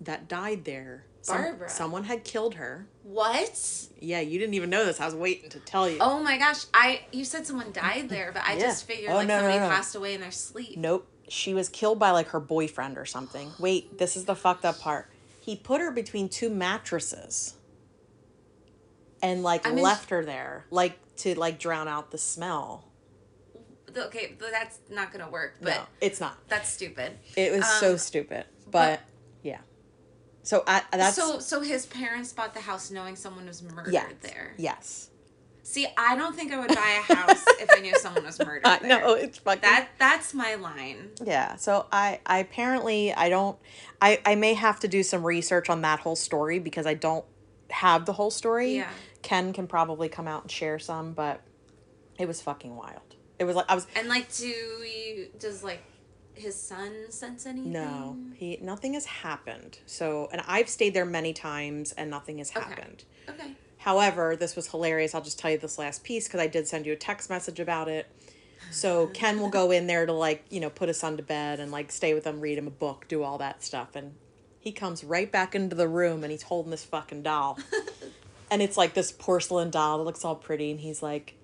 that 0.00 0.28
died 0.28 0.64
there 0.64 1.04
Some- 1.22 1.36
Barbara? 1.42 1.68
someone 1.68 2.04
had 2.04 2.24
killed 2.24 2.54
her 2.54 2.86
What? 3.02 3.86
yeah 4.00 4.20
you 4.20 4.38
didn't 4.38 4.54
even 4.54 4.70
know 4.70 4.84
this 4.84 5.00
i 5.00 5.04
was 5.04 5.14
waiting 5.14 5.50
to 5.50 5.58
tell 5.60 5.88
you 5.88 5.98
Oh 6.00 6.22
my 6.22 6.38
gosh! 6.38 6.64
I 6.74 7.02
you 7.12 7.24
said 7.24 7.46
someone 7.46 7.72
died 7.72 8.08
there, 8.08 8.30
but 8.32 8.42
I 8.44 8.54
Yeah. 8.54 8.60
just 8.60 8.86
figured 8.86 9.10
Oh, 9.10 9.16
like 9.16 9.26
no, 9.28 9.36
no, 9.36 9.42
somebody 9.42 9.60
no. 9.60 9.68
passed 9.68 9.94
away 9.94 10.14
in 10.14 10.20
their 10.20 10.30
sleep. 10.30 10.76
Nope. 10.78 11.06
She 11.28 11.54
was 11.54 11.68
killed 11.68 11.98
by 11.98 12.10
like 12.12 12.28
her 12.28 12.38
boyfriend 12.40 12.96
or 12.98 13.04
something. 13.04 13.50
Wait, 13.58 13.98
this 13.98 14.16
is 14.16 14.26
the 14.26 14.36
fucked 14.36 14.64
up 14.64 14.78
part. 14.78 15.10
He 15.40 15.56
put 15.56 15.80
her 15.80 15.90
between 15.90 16.28
two 16.28 16.48
mattresses 16.50 17.54
and 19.22 19.42
like 19.42 19.66
I 19.66 19.72
mean- 19.72 19.84
left 19.84 20.10
her 20.10 20.24
there, 20.24 20.66
like 20.70 20.98
to 21.18 21.34
like 21.38 21.58
drown 21.58 21.88
out 21.88 22.10
the 22.10 22.18
smell. 22.18 22.84
Okay, 23.96 24.34
but 24.38 24.50
that's 24.50 24.78
not 24.90 25.10
gonna 25.10 25.30
work. 25.30 25.56
But 25.60 25.70
no, 25.74 25.82
it's 26.02 26.20
not. 26.20 26.36
that's 26.48 26.68
stupid. 26.68 27.12
It 27.34 27.52
was 27.52 27.66
so 27.66 27.92
Um, 27.92 27.98
stupid. 27.98 28.44
But, 28.66 28.70
but- 28.70 29.00
yeah. 29.42 29.60
So 30.42 30.62
I 30.66 30.82
that's 30.92 31.16
so 31.16 31.38
so 31.40 31.60
his 31.62 31.86
parents 31.86 32.32
bought 32.32 32.52
the 32.54 32.60
house 32.60 32.90
knowing 32.90 33.16
someone 33.16 33.46
was 33.46 33.62
murdered 33.62 33.92
yes. 33.94 34.12
there. 34.20 34.54
Yes. 34.58 35.10
See, 35.62 35.86
I 35.98 36.14
don't 36.14 36.36
think 36.36 36.52
I 36.52 36.60
would 36.60 36.68
buy 36.68 37.02
a 37.08 37.14
house 37.14 37.42
if 37.58 37.68
I 37.72 37.80
knew 37.80 37.92
someone 37.98 38.24
was 38.24 38.38
murdered 38.38 38.64
I 38.64 38.78
there. 38.78 39.00
know 39.00 39.14
it's 39.14 39.38
fucking 39.38 39.62
That 39.62 39.88
that's 39.98 40.32
my 40.34 40.54
line. 40.54 41.10
Yeah. 41.24 41.56
So 41.56 41.86
I 41.90 42.20
I 42.26 42.38
apparently 42.38 43.12
I 43.12 43.28
don't 43.28 43.58
I 44.00 44.20
I 44.24 44.34
may 44.36 44.54
have 44.54 44.78
to 44.80 44.88
do 44.88 45.02
some 45.02 45.24
research 45.26 45.68
on 45.70 45.80
that 45.82 46.00
whole 46.00 46.14
story 46.16 46.58
because 46.60 46.86
I 46.86 46.94
don't 46.94 47.24
have 47.70 48.06
the 48.06 48.12
whole 48.14 48.30
story. 48.30 48.76
Yeah. 48.76 48.90
Ken 49.22 49.52
can 49.52 49.66
probably 49.66 50.08
come 50.08 50.28
out 50.28 50.42
and 50.42 50.50
share 50.50 50.78
some, 50.78 51.12
but 51.12 51.40
it 52.18 52.26
was 52.28 52.40
fucking 52.40 52.76
wild. 52.76 53.02
It 53.38 53.44
was 53.44 53.56
like 53.56 53.66
I 53.68 53.74
was 53.74 53.86
And 53.96 54.08
like, 54.08 54.34
do 54.34 54.46
you 54.46 55.28
does 55.38 55.62
like 55.62 55.82
his 56.34 56.54
son 56.54 57.10
sense 57.10 57.46
anything? 57.46 57.72
no, 57.72 58.16
he 58.34 58.58
nothing 58.62 58.94
has 58.94 59.06
happened. 59.06 59.78
So 59.86 60.28
and 60.32 60.42
I've 60.46 60.68
stayed 60.68 60.94
there 60.94 61.04
many 61.04 61.32
times 61.32 61.92
and 61.92 62.10
nothing 62.10 62.38
has 62.38 62.50
Okay. 62.54 62.60
happened. 62.60 63.04
Okay. 63.28 63.52
However, 63.78 64.36
this 64.36 64.56
was 64.56 64.68
hilarious. 64.70 65.14
I'll 65.14 65.20
just 65.22 65.38
tell 65.38 65.50
you 65.50 65.58
this 65.58 65.78
last 65.78 66.02
piece 66.04 66.26
because 66.26 66.40
I 66.40 66.46
did 66.46 66.66
send 66.66 66.86
you 66.86 66.92
a 66.92 66.96
text 66.96 67.28
message 67.30 67.60
about 67.60 67.88
it. 67.88 68.06
So 68.70 69.06
Ken 69.14 69.38
will 69.40 69.48
go 69.50 69.70
in 69.70 69.86
there 69.86 70.06
to 70.06 70.12
like, 70.12 70.44
you 70.50 70.60
know, 70.60 70.70
put 70.70 70.88
his 70.88 70.98
son 70.98 71.16
to 71.18 71.22
bed 71.22 71.60
and 71.60 71.70
like 71.70 71.92
stay 71.92 72.14
with 72.14 72.24
him, 72.24 72.40
read 72.40 72.58
him 72.58 72.66
a 72.66 72.70
book, 72.70 73.06
do 73.08 73.22
all 73.22 73.38
that 73.38 73.62
stuff. 73.62 73.94
And 73.94 74.14
he 74.66 74.72
comes 74.72 75.04
right 75.04 75.30
back 75.30 75.54
into 75.54 75.76
the 75.76 75.86
room 75.86 76.24
and 76.24 76.32
he's 76.32 76.42
holding 76.42 76.72
this 76.72 76.82
fucking 76.82 77.22
doll. 77.22 77.56
and 78.50 78.60
it's 78.60 78.76
like 78.76 78.94
this 78.94 79.12
porcelain 79.12 79.70
doll 79.70 79.98
that 79.98 80.02
looks 80.02 80.24
all 80.24 80.34
pretty. 80.34 80.72
And 80.72 80.80
he's 80.80 81.04
like, 81.04 81.36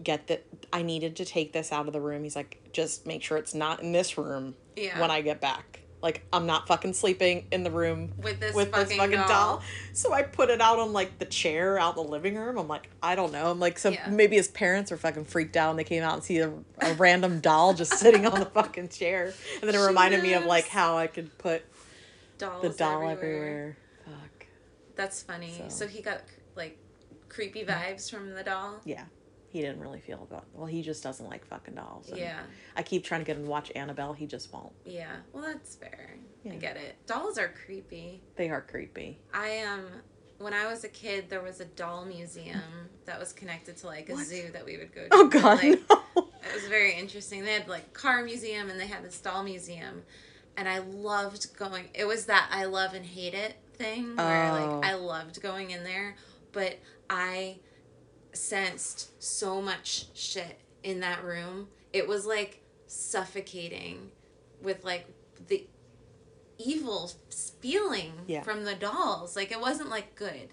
get 0.00 0.28
that. 0.28 0.46
I 0.72 0.82
needed 0.82 1.16
to 1.16 1.24
take 1.24 1.52
this 1.52 1.72
out 1.72 1.88
of 1.88 1.92
the 1.92 2.00
room. 2.00 2.22
He's 2.22 2.36
like, 2.36 2.60
just 2.72 3.04
make 3.04 3.24
sure 3.24 3.36
it's 3.36 3.52
not 3.52 3.82
in 3.82 3.90
this 3.90 4.16
room 4.16 4.54
Yeah. 4.76 5.00
when 5.00 5.10
I 5.10 5.22
get 5.22 5.40
back. 5.40 5.80
Like, 6.02 6.22
I'm 6.32 6.46
not 6.46 6.68
fucking 6.68 6.92
sleeping 6.92 7.48
in 7.50 7.64
the 7.64 7.70
room 7.72 8.12
With 8.22 8.38
this 8.38 8.54
with 8.54 8.70
this 8.72 8.84
fucking 8.84 8.98
fucking 8.98 9.16
doll. 9.18 9.28
doll. 9.28 9.62
So 9.92 10.12
I 10.12 10.22
put 10.22 10.50
it 10.50 10.60
out 10.60 10.78
on 10.78 10.92
like 10.92 11.18
the 11.18 11.24
chair 11.24 11.80
out 11.80 11.96
in 11.98 12.04
the 12.04 12.08
living 12.08 12.36
room. 12.36 12.58
I'm 12.58 12.68
like, 12.68 12.88
I 13.02 13.16
don't 13.16 13.32
know. 13.32 13.50
I'm 13.50 13.58
like, 13.58 13.76
so 13.76 13.88
Yeah. 13.90 14.08
maybe 14.08 14.36
his 14.36 14.46
parents 14.46 14.92
were 14.92 14.96
fucking 14.98 15.24
freaked 15.24 15.56
out 15.56 15.70
and 15.70 15.78
they 15.80 15.84
came 15.84 16.04
out 16.04 16.14
and 16.14 16.22
see 16.22 16.38
a, 16.38 16.52
a 16.78 16.94
random 16.94 17.40
doll 17.40 17.74
just 17.74 17.94
sitting 17.94 18.24
on 18.24 18.38
the 18.38 18.46
fucking 18.54 18.90
chair. 18.90 19.34
And 19.60 19.68
then 19.68 19.74
it 19.74 19.84
reminded 19.84 20.22
me 20.22 20.34
of 20.34 20.44
like 20.44 20.68
how 20.68 20.96
I 20.96 21.08
could 21.08 21.36
put 21.38 21.64
Dolls 22.40 22.62
the 22.62 22.70
doll 22.70 23.08
everywhere. 23.08 23.12
everywhere. 23.12 23.76
Fuck. 24.06 24.46
That's 24.96 25.22
funny. 25.22 25.54
So. 25.68 25.68
So. 25.68 25.86
he 25.86 26.02
got 26.02 26.22
like 26.56 26.78
creepy 27.28 27.64
vibes 27.64 28.10
from 28.10 28.30
the 28.34 28.42
doll. 28.42 28.80
Yeah. 28.84 29.04
He 29.48 29.60
didn't 29.60 29.80
really 29.80 29.98
feel 30.00 30.22
about 30.30 30.44
Well, 30.54 30.66
he 30.66 30.80
just 30.80 31.02
doesn't 31.02 31.26
like 31.28 31.44
fucking 31.44 31.74
dolls. 31.74 32.08
and 32.08 32.18
Yeah. 32.18 32.40
I 32.76 32.82
keep 32.82 33.04
trying 33.04 33.20
to 33.20 33.24
get 33.24 33.36
him 33.36 33.44
to 33.44 33.50
watch 33.50 33.72
Annabelle. 33.74 34.12
He 34.12 34.26
just 34.26 34.52
won't. 34.52 34.72
Yeah. 34.84 35.10
Well, 35.32 35.42
that's 35.42 35.74
fair. 35.74 36.14
Yeah. 36.44 36.52
I 36.52 36.56
get 36.56 36.76
it. 36.76 36.94
Dolls 37.06 37.36
are 37.38 37.52
creepy. 37.66 38.22
They 38.36 38.48
are 38.48 38.60
creepy. 38.60 39.18
I 39.34 39.60
um 39.62 39.86
when 40.38 40.54
I 40.54 40.66
was 40.68 40.84
a 40.84 40.88
kid 40.88 41.28
there 41.28 41.42
was 41.42 41.60
a 41.60 41.64
doll 41.66 42.04
museum 42.04 42.62
that 43.06 43.18
was 43.18 43.32
connected 43.32 43.76
to 43.78 43.86
like 43.88 44.08
a 44.08 44.14
What? 44.14 44.26
zoo 44.26 44.50
that 44.52 44.64
we 44.64 44.76
would 44.78 44.94
go 44.94 45.02
to. 45.02 45.08
Oh, 45.10 45.26
God. 45.28 45.62
Like, 45.62 45.80
no. 45.90 46.02
It 46.16 46.54
was 46.54 46.66
very 46.68 46.94
interesting. 46.94 47.44
They 47.44 47.52
had 47.52 47.68
like 47.68 47.92
car 47.92 48.22
museum 48.24 48.70
and 48.70 48.78
they 48.80 48.86
had 48.86 49.04
this 49.04 49.18
doll 49.20 49.42
museum 49.42 50.02
and 50.56 50.68
I 50.68 50.78
loved 50.78 51.56
going 51.56 51.88
it 51.94 52.04
was 52.06 52.26
that 52.26 52.48
I 52.52 52.64
love 52.66 52.94
and 52.94 53.04
hate 53.04 53.34
it 53.34 53.56
thing 53.74 54.16
where 54.16 54.50
Oh. 54.50 54.78
like 54.80 54.90
I 54.90 54.94
loved 54.94 55.40
going 55.40 55.70
in 55.70 55.84
there, 55.84 56.16
but 56.52 56.78
I 57.08 57.58
sensed 58.32 59.10
so 59.22 59.60
much 59.62 60.06
shit 60.14 60.60
in 60.82 61.00
that 61.00 61.24
room. 61.24 61.68
It 61.92 62.06
was 62.06 62.26
like 62.26 62.62
suffocating 62.86 64.10
with 64.62 64.84
like 64.84 65.06
the 65.48 65.66
evil 66.58 67.10
feeling 67.60 68.12
Yeah. 68.26 68.42
from 68.42 68.64
the 68.64 68.74
dolls. 68.74 69.34
Like 69.34 69.50
it 69.50 69.60
wasn't 69.60 69.88
like 69.88 70.14
good. 70.14 70.50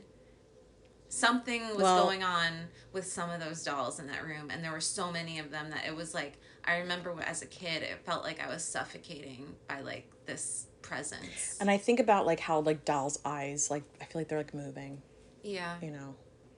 Something 1.10 1.68
was 1.70 1.78
Well- 1.84 2.04
going 2.06 2.24
on 2.24 2.68
with 2.94 3.06
some 3.12 3.30
of 3.30 3.40
those 3.40 3.64
dolls 3.64 4.00
in 4.00 4.08
that 4.08 4.24
room, 4.26 4.50
and 4.50 4.64
there 4.64 4.72
were 4.72 4.82
so 4.82 5.12
many 5.12 5.40
of 5.40 5.52
them 5.52 5.70
that 5.70 5.86
it 5.86 5.96
was 5.96 6.14
like 6.14 6.34
I 6.68 6.80
remember 6.80 7.16
as 7.26 7.42
a 7.42 7.46
kid, 7.46 7.82
it 7.84 8.00
felt 8.06 8.24
like 8.24 8.40
I 8.42 8.50
was 8.50 8.64
suffocating 8.64 9.56
by 9.70 9.80
like 9.82 10.12
this 10.26 10.68
presence. 10.82 11.58
And 11.62 11.72
I 11.72 11.78
think 11.78 12.00
about 12.00 12.26
like 12.26 12.40
how 12.42 12.60
like 12.60 12.84
dolls' 12.86 13.20
eyes, 13.24 13.72
like 13.72 13.84
I 14.02 14.06
feel 14.06 14.20
like 14.20 14.28
they're 14.28 14.38
like 14.40 14.54
moving. 14.54 15.02
yeah, 15.44 15.78
You 15.82 15.92
know. 15.92 16.16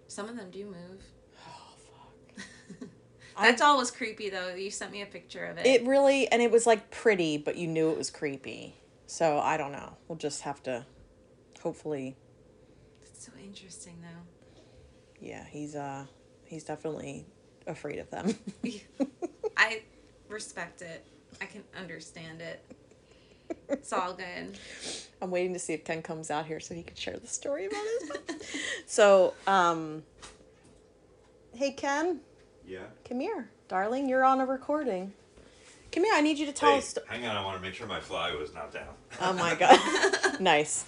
some 0.07 0.27
of 0.27 0.35
them 0.35 0.49
do 0.49 0.65
move. 0.65 1.03
Oh 1.47 1.73
fuck. 1.77 2.43
that 3.41 3.57
doll 3.57 3.77
was 3.77 3.91
creepy 3.91 4.29
though. 4.29 4.55
You 4.55 4.71
sent 4.71 4.91
me 4.91 5.01
a 5.03 5.05
picture 5.05 5.45
of 5.45 5.57
it. 5.59 5.65
It 5.67 5.85
really, 5.85 6.27
and 6.31 6.41
it 6.41 6.49
was 6.51 6.65
like 6.65 6.89
pretty, 6.89 7.37
but 7.37 7.55
you 7.57 7.67
knew 7.67 7.91
it 7.91 7.97
was 7.97 8.09
creepy. 8.09 8.75
So 9.05 9.39
I 9.39 9.57
don't 9.57 9.71
know. 9.71 9.95
We'll 10.07 10.17
just 10.17 10.41
have 10.41 10.61
to, 10.63 10.85
hopefully, 11.61 12.15
It's 13.03 13.25
so 13.25 13.31
interesting 13.43 13.97
though. 14.01 14.61
yeah. 15.19 15.45
He's 15.49 15.75
uh, 15.75 16.05
he's 16.45 16.63
definitely 16.63 17.25
afraid 17.67 17.99
of 17.99 18.09
them. 18.09 18.35
I 19.57 19.81
respect 20.29 20.81
it. 20.81 21.03
I 21.41 21.45
can 21.45 21.63
understand 21.77 22.41
it. 22.41 22.63
It's 23.67 23.91
all 23.93 24.13
good. 24.13 24.57
I'm 25.21 25.31
waiting 25.31 25.53
to 25.53 25.59
see 25.59 25.73
if 25.73 25.83
Ken 25.83 26.01
comes 26.01 26.29
out 26.31 26.45
here 26.45 26.59
so 26.59 26.73
he 26.75 26.83
can 26.83 26.95
share 26.95 27.17
the 27.17 27.27
story 27.27 27.65
about 27.65 27.83
his. 28.01 28.09
pet. 28.27 28.45
so, 28.85 29.33
um, 29.47 30.03
hey 31.55 31.71
Ken, 31.71 32.19
Yeah. 32.67 32.85
come 33.07 33.19
here, 33.19 33.49
darling. 33.67 34.07
You're 34.07 34.23
on 34.23 34.39
a 34.39 34.45
recording. 34.45 35.13
Come 35.91 36.03
here. 36.03 36.13
I 36.15 36.21
need 36.21 36.37
you 36.37 36.45
to 36.45 36.51
tell 36.51 36.71
Hey, 36.71 36.77
us. 36.77 36.95
hang 37.07 37.25
on, 37.25 37.35
I 37.35 37.43
want 37.43 37.57
to 37.57 37.61
make 37.63 37.73
sure 37.73 37.87
my 37.87 37.99
fly 37.99 38.33
was 38.35 38.53
not 38.53 38.71
down. 38.71 38.93
Oh 39.21 39.33
my 39.33 39.55
god. 39.55 39.79
nice. 40.39 40.85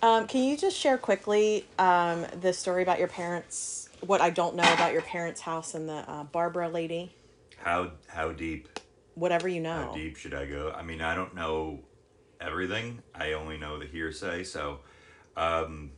Um, 0.00 0.28
can 0.28 0.44
you 0.44 0.56
just 0.56 0.76
share 0.76 0.96
quickly 0.98 1.66
um, 1.78 2.26
the 2.40 2.52
story 2.52 2.82
about 2.84 3.00
your 3.00 3.08
parents? 3.08 3.88
What 4.00 4.20
I 4.20 4.30
don't 4.30 4.54
know 4.54 4.72
about 4.74 4.92
your 4.92 5.02
parents' 5.02 5.40
house 5.40 5.74
and 5.74 5.88
the 5.88 6.08
uh, 6.08 6.24
Barbara 6.24 6.68
lady. 6.68 7.14
How 7.56 7.92
how 8.06 8.30
deep? 8.32 8.68
Whatever 9.14 9.48
you 9.48 9.60
know. 9.60 9.88
How 9.88 9.94
deep 9.94 10.16
should 10.16 10.34
I 10.34 10.46
go? 10.46 10.72
I 10.76 10.82
mean, 10.82 11.00
I 11.00 11.14
don't 11.14 11.34
know 11.34 11.80
everything. 12.40 13.02
I 13.14 13.32
only 13.32 13.56
know 13.56 13.78
the 13.78 13.86
hearsay. 13.86 14.44
So, 14.44 14.80
um, 15.36 15.92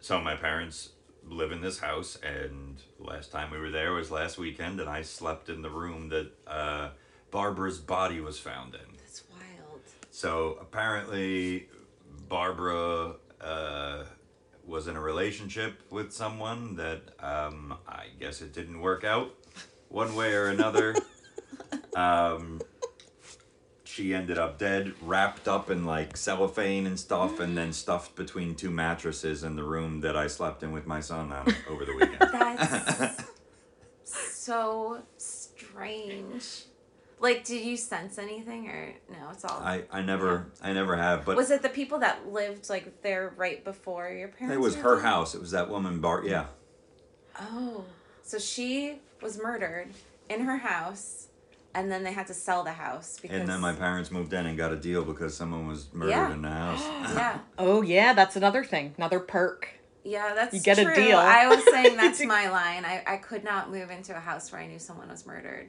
so 0.00 0.20
my 0.20 0.34
parents 0.34 0.90
live 1.24 1.52
in 1.52 1.60
this 1.60 1.78
house, 1.78 2.18
and 2.22 2.82
last 2.98 3.30
time 3.30 3.50
we 3.50 3.58
were 3.58 3.70
there 3.70 3.92
was 3.92 4.10
last 4.10 4.38
weekend, 4.38 4.80
and 4.80 4.88
I 4.88 5.02
slept 5.02 5.48
in 5.48 5.62
the 5.62 5.70
room 5.70 6.08
that 6.08 6.32
uh, 6.46 6.90
Barbara's 7.30 7.78
body 7.78 8.20
was 8.20 8.38
found 8.38 8.74
in. 8.74 8.80
That's 8.98 9.22
wild. 9.30 9.80
So 10.10 10.58
apparently, 10.60 11.68
Barbara 12.28 13.14
uh, 13.40 14.04
was 14.66 14.88
in 14.88 14.96
a 14.96 15.00
relationship 15.00 15.80
with 15.90 16.12
someone 16.12 16.76
that 16.76 17.02
um, 17.20 17.76
I 17.86 18.06
guess 18.18 18.42
it 18.42 18.52
didn't 18.52 18.80
work 18.80 19.04
out 19.04 19.34
one 19.88 20.14
way 20.14 20.32
or 20.32 20.48
another. 20.48 20.94
um, 21.96 22.60
she 23.84 24.14
ended 24.14 24.38
up 24.38 24.58
dead, 24.58 24.94
wrapped 25.02 25.48
up 25.48 25.70
in 25.70 25.84
like 25.84 26.16
cellophane 26.16 26.86
and 26.86 26.98
stuff, 26.98 27.40
and 27.40 27.56
then 27.56 27.72
stuffed 27.72 28.14
between 28.16 28.54
two 28.54 28.70
mattresses 28.70 29.44
in 29.44 29.56
the 29.56 29.64
room 29.64 30.00
that 30.00 30.16
I 30.16 30.26
slept 30.26 30.62
in 30.62 30.72
with 30.72 30.86
my 30.86 31.00
son 31.00 31.32
on 31.32 31.54
over 31.68 31.84
the 31.84 31.94
weekend. 31.94 32.18
That's 32.32 33.24
so 34.04 35.02
strange. 35.16 36.64
Like, 37.20 37.44
did 37.44 37.64
you 37.64 37.76
sense 37.76 38.18
anything 38.18 38.66
or 38.68 38.94
no? 39.08 39.30
It's 39.30 39.44
all. 39.44 39.60
I, 39.60 39.84
I 39.92 40.02
never 40.02 40.46
I 40.60 40.72
never 40.72 40.96
have, 40.96 41.24
but 41.24 41.36
was 41.36 41.50
it 41.50 41.62
the 41.62 41.68
people 41.68 41.98
that 42.00 42.28
lived 42.32 42.68
like 42.68 43.02
there 43.02 43.32
right 43.36 43.62
before 43.64 44.10
your 44.10 44.28
parents? 44.28 44.56
it 44.56 44.60
was 44.60 44.74
her 44.76 45.00
house. 45.00 45.34
It 45.34 45.40
was 45.40 45.52
that 45.52 45.68
woman 45.70 46.00
Bart. 46.00 46.26
Yeah, 46.26 46.46
Oh, 47.40 47.84
so 48.22 48.38
she 48.38 48.98
was 49.20 49.38
murdered 49.40 49.88
in 50.28 50.40
her 50.40 50.58
house, 50.58 51.28
and 51.74 51.90
then 51.90 52.02
they 52.04 52.12
had 52.12 52.26
to 52.28 52.34
sell 52.34 52.62
the 52.64 52.72
house 52.72 53.18
because. 53.20 53.38
and 53.40 53.48
then 53.48 53.60
my 53.60 53.72
parents 53.72 54.10
moved 54.10 54.32
in 54.32 54.46
and 54.46 54.56
got 54.58 54.72
a 54.72 54.76
deal 54.76 55.04
because 55.04 55.36
someone 55.36 55.66
was 55.66 55.88
murdered 55.92 56.10
Yeah. 56.10 56.32
in 56.32 56.42
the 56.42 56.48
house. 56.48 56.82
Yeah, 57.16 57.38
Oh 57.58 57.82
yeah, 57.82 58.12
that's 58.12 58.36
another 58.36 58.64
thing. 58.64 58.94
Another 58.98 59.20
perk. 59.20 59.68
yeah, 60.04 60.34
that's 60.34 60.54
You 60.54 60.60
get 60.60 60.78
a 60.78 60.94
deal. 60.94 61.18
I 61.18 61.46
was 61.46 61.64
saying 61.70 61.96
that's 61.96 62.22
my 62.36 62.48
line. 62.50 62.84
I 62.84 63.02
I 63.06 63.16
could 63.16 63.44
not 63.44 63.70
move 63.70 63.90
into 63.90 64.14
a 64.16 64.20
house 64.20 64.50
where 64.52 64.60
I 64.60 64.66
knew 64.66 64.78
someone 64.78 65.08
was 65.08 65.24
murdered. 65.26 65.68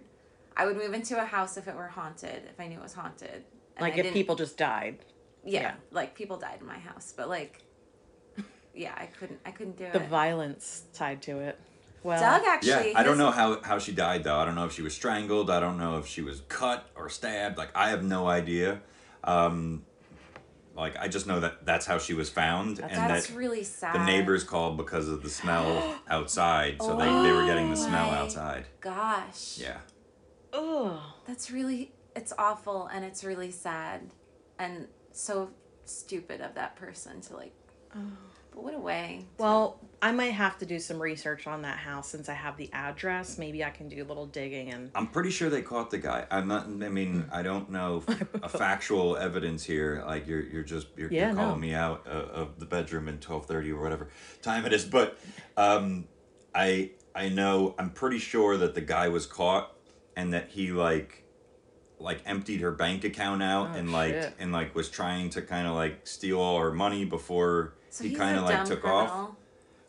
I 0.55 0.65
would 0.65 0.77
move 0.77 0.93
into 0.93 1.19
a 1.19 1.25
house 1.25 1.57
if 1.57 1.67
it 1.67 1.75
were 1.75 1.87
haunted, 1.87 2.43
if 2.49 2.59
I 2.59 2.67
knew 2.67 2.77
it 2.77 2.83
was 2.83 2.93
haunted. 2.93 3.43
And 3.75 3.81
Like 3.81 3.93
I 3.93 3.97
if 3.97 4.03
didn't- 4.03 4.13
people 4.13 4.35
just 4.35 4.55
died. 4.57 4.99
yeah, 5.43 5.61
yeah. 5.61 5.73
like 5.91 6.13
people 6.15 6.37
died 6.37 6.59
in 6.61 6.67
my 6.67 6.77
house, 6.77 7.13
but 7.15 7.27
like, 7.27 7.61
yeah, 8.75 8.93
I 8.95 9.05
couldn't, 9.07 9.39
I 9.45 9.51
couldn't 9.51 9.77
do 9.77 9.87
The 9.91 10.01
it. 10.03 10.09
violence 10.09 10.83
tied 10.93 11.21
to 11.23 11.39
it. 11.39 11.59
Well, 12.03 12.19
Doug 12.19 12.63
Yeah. 12.63 12.91
I 12.95 13.03
don't 13.03 13.17
know 13.17 13.31
how, 13.31 13.61
how 13.61 13.79
she 13.79 13.91
died 13.93 14.23
though. 14.23 14.37
I 14.37 14.45
don't 14.45 14.55
know 14.55 14.65
if 14.65 14.73
she 14.73 14.81
was 14.81 14.93
strangled. 14.93 15.49
I 15.49 15.59
don't 15.59 15.77
know 15.77 15.97
if 15.97 16.05
she 16.07 16.21
was 16.21 16.41
cut 16.49 16.87
or 16.95 17.09
stabbed. 17.09 17.57
Like 17.57 17.69
I 17.75 17.89
have 17.89 18.03
no 18.03 18.27
idea. 18.27 18.81
Um, 19.23 19.85
like 20.75 20.97
I 20.99 21.07
just 21.07 21.27
know 21.27 21.39
that 21.39 21.65
that's 21.65 21.85
how 21.85 21.97
she 21.99 22.13
was 22.13 22.29
found, 22.29 22.79
and 22.79 22.89
That's 22.91 23.27
that 23.27 23.35
really 23.35 23.63
sad. 23.63 23.95
the 23.95 24.03
neighbors 24.05 24.43
called 24.43 24.75
because 24.75 25.07
of 25.07 25.21
the 25.23 25.29
smell 25.29 25.95
outside. 26.09 26.81
So 26.81 26.97
they, 26.97 27.05
they 27.05 27.31
were 27.31 27.45
getting 27.45 27.69
the 27.69 27.75
smell 27.77 28.07
my 28.11 28.17
outside. 28.17 28.65
Gosh. 28.81 29.59
Yeah. 29.59 29.77
ugh. 30.51 30.99
That's 31.27 31.51
really 31.51 31.91
it's 32.15 32.33
awful 32.37 32.87
and 32.93 33.03
it's 33.05 33.23
really 33.23 33.49
sad 33.51 34.01
and 34.59 34.87
so 35.11 35.49
stupid 35.85 36.41
of 36.41 36.53
that 36.55 36.75
person 36.75 37.21
to 37.21 37.35
like 37.35 37.53
Oh. 37.95 37.99
but 38.51 38.63
what 38.63 38.73
a 38.73 38.79
way. 38.79 39.25
to- 39.37 39.43
Well, 39.43 39.79
I 40.03 40.11
might 40.11 40.31
have 40.33 40.57
to 40.59 40.65
do 40.65 40.79
some 40.79 41.01
research 41.01 41.47
on 41.47 41.61
that 41.61 41.77
house 41.77 42.09
since 42.09 42.27
I 42.27 42.33
have 42.33 42.57
the 42.57 42.69
address. 42.73 43.37
Maybe 43.37 43.63
I 43.63 43.69
can 43.69 43.87
do 43.87 44.03
a 44.03 44.05
little 44.05 44.25
digging 44.25 44.69
and 44.71 44.91
I'm 44.95 45.07
pretty 45.07 45.29
sure 45.29 45.49
they 45.49 45.61
caught 45.61 45.91
the 45.91 45.97
guy. 45.97 46.25
I'm 46.29 46.49
not. 46.49 46.65
I 46.65 46.89
mean, 46.89 47.25
I 47.31 47.41
don't 47.41 47.69
know 47.69 48.03
a 48.43 48.49
factual 48.49 49.15
evidence 49.15 49.63
here. 49.63 50.03
Like 50.05 50.27
you're, 50.27 50.41
you're 50.43 50.63
just 50.63 50.87
you're, 50.97 51.09
Yeah, 51.09 51.27
you're 51.27 51.35
calling 51.37 51.61
no. 51.61 51.67
me 51.67 51.73
out 51.73 52.05
uh, 52.05 52.09
of 52.41 52.59
the 52.59 52.65
bedroom 52.65 53.07
in 53.07 53.19
twelve 53.19 53.45
thirty 53.45 53.71
or 53.71 53.81
whatever 53.81 54.09
time 54.41 54.65
it 54.65 54.73
is. 54.73 54.83
But 54.83 55.17
um, 55.55 56.05
I 56.53 56.91
I 57.15 57.29
know 57.29 57.73
I'm 57.79 57.91
pretty 57.91 58.19
sure 58.19 58.57
that 58.57 58.75
the 58.75 58.81
guy 58.81 59.07
was 59.07 59.25
caught 59.25 59.73
and 60.17 60.33
that 60.33 60.49
he 60.49 60.71
like 60.73 61.23
like 61.97 62.21
emptied 62.25 62.59
her 62.59 62.71
bank 62.71 63.05
account 63.05 63.41
out 63.41 63.69
Oh, 63.71 63.77
and 63.77 63.93
like 63.93 64.11
shit. 64.15 64.33
and 64.37 64.51
like 64.51 64.75
was 64.75 64.89
trying 64.89 65.29
to 65.29 65.41
kind 65.41 65.65
of 65.65 65.75
like 65.75 66.05
steal 66.05 66.39
all 66.41 66.59
her 66.59 66.73
money 66.73 67.05
before 67.05 67.75
so 67.89 68.03
he 68.03 68.13
kind 68.13 68.37
of 68.37 68.43
like 68.43 68.65
took 68.65 68.81
criminal. 68.81 69.05
off. 69.07 69.29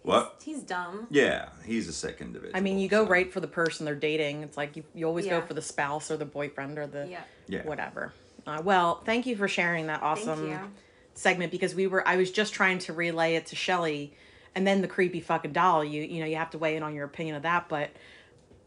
What? 0.05 0.37
He's, 0.45 0.57
he's 0.57 0.65
dumb. 0.65 1.07
Yeah, 1.11 1.49
he's 1.65 1.89
a 1.89 1.93
sick 1.93 2.19
individual. 2.21 2.55
I 2.57 2.61
mean, 2.61 2.79
you 2.79 2.89
go 2.89 3.05
so- 3.05 3.11
right 3.11 3.33
for 3.33 3.41
the 3.41 3.49
person 3.49 3.87
they're 3.87 3.95
dating. 3.95 4.43
It's 4.43 4.57
like 4.57 4.77
you, 4.77 4.85
you 4.95 5.07
always 5.07 5.27
go 5.27 5.41
for 5.41 5.55
the 5.55 5.63
spouse 5.63 6.11
or 6.11 6.17
the 6.19 6.27
boyfriend 6.27 6.79
or 6.79 6.87
the 6.87 7.09
Yeah. 7.09 7.23
Yeah. 7.49 7.63
whatever. 7.65 8.13
Uh, 8.47 8.61
well, 8.63 9.01
thank 9.07 9.25
you 9.27 9.35
for 9.35 9.49
sharing 9.49 9.87
that 9.87 10.03
awesome 10.03 10.73
segment 11.15 11.51
because 11.53 11.75
we 11.75 11.87
were 11.87 12.07
I 12.07 12.17
was 12.17 12.31
just 12.31 12.53
trying 12.53 12.79
to 12.81 12.93
relay 12.93 13.37
it 13.37 13.47
to 13.47 13.57
Shelly 13.57 14.15
and 14.55 14.67
then 14.67 14.83
the 14.83 14.89
creepy 14.89 15.21
fucking 15.21 15.53
doll. 15.53 15.83
You 15.83 16.03
you 16.03 16.21
know, 16.21 16.27
you 16.27 16.37
have 16.37 16.51
to 16.51 16.59
weigh 16.59 16.77
in 16.77 16.83
on 16.83 16.95
your 16.95 17.07
opinion 17.07 17.37
of 17.37 17.43
that, 17.43 17.69
but 17.71 17.91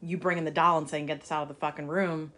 you 0.02 0.18
bringing 0.18 0.44
the 0.46 0.52
doll 0.52 0.80
and 0.80 0.90
saying 0.90 1.06
get 1.06 1.22
this 1.22 1.32
out 1.32 1.44
of 1.44 1.48
the 1.50 1.54
fucking 1.56 1.88
room 1.88 2.32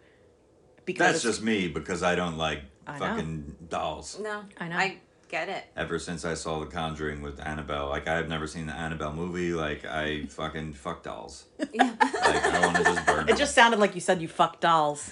because 0.84 1.12
That's 1.12 1.22
just 1.22 1.42
me 1.42 1.68
because 1.68 2.02
I 2.02 2.14
don't 2.16 2.36
like 2.36 2.60
I 2.86 2.98
know. 2.98 3.06
fucking 3.06 3.56
dolls. 3.70 4.18
No. 4.20 4.44
I 4.58 4.68
know. 4.68 4.76
I 4.76 4.98
get 5.30 5.48
it. 5.48 5.64
Ever 5.76 5.98
since 5.98 6.24
I 6.24 6.34
saw 6.34 6.60
The 6.60 6.66
Conjuring 6.66 7.22
with 7.22 7.40
Annabelle, 7.40 7.88
like 7.88 8.08
I 8.08 8.14
have 8.16 8.28
never 8.28 8.46
seen 8.46 8.66
the 8.66 8.72
Annabelle 8.74 9.12
movie. 9.12 9.52
Like 9.52 9.84
I 9.84 10.24
fucking 10.26 10.74
fuck 10.74 11.02
dolls. 11.02 11.44
Yeah. 11.72 11.94
Like 12.30 12.44
I 12.44 12.60
want 12.66 12.76
to 12.76 12.84
just 12.84 13.06
burn. 13.06 13.20
It 13.24 13.26
them. 13.28 13.36
just 13.38 13.54
sounded 13.54 13.80
like 13.80 13.94
you 13.94 14.00
said 14.00 14.20
you 14.22 14.28
fuck 14.28 14.60
dolls. 14.60 15.10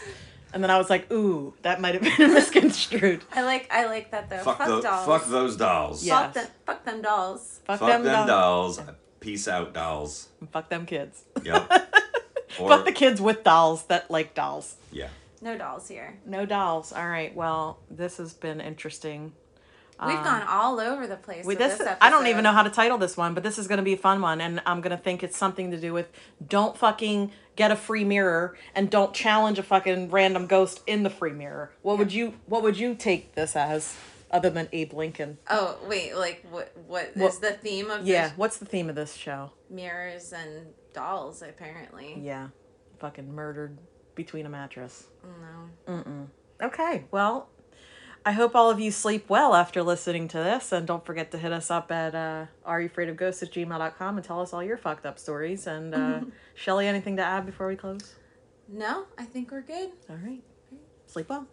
And 0.52 0.62
then 0.62 0.70
I 0.70 0.78
was 0.78 0.88
like, 0.88 1.10
ooh, 1.12 1.52
that 1.62 1.80
might 1.80 1.94
have 1.94 2.02
been 2.18 2.32
misconstrued. 2.34 3.24
I 3.34 3.42
like 3.42 3.68
I 3.72 3.86
like 3.86 4.10
that 4.12 4.30
though. 4.30 4.38
fuck, 4.38 4.58
Fuck, 4.58 4.66
tho- 4.68 4.80
dolls. 4.82 5.06
fuck 5.06 5.26
those 5.30 5.56
dolls. 5.56 6.04
Yeah. 6.04 6.22
Fuck 6.24 6.34
them 6.34 6.46
fuck 6.66 6.84
them 6.84 7.02
dolls. 7.02 7.60
Fuck, 7.64 7.80
Fuck 7.80 7.88
them, 7.88 8.04
them, 8.04 8.26
dolls. 8.26 8.76
dolls. 8.78 8.90
Peace 9.20 9.48
out 9.48 9.74
dolls. 9.74 10.28
Fuck 10.52 10.68
them 10.68 10.86
kids. 10.86 11.24
Yep. 11.44 11.70
Or 12.58 12.68
Fuck 12.70 12.86
the 12.86 12.92
kids 12.92 13.20
with 13.20 13.44
dolls 13.44 13.84
that 13.86 14.10
like 14.10 14.34
dolls. 14.34 14.76
yeah. 14.90 15.08
No 15.42 15.56
dolls 15.56 15.86
here. 15.86 16.18
No 16.26 16.46
dolls. 16.46 16.92
All 16.92 17.06
right. 17.06 17.32
Well, 17.36 17.78
this 17.90 18.16
has 18.16 18.32
been 18.32 18.60
interesting. 18.60 19.32
We've 20.06 20.22
gone 20.22 20.42
all 20.48 20.78
over 20.80 21.06
the 21.06 21.16
place. 21.16 21.40
Um, 21.42 21.48
with 21.48 21.58
this, 21.58 21.78
this, 21.78 21.88
I 22.00 22.08
don't 22.10 22.28
even 22.28 22.44
know 22.44 22.52
how 22.52 22.62
to 22.62 22.70
title 22.70 22.98
this 22.98 23.16
one, 23.16 23.34
but 23.34 23.42
this 23.42 23.58
is 23.58 23.66
going 23.66 23.78
to 23.78 23.82
be 23.82 23.94
a 23.94 23.98
fun 23.98 24.20
one, 24.20 24.40
and 24.40 24.62
I'm 24.64 24.80
going 24.80 24.96
to 24.96 25.02
think 25.02 25.22
it's 25.24 25.36
something 25.36 25.70
to 25.72 25.76
do 25.76 25.92
with 25.92 26.08
don't 26.46 26.76
fucking 26.76 27.32
get 27.56 27.72
a 27.72 27.76
free 27.76 28.04
mirror 28.04 28.56
and 28.76 28.88
don't 28.90 29.12
challenge 29.12 29.58
a 29.58 29.62
fucking 29.64 30.10
random 30.10 30.46
ghost 30.46 30.82
in 30.86 31.02
the 31.02 31.10
free 31.10 31.32
mirror. 31.32 31.72
What 31.82 31.98
would 31.98 32.12
you 32.12 32.34
What 32.46 32.62
would 32.62 32.78
you 32.78 32.94
take 32.94 33.34
this 33.34 33.56
as, 33.56 33.96
other 34.30 34.50
than 34.50 34.68
Abe 34.72 34.92
Lincoln? 34.92 35.38
Oh 35.50 35.78
wait, 35.88 36.14
like 36.16 36.44
what? 36.48 36.72
What 36.86 37.10
is 37.14 37.22
What- 37.22 37.40
the 37.40 37.52
theme 37.54 37.90
of 37.90 38.06
Yeah. 38.06 38.28
this? 38.28 38.36
What's 38.38 38.58
the 38.58 38.66
theme 38.66 38.88
of 38.88 38.94
this 38.94 39.14
show? 39.14 39.50
Mirrors 39.68 40.32
and 40.32 40.66
dolls, 40.92 41.42
apparently. 41.42 42.20
Yeah, 42.22 42.48
fucking 43.00 43.34
murdered 43.34 43.78
between 44.14 44.46
a 44.46 44.48
mattress. 44.48 45.06
No. 45.88 46.28
Okay, 46.62 47.04
well, 47.10 47.48
I 48.24 48.32
hope 48.32 48.54
all 48.54 48.70
of 48.70 48.78
you 48.80 48.90
sleep 48.90 49.28
well 49.28 49.54
after 49.54 49.82
listening 49.82 50.28
to 50.28 50.38
this. 50.38 50.72
And 50.72 50.86
don't 50.86 51.04
forget 51.04 51.30
to 51.32 51.38
hit 51.38 51.52
us 51.52 51.70
up 51.70 51.90
at 51.90 52.14
uh, 52.14 52.46
areyoufraidofghosts 52.66 53.42
at 53.42 53.52
gmail.com 53.52 54.16
and 54.16 54.24
tell 54.24 54.40
us 54.40 54.52
all 54.52 54.62
your 54.62 54.76
fucked 54.76 55.06
up 55.06 55.18
stories. 55.18 55.66
And 55.66 55.94
uh, 55.94 56.20
Shelly, 56.54 56.86
anything 56.86 57.16
to 57.16 57.22
add 57.22 57.46
before 57.46 57.68
we 57.68 57.76
close? 57.76 58.14
No, 58.68 59.04
I 59.16 59.24
think 59.24 59.50
we're 59.50 59.62
good. 59.62 59.90
All 60.10 60.16
right. 60.16 60.42
Sleep 61.06 61.28
well. 61.28 61.46